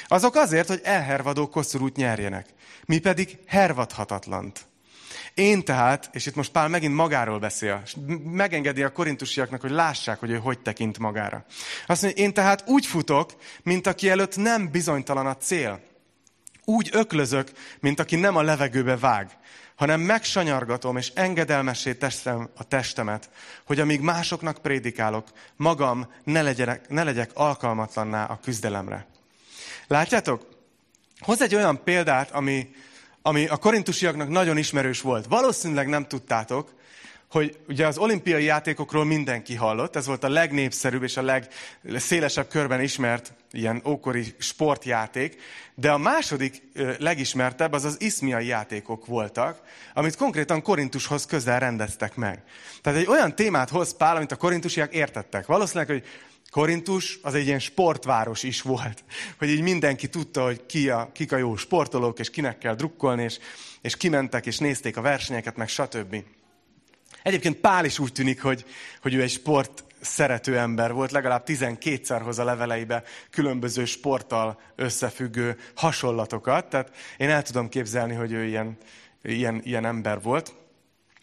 Azok 0.07 0.35
azért, 0.35 0.67
hogy 0.67 0.81
elhervadó 0.83 1.49
koszorút 1.49 1.95
nyerjenek, 1.95 2.47
mi 2.85 2.99
pedig 2.99 3.37
hervadhatatlant. 3.45 4.65
Én 5.33 5.63
tehát, 5.63 6.09
és 6.11 6.25
itt 6.25 6.35
most 6.35 6.51
Pál 6.51 6.67
megint 6.67 6.95
magáról 6.95 7.39
beszél, 7.39 7.83
megengedi 8.23 8.83
a 8.83 8.91
korintusiaknak, 8.91 9.61
hogy 9.61 9.71
lássák, 9.71 10.19
hogy 10.19 10.31
ő 10.31 10.37
hogy 10.37 10.59
tekint 10.59 10.99
magára. 10.99 11.45
Azt 11.87 12.01
mondja, 12.01 12.23
én 12.23 12.33
tehát 12.33 12.63
úgy 12.67 12.85
futok, 12.85 13.31
mint 13.63 13.87
aki 13.87 14.09
előtt 14.09 14.37
nem 14.37 14.71
bizonytalan 14.71 15.25
a 15.25 15.37
cél. 15.37 15.81
Úgy 16.65 16.89
öklözök, 16.91 17.51
mint 17.79 17.99
aki 17.99 18.15
nem 18.15 18.35
a 18.35 18.41
levegőbe 18.41 18.97
vág, 18.97 19.37
hanem 19.81 20.01
megsanyargatom 20.01 20.97
és 20.97 21.11
engedelmessé 21.15 21.93
teszem 21.93 22.49
a 22.57 22.63
testemet, 22.63 23.29
hogy 23.63 23.79
amíg 23.79 24.01
másoknak 24.01 24.57
prédikálok, 24.57 25.27
magam 25.55 26.07
ne 26.23 26.41
legyek, 26.41 26.89
ne 26.89 27.03
legyek 27.03 27.31
alkalmatlanná 27.33 28.25
a 28.25 28.39
küzdelemre. 28.43 29.05
Látjátok? 29.87 30.47
Hoz 31.19 31.41
egy 31.41 31.55
olyan 31.55 31.83
példát, 31.83 32.31
ami, 32.31 32.75
ami 33.21 33.47
a 33.47 33.57
korintusiaknak 33.57 34.29
nagyon 34.29 34.57
ismerős 34.57 35.01
volt. 35.01 35.25
Valószínűleg 35.25 35.87
nem 35.87 36.07
tudtátok, 36.07 36.73
hogy 37.31 37.57
ugye 37.67 37.87
az 37.87 37.97
olimpiai 37.97 38.43
játékokról 38.43 39.05
mindenki 39.05 39.55
hallott, 39.55 39.95
ez 39.95 40.05
volt 40.05 40.23
a 40.23 40.29
legnépszerűbb 40.29 41.03
és 41.03 41.17
a 41.17 41.39
legszélesebb 41.81 42.47
körben 42.47 42.81
ismert 42.81 43.33
ilyen 43.51 43.81
ókori 43.85 44.35
sportjáték, 44.37 45.41
de 45.75 45.91
a 45.91 45.97
második 45.97 46.61
legismertebb 46.97 47.73
az 47.73 47.85
az 47.85 48.01
iszmiai 48.01 48.45
játékok 48.45 49.05
voltak, 49.05 49.61
amit 49.93 50.15
konkrétan 50.15 50.61
Korintushoz 50.61 51.25
közel 51.25 51.59
rendeztek 51.59 52.15
meg. 52.15 52.43
Tehát 52.81 52.99
egy 52.99 53.07
olyan 53.07 53.35
témát 53.35 53.69
hoz 53.69 53.97
Pál, 53.97 54.15
amit 54.15 54.31
a 54.31 54.35
korintusiak 54.35 54.93
értettek. 54.93 55.45
Valószínűleg, 55.45 55.87
hogy 55.87 56.03
Korintus 56.49 57.19
az 57.21 57.33
egy 57.33 57.45
ilyen 57.45 57.59
sportváros 57.59 58.43
is 58.43 58.61
volt, 58.61 59.03
hogy 59.39 59.49
így 59.49 59.61
mindenki 59.61 60.09
tudta, 60.09 60.43
hogy 60.43 60.65
ki 60.65 60.89
a, 60.89 61.09
kik 61.13 61.31
a 61.31 61.37
jó 61.37 61.55
sportolók, 61.55 62.19
és 62.19 62.29
kinek 62.29 62.57
kell 62.57 62.75
drukkolni, 62.75 63.23
és, 63.23 63.39
és 63.81 63.97
kimentek, 63.97 64.45
és 64.45 64.57
nézték 64.57 64.97
a 64.97 65.01
versenyeket, 65.01 65.55
meg 65.55 65.67
stb. 65.67 66.23
Egyébként 67.23 67.57
Pál 67.57 67.85
is 67.85 67.99
úgy 67.99 68.11
tűnik, 68.11 68.41
hogy, 68.41 68.65
hogy 69.01 69.13
ő 69.13 69.21
egy 69.21 69.29
sport 69.29 69.83
szerető 70.01 70.57
ember 70.57 70.93
volt, 70.93 71.11
legalább 71.11 71.43
12-szer 71.45 72.21
hoz 72.23 72.39
a 72.39 72.43
leveleibe 72.43 73.03
különböző 73.29 73.85
sporttal 73.85 74.59
összefüggő 74.75 75.57
hasonlatokat, 75.75 76.65
tehát 76.65 76.91
én 77.17 77.29
el 77.29 77.41
tudom 77.41 77.69
képzelni, 77.69 78.13
hogy 78.13 78.31
ő 78.31 78.45
ilyen, 78.45 78.77
ilyen, 79.21 79.61
ilyen 79.63 79.85
ember 79.85 80.21
volt. 80.21 80.53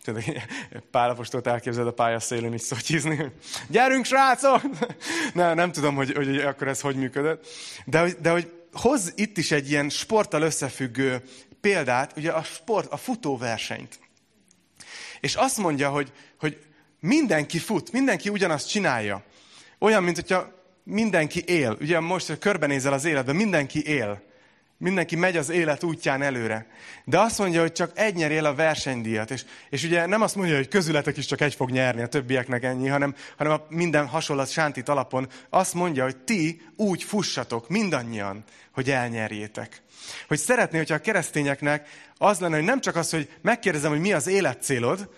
Pál 0.91 1.11
apostolt 1.11 1.47
elképzeled 1.47 1.89
a 1.89 1.93
pályaszélén 1.93 2.53
is 2.53 2.61
szotyizni. 2.61 3.33
Gyerünk, 3.69 4.05
srácok! 4.05 4.63
Nem, 5.35 5.55
nem 5.55 5.73
tudom, 5.73 5.95
hogy, 5.95 6.13
hogy 6.13 6.39
akkor 6.39 6.69
ez 6.69 6.81
hogy 6.81 6.97
működött. 6.97 7.47
De, 7.85 8.13
de 8.21 8.31
hogy 8.31 8.53
hoz 8.73 9.13
itt 9.17 9.37
is 9.37 9.51
egy 9.51 9.71
ilyen 9.71 9.89
sporttal 9.89 10.43
összefüggő 10.43 11.23
példát, 11.61 12.17
ugye 12.17 12.31
a 12.31 12.43
sport, 12.43 12.93
a 12.93 12.97
futóversenyt. 12.97 13.99
És 15.21 15.35
azt 15.35 15.59
mondja, 15.59 15.89
hogy, 15.89 16.13
hogy 16.39 16.59
mindenki 17.01 17.59
fut, 17.59 17.93
mindenki 17.93 18.29
ugyanazt 18.29 18.69
csinálja. 18.69 19.23
Olyan, 19.79 20.03
mint 20.03 20.17
hogyha 20.17 20.53
mindenki 20.83 21.43
él. 21.47 21.77
Ugye 21.81 22.01
most, 22.01 22.27
hogy 22.27 22.39
körbenézel 22.39 22.93
az 22.93 23.05
életben, 23.05 23.37
mindenki 23.37 23.87
él. 23.87 24.23
Mindenki 24.81 25.17
megy 25.17 25.37
az 25.37 25.49
élet 25.49 25.85
útján 25.85 26.23
előre. 26.23 26.67
De 27.05 27.21
azt 27.21 27.39
mondja, 27.39 27.61
hogy 27.61 27.73
csak 27.73 27.91
egy 27.95 28.15
nyer 28.15 28.33
el 28.33 28.45
a 28.45 28.55
versenydíjat. 28.55 29.31
És, 29.31 29.45
és 29.71 29.85
ugye 29.85 30.07
nem 30.07 30.23
azt 30.23 30.35
mondja, 30.35 30.57
hogy 30.57 30.69
közületek 30.69 31.17
is 31.17 31.27
csak 31.27 31.41
egy 31.41 31.55
fog 31.55 31.71
nyerni, 31.71 32.03
a 32.03 32.07
többieknek 32.07 32.63
ennyi, 32.63 32.89
hanem, 32.89 33.15
hanem 33.37 33.53
a 33.53 33.67
minden 33.69 34.07
hasonlat 34.07 34.51
sántit 34.51 34.89
alapon 34.89 35.29
azt 35.51 35.75
mondja, 35.75 36.03
hogy 36.03 36.17
ti 36.17 36.61
úgy 36.77 37.03
fussatok 37.03 37.69
mindannyian, 37.69 38.45
hogy 38.73 38.91
elnyerjétek. 38.91 39.83
Hogy 40.29 40.39
szeretné, 40.39 40.79
hogyha 40.79 40.95
a 40.95 41.01
keresztényeknek 41.01 41.89
az 42.17 42.39
lenne, 42.39 42.57
hogy 42.57 42.65
nem 42.65 42.81
csak 42.81 42.97
az, 42.97 43.11
hogy 43.11 43.31
megkérdezem, 43.41 43.91
hogy 43.91 44.01
mi 44.01 44.13
az 44.13 44.27
életcélod, 44.27 45.11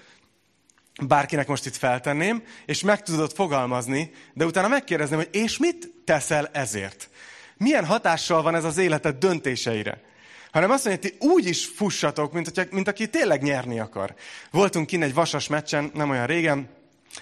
bárkinek 1.07 1.47
most 1.47 1.67
itt 1.67 1.77
feltenném, 1.77 2.43
és 2.67 2.83
meg 2.83 3.03
tudod 3.03 3.33
fogalmazni, 3.33 4.13
de 4.35 4.45
utána 4.45 4.69
megkérdezném, 4.69 5.19
hogy 5.19 5.29
és 5.33 5.59
mit 5.59 5.93
teszel 6.05 6.49
ezért? 6.53 7.11
Milyen 7.61 7.85
hatással 7.85 8.43
van 8.43 8.55
ez 8.55 8.65
az 8.65 8.79
életed 8.79 9.17
döntéseire? 9.17 10.01
Hanem 10.53 10.71
azt 10.71 10.85
mondja, 10.85 11.03
hogy 11.03 11.19
ti 11.19 11.27
úgy 11.27 11.47
is 11.47 11.67
fussatok, 11.67 12.33
mint, 12.33 12.45
hogyha, 12.45 12.75
mint 12.75 12.89
aki 12.89 13.09
tényleg 13.09 13.43
nyerni 13.43 13.81
akar. 13.81 14.15
Voltunk 14.51 14.87
kint 14.87 15.03
egy 15.03 15.15
vasas 15.15 15.49
meccsen, 15.49 15.91
nem 15.95 16.11
olyan 16.11 16.27
régen, 16.27 16.69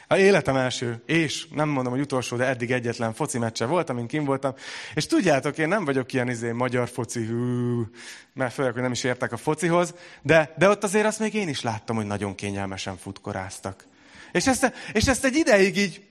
a 0.09 0.17
életem 0.17 0.57
első, 0.57 1.03
és 1.07 1.47
nem 1.55 1.69
mondom, 1.69 1.93
hogy 1.93 2.03
utolsó, 2.03 2.37
de 2.37 2.45
eddig 2.45 2.71
egyetlen 2.71 3.15
foci 3.15 3.39
meccse 3.39 3.65
volt, 3.65 3.91
amin 3.91 4.07
kim 4.07 4.25
voltam. 4.25 4.55
És 4.95 5.07
tudjátok, 5.07 5.59
én 5.59 5.69
nem 5.69 5.85
vagyok 5.85 6.13
ilyen 6.13 6.29
izé, 6.29 6.53
magyar 6.53 6.89
foci, 6.89 7.27
hú, 7.27 7.87
mert 8.35 8.53
főleg, 8.53 8.73
hogy 8.73 8.83
nem 8.83 8.93
is 8.93 9.05
értek 9.05 9.33
a 9.33 9.37
focihoz, 9.37 9.95
de, 10.23 10.55
de 10.59 10.69
ott 10.69 10.85
azért 10.85 11.07
azt 11.07 11.19
még 11.19 11.35
én 11.35 11.49
is 11.49 11.63
láttam, 11.63 11.97
hogy 11.97 12.07
nagyon 12.07 12.35
kényelmesen 12.35 12.97
futkoráztak. 12.97 13.87
És 14.33 14.47
ezt, 14.47 14.73
és 14.93 15.07
ezt 15.07 15.25
egy 15.25 15.37
ideig 15.37 15.77
így, 15.77 16.08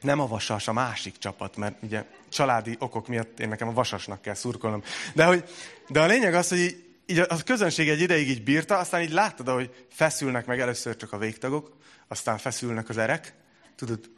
nem 0.00 0.20
a 0.20 0.26
vasas, 0.26 0.68
a 0.68 0.72
másik 0.72 1.18
csapat, 1.18 1.56
mert 1.56 1.82
ugye 1.82 2.04
családi 2.28 2.76
okok 2.78 3.08
miatt 3.08 3.40
én 3.40 3.48
nekem 3.48 3.68
a 3.68 3.72
vasasnak 3.72 4.22
kell 4.22 4.34
szurkolnom. 4.34 4.82
De, 5.14 5.24
hogy, 5.24 5.44
de 5.88 6.00
a 6.00 6.06
lényeg 6.06 6.34
az, 6.34 6.48
hogy 6.48 6.58
így, 6.58 6.84
így 7.06 7.18
a 7.18 7.42
közönség 7.44 7.88
egy 7.88 8.00
ideig 8.00 8.28
így 8.28 8.44
bírta, 8.44 8.78
aztán 8.78 9.02
így 9.02 9.12
láttad, 9.12 9.48
hogy 9.48 9.86
feszülnek 9.90 10.46
meg 10.46 10.60
először 10.60 10.96
csak 10.96 11.12
a 11.12 11.18
végtagok, 11.18 11.76
aztán 12.08 12.38
feszülnek 12.38 12.88
az 12.88 12.98
erek, 12.98 13.34
tudod, 13.76 14.10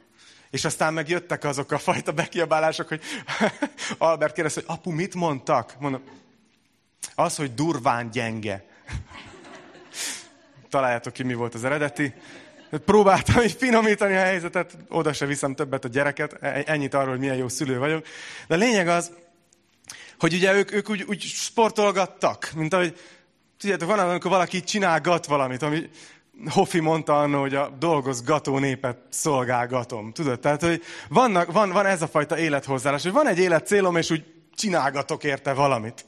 És 0.51 0.65
aztán 0.65 0.95
meg 0.95 1.09
jöttek 1.09 1.45
azok 1.45 1.73
a 1.73 1.79
fajta 1.79 2.13
bekiabálások, 2.13 2.89
hogy 2.89 3.03
Albert 3.99 4.35
kérdezte, 4.35 4.63
hogy 4.67 4.77
apu, 4.77 4.91
mit 4.91 5.15
mondtak? 5.15 5.75
Mondom, 5.79 6.03
az, 7.15 7.37
hogy 7.37 7.55
durván 7.55 8.11
gyenge. 8.11 8.65
Találjátok 10.71 11.13
ki, 11.13 11.23
mi 11.23 11.35
volt 11.35 11.55
az 11.55 11.65
eredeti. 11.65 12.15
Próbáltam 12.85 13.43
így 13.43 13.57
finomítani 13.59 14.15
a 14.15 14.21
helyzetet, 14.21 14.77
oda 14.89 15.13
se 15.13 15.27
viszem 15.27 15.55
többet 15.55 15.85
a 15.85 15.89
gyereket, 15.89 16.37
e- 16.41 16.63
ennyit 16.67 16.95
arról, 16.95 17.11
hogy 17.11 17.19
milyen 17.19 17.37
jó 17.37 17.49
szülő 17.49 17.79
vagyok. 17.79 18.07
De 18.49 18.55
a 18.55 18.59
lényeg 18.59 18.89
az, 18.89 19.13
hogy 20.19 20.35
ugye 20.35 20.55
ők, 20.55 20.73
ők 20.73 20.91
úgy, 20.91 21.05
úgy 21.09 21.23
sportolgattak, 21.23 22.51
mint 22.57 22.73
ahogy, 22.73 22.99
tudjátok, 23.59 23.89
van, 23.89 23.99
amikor 23.99 24.31
valaki 24.31 24.63
csinálgat 24.63 25.27
valamit, 25.27 25.63
ami 25.63 25.89
Hoffi 26.47 26.81
mondta 26.81 27.21
anno, 27.21 27.41
hogy 27.41 27.55
a 27.55 27.69
dolgozgató 27.79 28.59
népet 28.59 28.99
szolgálgatom. 29.09 30.13
Tudod? 30.13 30.41
Tehát, 30.41 30.63
hogy 30.63 30.83
vannak, 31.09 31.53
van, 31.53 31.71
van 31.71 31.87
ez 31.87 32.03
a 32.03 32.09
fajta 32.09 32.39
élethozzáállás, 32.39 33.03
hogy 33.03 33.13
van 33.13 33.29
egy 33.29 33.39
életcélom, 33.39 33.97
és 33.97 34.11
úgy 34.11 34.25
csinálgatok 34.55 35.25
érte 35.25 35.53
valamit. 35.53 36.05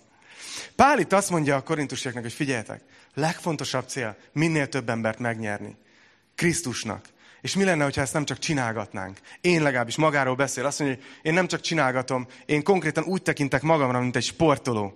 Pál 0.77 0.99
itt 0.99 1.13
azt 1.13 1.31
mondja 1.31 1.57
a 1.57 1.63
korintusiaknak, 1.63 2.23
hogy 2.23 2.33
figyeljetek, 2.33 2.83
legfontosabb 3.15 3.89
cél 3.89 4.17
minél 4.33 4.69
több 4.69 4.89
embert 4.89 5.19
megnyerni. 5.19 5.77
Krisztusnak. 6.41 7.05
És 7.41 7.55
mi 7.55 7.65
lenne, 7.65 7.85
ha 7.85 8.01
ezt 8.01 8.13
nem 8.13 8.25
csak 8.25 8.39
csinálgatnánk? 8.39 9.19
Én 9.41 9.63
legalábbis 9.63 9.97
magáról 9.97 10.35
beszél. 10.35 10.67
Azt 10.67 10.79
mondja, 10.79 10.99
hogy 10.99 11.07
én 11.23 11.35
nem 11.35 11.47
csak 11.47 11.61
csinálgatom, 11.61 12.27
én 12.47 12.63
konkrétan 12.63 13.05
úgy 13.05 13.23
tekintek 13.23 13.63
magamra, 13.63 14.01
mint 14.01 14.17
egy 14.17 14.23
sportoló. 14.23 14.95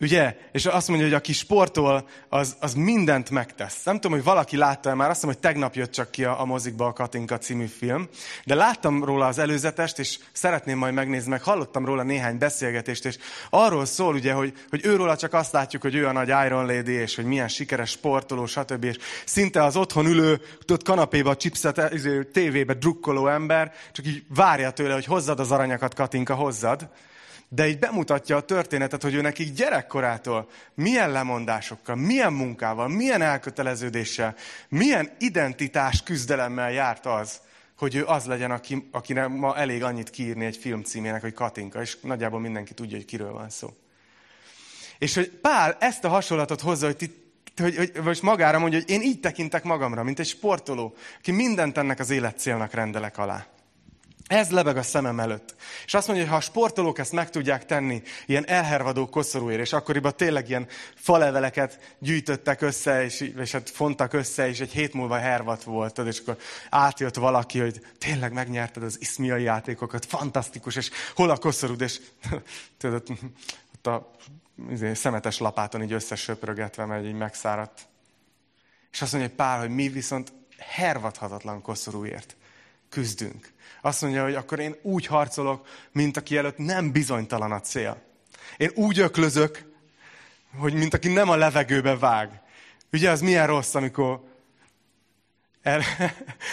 Ugye? 0.00 0.36
És 0.52 0.66
azt 0.66 0.88
mondja, 0.88 1.06
hogy 1.06 1.14
aki 1.16 1.32
sportol, 1.32 2.08
az, 2.28 2.56
az 2.60 2.74
mindent 2.74 3.30
megtesz. 3.30 3.84
Nem 3.84 3.94
tudom, 3.94 4.12
hogy 4.12 4.24
valaki 4.24 4.56
látta 4.56 4.94
már, 4.94 5.10
azt 5.10 5.22
mondom, 5.22 5.40
hogy 5.42 5.50
tegnap 5.50 5.74
jött 5.74 5.92
csak 5.92 6.10
ki 6.10 6.24
a, 6.24 6.40
a 6.40 6.44
mozikba 6.44 6.86
a 6.86 6.92
Katinka 6.92 7.38
című 7.38 7.66
film, 7.66 8.08
de 8.44 8.54
láttam 8.54 9.04
róla 9.04 9.26
az 9.26 9.38
előzetest, 9.38 9.98
és 9.98 10.18
szeretném 10.32 10.78
majd 10.78 10.94
megnézni, 10.94 11.30
meg 11.30 11.42
hallottam 11.42 11.84
róla 11.84 12.02
néhány 12.02 12.38
beszélgetést, 12.38 13.04
és 13.04 13.18
arról 13.50 13.84
szól 13.84 14.14
ugye, 14.14 14.32
hogy, 14.32 14.52
hogy 14.70 14.86
őróla 14.86 15.16
csak 15.16 15.32
azt 15.32 15.52
látjuk, 15.52 15.82
hogy 15.82 15.94
ő 15.94 16.06
a 16.06 16.12
nagy 16.12 16.28
Iron 16.28 16.66
Lady, 16.66 16.92
és 16.92 17.14
hogy 17.14 17.24
milyen 17.24 17.48
sikeres 17.48 17.90
sportoló, 17.90 18.46
stb. 18.46 18.84
És 18.84 18.96
szinte 19.24 19.62
az 19.62 19.76
otthon 19.76 20.06
ülő, 20.06 20.40
tudod, 20.64 20.82
kanapéba, 20.82 21.30
a 21.30 21.36
chipset, 21.36 21.92
izé, 21.92 22.22
tévébe 22.22 22.74
drukkoló 22.74 23.28
ember, 23.28 23.72
csak 23.92 24.06
így 24.06 24.24
várja 24.28 24.70
tőle, 24.70 24.94
hogy 24.94 25.04
hozzad 25.04 25.40
az 25.40 25.50
aranyakat, 25.50 25.94
Katinka, 25.94 26.34
hozzad 26.34 26.88
de 27.48 27.68
így 27.68 27.78
bemutatja 27.78 28.36
a 28.36 28.40
történetet, 28.40 29.02
hogy 29.02 29.14
ő 29.14 29.20
nekik 29.20 29.52
gyerekkorától 29.52 30.48
milyen 30.74 31.10
lemondásokkal, 31.10 31.96
milyen 31.96 32.32
munkával, 32.32 32.88
milyen 32.88 33.22
elköteleződéssel, 33.22 34.34
milyen 34.68 35.10
identitás 35.18 36.02
küzdelemmel 36.02 36.72
járt 36.72 37.06
az, 37.06 37.40
hogy 37.76 37.94
ő 37.94 38.04
az 38.04 38.24
legyen, 38.24 38.50
aki, 38.50 38.88
akinek 38.90 39.28
ma 39.28 39.56
elég 39.56 39.82
annyit 39.82 40.10
kiírni 40.10 40.44
egy 40.44 40.56
film 40.56 40.82
címének, 40.82 41.20
hogy 41.20 41.32
Katinka, 41.32 41.80
és 41.80 41.96
nagyjából 42.00 42.40
mindenki 42.40 42.74
tudja, 42.74 42.96
hogy 42.96 43.06
kiről 43.06 43.32
van 43.32 43.50
szó. 43.50 43.74
És 44.98 45.14
hogy 45.14 45.30
Pál 45.30 45.76
ezt 45.80 46.04
a 46.04 46.08
hasonlatot 46.08 46.60
hozza, 46.60 46.86
hogy, 46.86 46.96
ti, 46.96 47.14
hogy, 47.56 47.76
hogy 47.76 47.92
most 48.04 48.22
magára 48.22 48.58
mondja, 48.58 48.78
hogy 48.78 48.90
én 48.90 49.02
így 49.02 49.20
tekintek 49.20 49.64
magamra, 49.64 50.02
mint 50.02 50.18
egy 50.18 50.26
sportoló, 50.26 50.94
aki 51.18 51.30
mindent 51.30 51.78
ennek 51.78 51.98
az 51.98 52.10
életcélnak 52.10 52.72
rendelek 52.72 53.18
alá. 53.18 53.46
Ez 54.26 54.50
lebeg 54.50 54.76
a 54.76 54.82
szemem 54.82 55.20
előtt. 55.20 55.54
És 55.84 55.94
azt 55.94 56.06
mondja, 56.06 56.24
hogy 56.24 56.34
ha 56.34 56.38
a 56.38 56.44
sportolók 56.44 56.98
ezt 56.98 57.12
meg 57.12 57.30
tudják 57.30 57.66
tenni, 57.66 58.02
ilyen 58.26 58.48
elhervadó 58.48 59.08
koszorúért, 59.08 59.60
és 59.60 59.72
akkoriban 59.72 60.16
tényleg 60.16 60.48
ilyen 60.48 60.66
faleveleket 60.94 61.96
gyűjtöttek 61.98 62.60
össze, 62.60 63.04
és, 63.04 63.20
és 63.20 63.52
hát 63.52 63.70
fontak 63.70 64.12
össze, 64.12 64.48
és 64.48 64.60
egy 64.60 64.72
hét 64.72 64.92
múlva 64.92 65.16
hervat 65.16 65.62
volt, 65.62 65.98
és 65.98 66.18
akkor 66.18 66.36
átjött 66.70 67.14
valaki, 67.14 67.58
hogy 67.58 67.86
tényleg 67.98 68.32
megnyerted 68.32 68.82
az 68.82 69.00
iszmiai 69.00 69.42
játékokat, 69.42 70.04
fantasztikus, 70.04 70.76
és 70.76 70.90
hol 71.14 71.30
a 71.30 71.36
koszorúd, 71.36 71.80
és 71.80 72.00
tudod, 72.78 73.02
ott 73.74 73.86
a 73.86 74.10
izé, 74.70 74.94
szemetes 74.94 75.38
lapáton 75.38 75.82
így 75.82 75.92
összesöprögetve, 75.92 76.84
mert 76.84 77.04
így 77.04 77.16
megszáradt. 77.16 77.86
És 78.92 79.02
azt 79.02 79.12
mondja, 79.12 79.30
hogy 79.30 79.38
pár, 79.38 79.58
hogy 79.58 79.70
mi 79.70 79.88
viszont 79.88 80.32
hervadhatatlan 80.58 81.62
koszorúért 81.62 82.36
küzdünk. 82.94 83.52
Azt 83.82 84.02
mondja, 84.02 84.22
hogy 84.22 84.34
akkor 84.34 84.58
én 84.58 84.76
úgy 84.82 85.06
harcolok, 85.06 85.66
mint 85.92 86.16
aki 86.16 86.36
előtt 86.36 86.58
nem 86.58 86.92
bizonytalan 86.92 87.52
a 87.52 87.60
cél. 87.60 88.02
Én 88.56 88.70
úgy 88.74 88.98
öklözök, 88.98 89.64
hogy 90.56 90.74
mint 90.74 90.94
aki 90.94 91.08
nem 91.08 91.28
a 91.28 91.36
levegőbe 91.36 91.96
vág. 91.96 92.40
Ugye 92.92 93.10
az 93.10 93.20
milyen 93.20 93.46
rossz, 93.46 93.74
amikor, 93.74 94.24
el, 95.62 95.82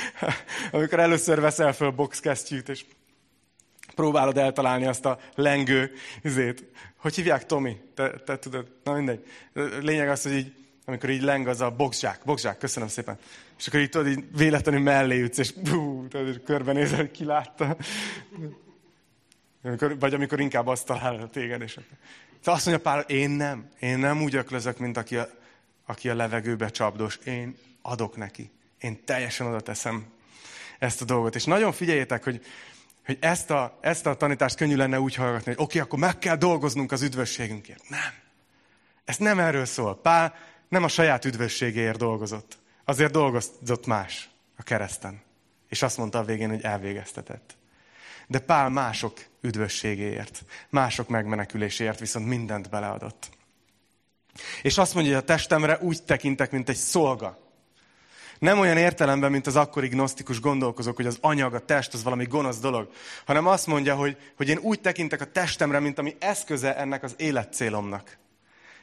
amikor 0.71 0.99
először 0.99 1.39
veszel 1.39 1.73
föl 1.73 1.91
boxkesztyűt, 1.91 2.69
és 2.69 2.85
próbálod 3.95 4.37
eltalálni 4.37 4.85
azt 4.85 5.05
a 5.05 5.19
lengő 5.35 5.91
izét. 6.21 6.65
Hogy 6.95 7.15
hívják, 7.15 7.45
Tomi? 7.45 7.77
Te, 7.95 8.09
te 8.09 8.39
tudod? 8.39 8.67
Na 8.83 8.93
mindegy. 8.93 9.25
Lényeg 9.81 10.09
az, 10.09 10.23
hogy 10.23 10.33
így, 10.33 10.53
amikor 10.85 11.09
így 11.09 11.21
leng 11.21 11.47
az 11.47 11.61
a 11.61 11.71
boxzsák. 11.71 12.21
Boxzsák, 12.25 12.57
köszönöm 12.57 12.89
szépen. 12.89 13.19
És 13.61 13.67
akkor 13.67 13.79
így 13.79 13.89
tudod, 13.89 14.07
így 14.07 14.23
véletlenül 14.37 14.81
mellé 14.81 15.17
jutsz, 15.17 15.37
és 15.37 15.51
bú, 15.51 16.07
tudod, 16.07 16.43
körbenézel, 16.43 16.97
hogy 16.97 17.11
ki 17.11 17.25
látta. 17.25 17.77
Amikor, 19.63 19.99
vagy 19.99 20.13
amikor 20.13 20.39
inkább 20.39 20.67
azt 20.67 20.85
találod 20.85 21.29
téged, 21.29 21.61
és 21.61 21.77
akkor... 21.77 21.97
Azt 22.43 22.65
mondja 22.65 22.83
Pál, 22.83 22.99
én 22.99 23.29
nem. 23.29 23.69
Én 23.79 23.97
nem 23.97 24.21
úgy 24.21 24.35
öklözök, 24.35 24.77
mint 24.77 24.97
aki 24.97 25.17
a, 25.17 25.29
aki 25.85 26.09
a 26.09 26.15
levegőbe 26.15 26.69
csapdos. 26.69 27.19
Én 27.23 27.57
adok 27.81 28.17
neki. 28.17 28.51
Én 28.79 29.03
teljesen 29.05 29.47
oda 29.47 29.59
teszem 29.59 30.05
ezt 30.79 31.01
a 31.01 31.05
dolgot. 31.05 31.35
És 31.35 31.43
nagyon 31.43 31.71
figyeljétek, 31.71 32.23
hogy, 32.23 32.45
hogy 33.05 33.17
ezt, 33.19 33.49
a, 33.49 33.77
ezt 33.81 34.05
a 34.05 34.15
tanítást 34.15 34.55
könnyű 34.55 34.75
lenne 34.75 34.99
úgy 34.99 35.15
hallgatni, 35.15 35.45
hogy 35.45 35.63
oké, 35.63 35.63
okay, 35.63 35.81
akkor 35.81 35.99
meg 35.99 36.19
kell 36.19 36.35
dolgoznunk 36.35 36.91
az 36.91 37.01
üdvösségünkért. 37.01 37.89
Nem. 37.89 38.13
Ez 39.05 39.17
nem 39.17 39.39
erről 39.39 39.65
szól. 39.65 40.01
Pál 40.01 40.35
nem 40.69 40.83
a 40.83 40.87
saját 40.87 41.25
üdvösségéért 41.25 41.97
dolgozott. 41.97 42.59
Azért 42.91 43.11
dolgozott 43.11 43.85
más 43.85 44.29
a 44.57 44.63
kereszten. 44.63 45.21
És 45.69 45.81
azt 45.81 45.97
mondta 45.97 46.19
a 46.19 46.23
végén, 46.23 46.49
hogy 46.49 46.61
elvégeztetett. 46.61 47.57
De 48.27 48.39
Pál 48.39 48.69
mások 48.69 49.19
üdvösségéért, 49.41 50.43
mások 50.69 51.07
megmeneküléséért 51.07 51.99
viszont 51.99 52.27
mindent 52.27 52.69
beleadott. 52.69 53.29
És 54.61 54.77
azt 54.77 54.93
mondja, 54.93 55.13
hogy 55.13 55.21
a 55.21 55.25
testemre 55.25 55.77
úgy 55.81 56.03
tekintek, 56.03 56.51
mint 56.51 56.69
egy 56.69 56.75
szolga. 56.75 57.39
Nem 58.39 58.59
olyan 58.59 58.77
értelemben, 58.77 59.31
mint 59.31 59.47
az 59.47 59.55
akkori 59.55 59.87
gnosztikus 59.87 60.39
gondolkozók, 60.39 60.95
hogy 60.95 61.07
az 61.07 61.17
anyag, 61.21 61.53
a 61.53 61.65
test, 61.65 61.93
az 61.93 62.03
valami 62.03 62.25
gonosz 62.25 62.59
dolog, 62.59 62.91
hanem 63.25 63.47
azt 63.47 63.67
mondja, 63.67 63.95
hogy, 63.95 64.17
hogy 64.37 64.49
én 64.49 64.57
úgy 64.57 64.81
tekintek 64.81 65.21
a 65.21 65.31
testemre, 65.31 65.79
mint 65.79 65.99
ami 65.99 66.15
eszköze 66.19 66.77
ennek 66.77 67.03
az 67.03 67.13
életcélomnak. 67.17 68.17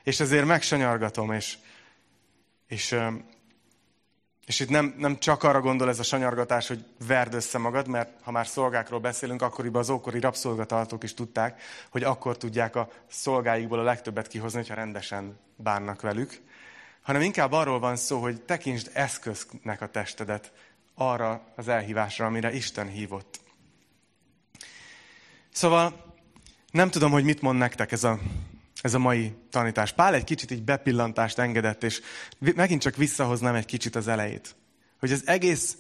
És 0.02 0.20
ezért 0.20 0.46
megsanyargatom, 0.46 1.32
és, 1.32 1.56
és 2.68 2.96
és 4.49 4.61
itt 4.61 4.68
nem, 4.68 4.94
nem 4.99 5.18
csak 5.18 5.42
arra 5.42 5.61
gondol 5.61 5.88
ez 5.88 5.99
a 5.99 6.03
sanyargatás, 6.03 6.68
hogy 6.68 6.84
verd 7.07 7.34
össze 7.34 7.59
magad, 7.59 7.88
mert 7.88 8.11
ha 8.22 8.30
már 8.30 8.46
szolgákról 8.46 9.01
beszélünk, 9.01 9.42
akkoriban 9.42 9.80
az 9.80 9.90
ókori 9.90 10.20
rabszolgatartók 10.20 11.03
is 11.03 11.14
tudták, 11.14 11.62
hogy 11.90 12.03
akkor 12.03 12.36
tudják 12.36 12.76
a 12.76 12.88
szolgáikból 13.09 13.78
a 13.78 13.82
legtöbbet 13.82 14.28
kihozni, 14.28 14.66
ha 14.68 14.74
rendesen 14.74 15.38
bánnak 15.57 16.01
velük. 16.01 16.40
Hanem 17.03 17.22
inkább 17.22 17.53
arról 17.53 17.78
van 17.78 17.96
szó, 17.96 18.20
hogy 18.20 18.40
tekintsd 18.40 18.90
eszköznek 18.92 19.80
a 19.80 19.90
testedet 19.90 20.53
arra 20.94 21.42
az 21.57 21.68
elhívásra, 21.68 22.26
amire 22.26 22.53
Isten 22.53 22.88
hívott. 22.88 23.40
Szóval 25.53 26.14
nem 26.70 26.90
tudom, 26.90 27.11
hogy 27.11 27.24
mit 27.24 27.42
mond 27.42 27.59
nektek 27.59 27.92
ez 27.92 28.05
a 28.05 28.18
ez 28.83 28.95
a 28.95 28.99
mai 28.99 29.35
tanítás. 29.51 29.93
Pál 29.93 30.14
egy 30.14 30.24
kicsit 30.24 30.51
így 30.51 30.62
bepillantást 30.62 31.39
engedett, 31.39 31.83
és 31.83 32.01
megint 32.39 32.83
csak 32.83 32.97
visszahoznám 32.97 33.55
egy 33.55 33.66
kicsit 33.66 33.97
az 33.97 34.09
elejét. 34.09 34.57
Hogy 34.99 35.12
az 35.12 35.22
egész 35.26 35.76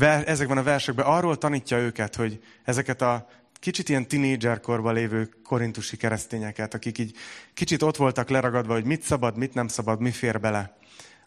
ezekben 0.00 0.58
a 0.58 0.62
versekben 0.62 1.06
arról 1.06 1.38
tanítja 1.38 1.78
őket, 1.78 2.14
hogy 2.14 2.42
ezeket 2.64 3.02
a 3.02 3.28
kicsit 3.52 3.88
ilyen 3.88 4.08
tinédzserkorban 4.08 4.94
lévő 4.94 5.28
korintusi 5.44 5.96
keresztényeket, 5.96 6.74
akik 6.74 6.98
így 6.98 7.16
kicsit 7.54 7.82
ott 7.82 7.96
voltak 7.96 8.28
leragadva, 8.28 8.72
hogy 8.72 8.84
mit 8.84 9.02
szabad, 9.02 9.36
mit 9.36 9.54
nem 9.54 9.68
szabad, 9.68 10.00
mi 10.00 10.10
fér 10.10 10.40
bele. 10.40 10.76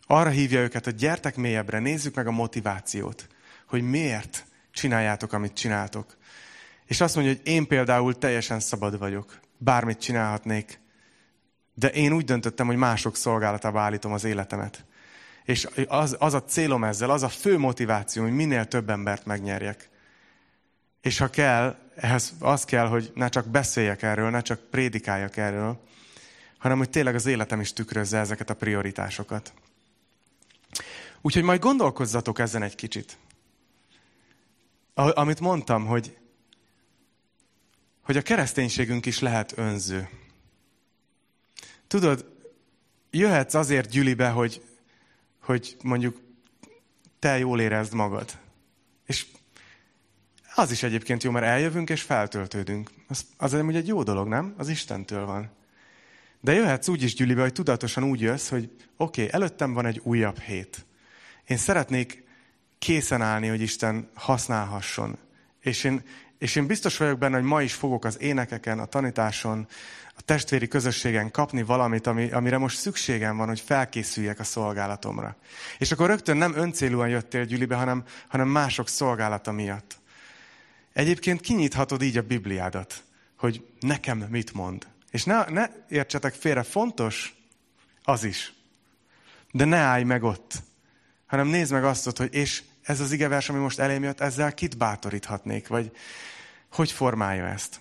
Arra 0.07 0.29
hívja 0.29 0.59
őket, 0.59 0.83
hogy 0.83 0.95
gyertek 0.95 1.35
mélyebbre, 1.35 1.79
nézzük 1.79 2.15
meg 2.15 2.27
a 2.27 2.31
motivációt, 2.31 3.27
hogy 3.67 3.81
miért 3.81 4.45
csináljátok, 4.71 5.33
amit 5.33 5.53
csináltok. 5.53 6.17
És 6.85 7.01
azt 7.01 7.15
mondja, 7.15 7.33
hogy 7.33 7.47
én 7.47 7.67
például 7.67 8.17
teljesen 8.17 8.59
szabad 8.59 8.97
vagyok. 8.97 9.39
Bármit 9.57 9.99
csinálhatnék, 9.99 10.79
de 11.79 11.89
én 11.89 12.13
úgy 12.13 12.25
döntöttem, 12.25 12.65
hogy 12.65 12.75
mások 12.75 13.15
szolgálatába 13.15 13.79
állítom 13.79 14.13
az 14.13 14.23
életemet. 14.23 14.85
És 15.43 15.67
az, 15.87 16.15
az 16.19 16.33
a 16.33 16.43
célom 16.43 16.83
ezzel, 16.83 17.09
az 17.09 17.23
a 17.23 17.29
fő 17.29 17.57
motiváció, 17.57 18.23
hogy 18.23 18.31
minél 18.31 18.65
több 18.65 18.89
embert 18.89 19.25
megnyerjek. 19.25 19.89
És 21.01 21.17
ha 21.17 21.29
kell, 21.29 21.77
ehhez 21.95 22.33
az 22.39 22.65
kell, 22.65 22.87
hogy 22.87 23.11
ne 23.15 23.29
csak 23.29 23.47
beszéljek 23.47 24.01
erről, 24.01 24.29
ne 24.29 24.41
csak 24.41 24.59
prédikáljak 24.59 25.37
erről, 25.37 25.83
hanem 26.57 26.77
hogy 26.77 26.89
tényleg 26.89 27.15
az 27.15 27.25
életem 27.25 27.59
is 27.59 27.73
tükrözze 27.73 28.17
ezeket 28.17 28.49
a 28.49 28.53
prioritásokat. 28.55 29.53
Úgyhogy 31.21 31.43
majd 31.43 31.59
gondolkozzatok 31.59 32.39
ezen 32.39 32.61
egy 32.61 32.75
kicsit. 32.75 33.17
amit 34.93 35.39
mondtam, 35.39 35.85
hogy, 35.85 36.17
hogy 38.01 38.17
a 38.17 38.21
kereszténységünk 38.21 39.05
is 39.05 39.19
lehet 39.19 39.57
önző. 39.57 40.09
Tudod, 41.89 42.25
jöhetsz 43.11 43.53
azért 43.53 43.89
gyülibe, 43.89 44.29
hogy, 44.29 44.61
hogy 45.41 45.77
mondjuk 45.83 46.21
te 47.19 47.37
jól 47.37 47.61
érezd 47.61 47.93
magad. 47.93 48.37
És 49.05 49.25
az 50.55 50.71
is 50.71 50.83
egyébként 50.83 51.23
jó, 51.23 51.31
mert 51.31 51.45
eljövünk 51.45 51.89
és 51.89 52.01
feltöltődünk. 52.01 52.91
Az, 53.07 53.25
az 53.37 53.53
ugye 53.53 53.77
egy 53.77 53.87
jó 53.87 54.03
dolog, 54.03 54.27
nem? 54.27 54.53
Az 54.57 54.69
Istentől 54.69 55.25
van. 55.25 55.51
De 56.41 56.53
jöhetsz 56.53 56.87
úgy 56.87 57.03
is 57.03 57.15
gyülibe, 57.15 57.41
hogy 57.41 57.53
tudatosan 57.53 58.03
úgy 58.03 58.21
jössz, 58.21 58.49
hogy 58.49 58.69
oké, 58.97 59.23
okay, 59.23 59.33
előttem 59.33 59.73
van 59.73 59.85
egy 59.85 59.99
újabb 60.03 60.39
hét. 60.39 60.85
Én 61.47 61.57
szeretnék 61.57 62.23
készen 62.79 63.21
állni, 63.21 63.47
hogy 63.47 63.61
Isten 63.61 64.09
használhasson. 64.13 65.17
És 65.59 65.83
én, 65.83 66.03
és 66.39 66.55
én 66.55 66.67
biztos 66.67 66.97
vagyok 66.97 67.17
benne, 67.17 67.35
hogy 67.35 67.45
ma 67.45 67.61
is 67.61 67.73
fogok 67.73 68.05
az 68.05 68.21
énekeken, 68.21 68.79
a 68.79 68.85
tanításon, 68.85 69.67
a 70.15 70.21
testvéri 70.21 70.67
közösségen 70.67 71.31
kapni 71.31 71.63
valamit, 71.63 72.07
ami, 72.07 72.31
amire 72.31 72.57
most 72.57 72.77
szükségem 72.77 73.37
van, 73.37 73.47
hogy 73.47 73.59
felkészüljek 73.59 74.39
a 74.39 74.43
szolgálatomra. 74.43 75.35
És 75.77 75.91
akkor 75.91 76.07
rögtön 76.07 76.37
nem 76.37 76.55
öncélúan 76.55 77.09
jöttél 77.09 77.45
gyűlibe, 77.45 77.75
hanem, 77.75 78.03
hanem 78.27 78.47
mások 78.47 78.87
szolgálata 78.87 79.51
miatt. 79.51 79.97
Egyébként 80.93 81.41
kinyithatod 81.41 82.01
így 82.01 82.17
a 82.17 82.21
Bibliádat, 82.21 83.03
hogy 83.37 83.65
nekem 83.79 84.17
mit 84.29 84.53
mond. 84.53 84.87
És 85.11 85.23
ne, 85.23 85.45
ne 85.49 85.69
értsetek 85.89 86.33
félre, 86.33 86.63
fontos 86.63 87.35
az 88.03 88.23
is. 88.23 88.53
De 89.51 89.65
ne 89.65 89.77
állj 89.77 90.03
meg 90.03 90.23
ott, 90.23 90.53
hanem 91.25 91.47
nézd 91.47 91.71
meg 91.71 91.83
azt, 91.83 92.17
hogy 92.17 92.33
és 92.33 92.63
ez 92.89 92.99
az 92.99 93.11
igevers, 93.11 93.49
ami 93.49 93.59
most 93.59 93.79
elém 93.79 94.03
jött, 94.03 94.19
ezzel 94.19 94.53
kit 94.53 94.77
bátoríthatnék, 94.77 95.67
vagy 95.67 95.91
hogy 96.71 96.91
formálja 96.91 97.45
ezt. 97.45 97.79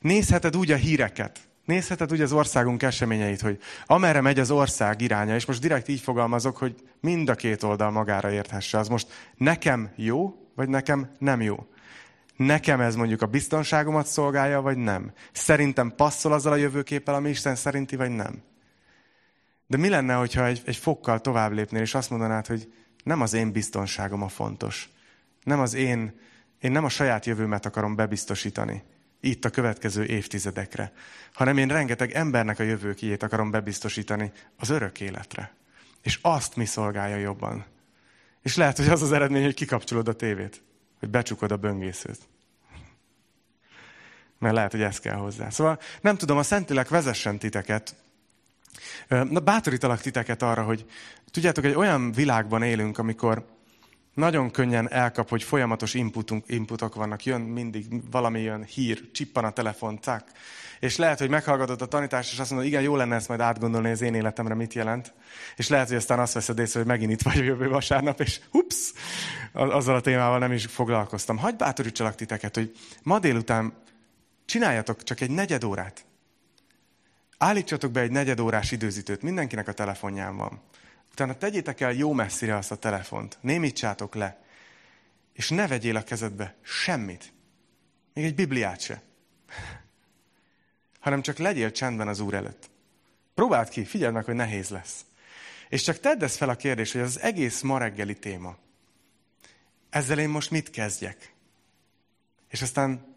Nézheted 0.00 0.56
úgy 0.56 0.70
a 0.70 0.76
híreket, 0.76 1.38
nézheted 1.64 2.12
úgy 2.12 2.20
az 2.20 2.32
országunk 2.32 2.82
eseményeit, 2.82 3.40
hogy 3.40 3.58
amerre 3.86 4.20
megy 4.20 4.38
az 4.38 4.50
ország 4.50 5.00
iránya, 5.00 5.34
és 5.34 5.44
most 5.44 5.60
direkt 5.60 5.88
így 5.88 6.00
fogalmazok, 6.00 6.56
hogy 6.56 6.74
mind 7.00 7.28
a 7.28 7.34
két 7.34 7.62
oldal 7.62 7.90
magára 7.90 8.30
érthesse. 8.30 8.78
Az 8.78 8.88
most 8.88 9.32
nekem 9.36 9.92
jó, 9.96 10.34
vagy 10.54 10.68
nekem 10.68 11.10
nem 11.18 11.40
jó. 11.40 11.66
Nekem 12.36 12.80
ez 12.80 12.96
mondjuk 12.96 13.22
a 13.22 13.26
biztonságomat 13.26 14.06
szolgálja, 14.06 14.60
vagy 14.60 14.76
nem. 14.76 15.12
Szerintem 15.32 15.92
passzol 15.96 16.32
azzal 16.32 16.52
a 16.52 16.56
jövőképpel, 16.56 17.14
ami 17.14 17.28
Isten 17.28 17.54
szerinti, 17.54 17.96
vagy 17.96 18.10
nem. 18.10 18.42
De 19.66 19.76
mi 19.76 19.88
lenne, 19.88 20.14
hogyha 20.14 20.46
egy, 20.46 20.62
egy 20.64 20.76
fokkal 20.76 21.20
tovább 21.20 21.52
lépnél, 21.52 21.80
és 21.80 21.94
azt 21.94 22.10
mondanád, 22.10 22.46
hogy 22.46 22.68
nem 23.08 23.20
az 23.20 23.32
én 23.32 23.52
biztonságom 23.52 24.22
a 24.22 24.28
fontos. 24.28 24.88
Nem 25.42 25.60
az 25.60 25.74
én, 25.74 26.20
én 26.60 26.72
nem 26.72 26.84
a 26.84 26.88
saját 26.88 27.26
jövőmet 27.26 27.66
akarom 27.66 27.94
bebiztosítani 27.94 28.82
itt 29.20 29.44
a 29.44 29.50
következő 29.50 30.04
évtizedekre, 30.04 30.92
hanem 31.32 31.58
én 31.58 31.68
rengeteg 31.68 32.12
embernek 32.12 32.58
a 32.58 32.62
jövőkijét 32.62 33.22
akarom 33.22 33.50
bebiztosítani 33.50 34.32
az 34.56 34.68
örök 34.68 35.00
életre. 35.00 35.54
És 36.02 36.18
azt 36.22 36.56
mi 36.56 36.64
szolgálja 36.64 37.16
jobban. 37.16 37.64
És 38.42 38.56
lehet, 38.56 38.76
hogy 38.76 38.88
az 38.88 39.02
az 39.02 39.12
eredmény, 39.12 39.42
hogy 39.42 39.54
kikapcsolod 39.54 40.08
a 40.08 40.12
tévét, 40.12 40.62
hogy 40.98 41.08
becsukod 41.08 41.52
a 41.52 41.56
böngészőt. 41.56 42.20
Mert 44.38 44.54
lehet, 44.54 44.70
hogy 44.70 44.82
ez 44.82 45.00
kell 45.00 45.16
hozzá. 45.16 45.50
Szóval 45.50 45.78
nem 46.00 46.16
tudom, 46.16 46.38
a 46.38 46.42
Szentilek 46.42 46.88
vezessen 46.88 47.38
titeket 47.38 47.94
Na, 49.08 49.40
bátorítalak 49.40 50.00
titeket 50.00 50.42
arra, 50.42 50.62
hogy 50.62 50.84
tudjátok, 51.30 51.64
egy 51.64 51.74
olyan 51.74 52.12
világban 52.12 52.62
élünk, 52.62 52.98
amikor 52.98 53.46
nagyon 54.14 54.50
könnyen 54.50 54.90
elkap, 54.90 55.28
hogy 55.28 55.42
folyamatos 55.42 55.94
inputunk, 55.94 56.44
inputok 56.46 56.94
vannak, 56.94 57.24
jön 57.24 57.40
mindig 57.40 57.86
valami 58.10 58.40
jön 58.40 58.64
hír, 58.64 59.10
csippan 59.12 59.44
a 59.44 59.50
telefon, 59.50 59.98
cák. 60.00 60.30
És 60.80 60.96
lehet, 60.96 61.18
hogy 61.18 61.28
meghallgatod 61.28 61.82
a 61.82 61.86
tanítást, 61.86 62.32
és 62.32 62.38
azt 62.38 62.50
mondod, 62.50 62.68
igen, 62.68 62.82
jó 62.82 62.96
lenne 62.96 63.14
ezt 63.14 63.28
majd 63.28 63.40
átgondolni, 63.40 63.90
az 63.90 64.00
én 64.00 64.14
életemre 64.14 64.54
mit 64.54 64.74
jelent. 64.74 65.12
És 65.56 65.68
lehet, 65.68 65.88
hogy 65.88 65.96
aztán 65.96 66.18
azt 66.18 66.32
veszed 66.32 66.58
észre, 66.58 66.78
hogy 66.78 66.88
megint 66.88 67.12
itt 67.12 67.22
vagy 67.22 67.36
jövő 67.36 67.68
vasárnap, 67.68 68.20
és 68.20 68.40
hups, 68.50 68.92
azzal 69.52 69.94
a 69.94 70.00
témával 70.00 70.38
nem 70.38 70.52
is 70.52 70.66
foglalkoztam. 70.66 71.36
Hagyj 71.36 71.56
bátorítsalak 71.56 72.14
titeket, 72.14 72.54
hogy 72.54 72.72
ma 73.02 73.18
délután 73.18 73.72
csináljatok 74.44 75.02
csak 75.02 75.20
egy 75.20 75.30
negyed 75.30 75.64
órát. 75.64 76.04
Állítsatok 77.38 77.92
be 77.92 78.00
egy 78.00 78.10
negyedórás 78.10 78.70
időzítőt, 78.70 79.22
mindenkinek 79.22 79.68
a 79.68 79.72
telefonján 79.72 80.36
van. 80.36 80.60
Utána 81.10 81.36
tegyétek 81.36 81.80
el 81.80 81.92
jó 81.92 82.12
messzire 82.12 82.56
azt 82.56 82.70
a 82.70 82.76
telefont, 82.76 83.38
némítsátok 83.40 84.14
le, 84.14 84.44
és 85.32 85.48
ne 85.48 85.66
vegyél 85.66 85.96
a 85.96 86.02
kezedbe 86.02 86.56
semmit. 86.62 87.32
Még 88.14 88.24
egy 88.24 88.34
Bibliát 88.34 88.80
se. 88.80 89.02
Hanem 91.00 91.22
csak 91.22 91.38
legyél 91.38 91.70
csendben 91.70 92.08
az 92.08 92.20
Úr 92.20 92.34
előtt. 92.34 92.70
Próbáld 93.34 93.68
ki, 93.68 93.84
figyeld 93.84 94.12
meg, 94.12 94.24
hogy 94.24 94.34
nehéz 94.34 94.68
lesz. 94.68 95.04
És 95.68 95.82
csak 95.82 96.00
tedd 96.00 96.22
ezt 96.22 96.36
fel 96.36 96.48
a 96.48 96.56
kérdést, 96.56 96.92
hogy 96.92 97.00
az 97.00 97.20
egész 97.20 97.60
ma 97.60 97.78
reggeli 97.78 98.18
téma. 98.18 98.56
Ezzel 99.90 100.18
én 100.18 100.28
most 100.28 100.50
mit 100.50 100.70
kezdjek? 100.70 101.34
És 102.48 102.62
aztán 102.62 103.16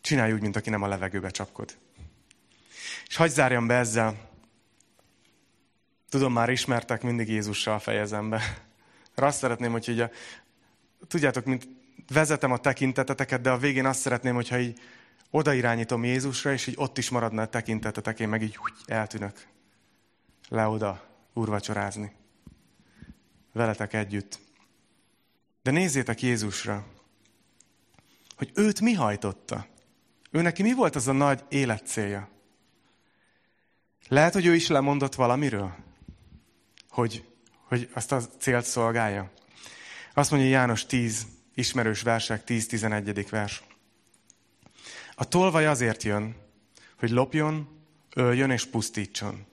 csinálj 0.00 0.32
úgy, 0.32 0.40
mint 0.40 0.56
aki 0.56 0.70
nem 0.70 0.82
a 0.82 0.88
levegőbe 0.88 1.30
csapkod. 1.30 1.78
És 3.08 3.16
hagyj 3.16 3.32
zárjam 3.32 3.66
be 3.66 3.74
ezzel. 3.74 4.30
Tudom, 6.08 6.32
már 6.32 6.48
ismertek, 6.48 7.02
mindig 7.02 7.28
Jézussal 7.28 7.78
fejezem 7.78 8.28
be. 8.28 8.36
Mert 9.14 9.28
azt 9.28 9.38
szeretném, 9.38 9.72
hogy 9.72 9.88
így 9.88 10.00
a, 10.00 10.10
tudjátok, 11.06 11.44
mint 11.44 11.68
vezetem 12.12 12.52
a 12.52 12.58
tekinteteteket, 12.58 13.40
de 13.40 13.50
a 13.50 13.58
végén 13.58 13.86
azt 13.86 14.00
szeretném, 14.00 14.34
hogyha 14.34 14.58
így 14.58 14.80
odairányítom 15.30 16.04
Jézusra, 16.04 16.52
és 16.52 16.66
így 16.66 16.74
ott 16.78 16.98
is 16.98 17.10
maradna 17.10 17.42
a 17.42 17.48
tekintetetek, 17.48 18.20
én 18.20 18.28
meg 18.28 18.42
így 18.42 18.58
úgy 18.62 18.72
eltűnök 18.86 19.46
le 20.48 20.66
oda 20.66 21.04
úrvacsorázni. 21.32 22.12
Veletek 23.52 23.92
együtt. 23.92 24.38
De 25.62 25.70
nézzétek 25.70 26.22
Jézusra, 26.22 26.86
hogy 28.36 28.50
őt 28.54 28.80
mi 28.80 28.92
hajtotta. 28.92 29.66
Ő 30.30 30.42
neki 30.42 30.62
mi 30.62 30.74
volt 30.74 30.96
az 30.96 31.08
a 31.08 31.12
nagy 31.12 31.44
életcélja? 31.48 32.28
Lehet, 34.08 34.32
hogy 34.32 34.46
ő 34.46 34.54
is 34.54 34.66
lemondott 34.68 35.14
valamiről, 35.14 35.74
hogy, 36.88 37.24
hogy 37.62 37.90
azt 37.92 38.12
a 38.12 38.20
célt 38.20 38.64
szolgálja. 38.64 39.30
Azt 40.14 40.30
mondja 40.30 40.48
János 40.48 40.86
10, 40.86 41.26
ismerős 41.54 42.02
versek, 42.02 42.42
10-11. 42.46 43.26
vers. 43.30 43.62
A 45.14 45.24
tolvaj 45.24 45.66
azért 45.66 46.02
jön, 46.02 46.36
hogy 46.98 47.10
lopjon, 47.10 47.82
öljön 48.14 48.50
és 48.50 48.66
pusztítson. 48.66 49.46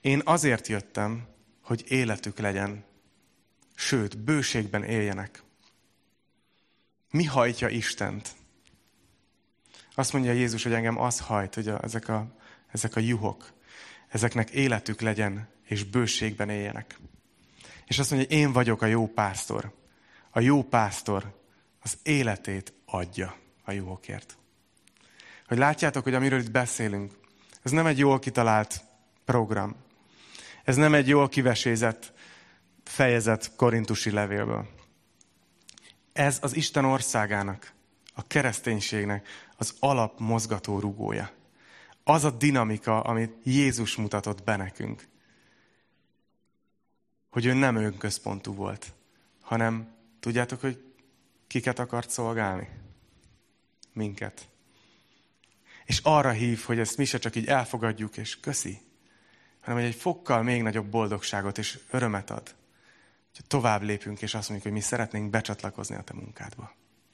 Én 0.00 0.22
azért 0.24 0.68
jöttem, 0.68 1.26
hogy 1.62 1.84
életük 1.88 2.38
legyen, 2.38 2.84
sőt, 3.74 4.18
bőségben 4.18 4.82
éljenek. 4.82 5.42
Mi 7.10 7.24
hajtja 7.24 7.68
Istent? 7.68 8.30
Azt 9.94 10.12
mondja 10.12 10.32
Jézus, 10.32 10.62
hogy 10.62 10.72
engem 10.72 10.98
az 10.98 11.20
hajt, 11.20 11.54
hogy 11.54 11.68
a, 11.68 11.82
ezek 11.82 12.08
a 12.08 12.42
ezek 12.74 12.96
a 12.96 13.00
juhok, 13.00 13.52
ezeknek 14.08 14.50
életük 14.50 15.00
legyen, 15.00 15.48
és 15.64 15.84
bőségben 15.84 16.48
éljenek. 16.48 16.98
És 17.86 17.98
azt 17.98 18.10
mondja, 18.10 18.36
én 18.36 18.52
vagyok 18.52 18.82
a 18.82 18.86
jó 18.86 19.06
pásztor. 19.06 19.74
A 20.30 20.40
jó 20.40 20.62
pásztor 20.62 21.40
az 21.80 21.98
életét 22.02 22.72
adja 22.86 23.36
a 23.64 23.72
juhokért. 23.72 24.36
Hogy 25.46 25.58
látjátok, 25.58 26.02
hogy 26.02 26.14
amiről 26.14 26.40
itt 26.40 26.50
beszélünk, 26.50 27.12
ez 27.62 27.70
nem 27.70 27.86
egy 27.86 27.98
jól 27.98 28.18
kitalált 28.18 28.84
program. 29.24 29.76
Ez 30.64 30.76
nem 30.76 30.94
egy 30.94 31.08
jól 31.08 31.28
kivesézett 31.28 32.12
fejezet 32.84 33.56
korintusi 33.56 34.10
levélből. 34.10 34.68
Ez 36.12 36.38
az 36.42 36.56
Isten 36.56 36.84
országának, 36.84 37.72
a 38.14 38.26
kereszténységnek 38.26 39.28
az 39.56 39.74
alap 39.80 40.20
mozgató 40.20 40.78
rugója 40.78 41.30
az 42.04 42.24
a 42.24 42.30
dinamika, 42.30 43.00
amit 43.00 43.34
Jézus 43.42 43.96
mutatott 43.96 44.44
be 44.44 44.56
nekünk. 44.56 45.08
Hogy 47.30 47.46
ő 47.46 47.52
nem 47.52 47.76
önközpontú 47.76 48.54
volt, 48.54 48.92
hanem 49.40 49.94
tudjátok, 50.20 50.60
hogy 50.60 50.94
kiket 51.46 51.78
akart 51.78 52.10
szolgálni? 52.10 52.68
Minket. 53.92 54.48
És 55.84 56.00
arra 56.02 56.30
hív, 56.30 56.60
hogy 56.60 56.78
ezt 56.78 56.96
mi 56.96 57.04
se 57.04 57.18
csak 57.18 57.36
így 57.36 57.46
elfogadjuk, 57.46 58.16
és 58.16 58.40
köszi, 58.40 58.80
hanem 59.60 59.78
hogy 59.78 59.88
egy 59.88 59.94
fokkal 59.94 60.42
még 60.42 60.62
nagyobb 60.62 60.86
boldogságot 60.86 61.58
és 61.58 61.78
örömet 61.90 62.30
ad. 62.30 62.54
Hogy 63.34 63.46
tovább 63.46 63.82
lépünk, 63.82 64.22
és 64.22 64.34
azt 64.34 64.48
mondjuk, 64.48 64.72
hogy 64.72 64.82
mi 64.82 64.86
szeretnénk 64.86 65.30
becsatlakozni 65.30 65.94
a 65.94 66.02
te 66.02 66.14
munkádba. 66.14 66.74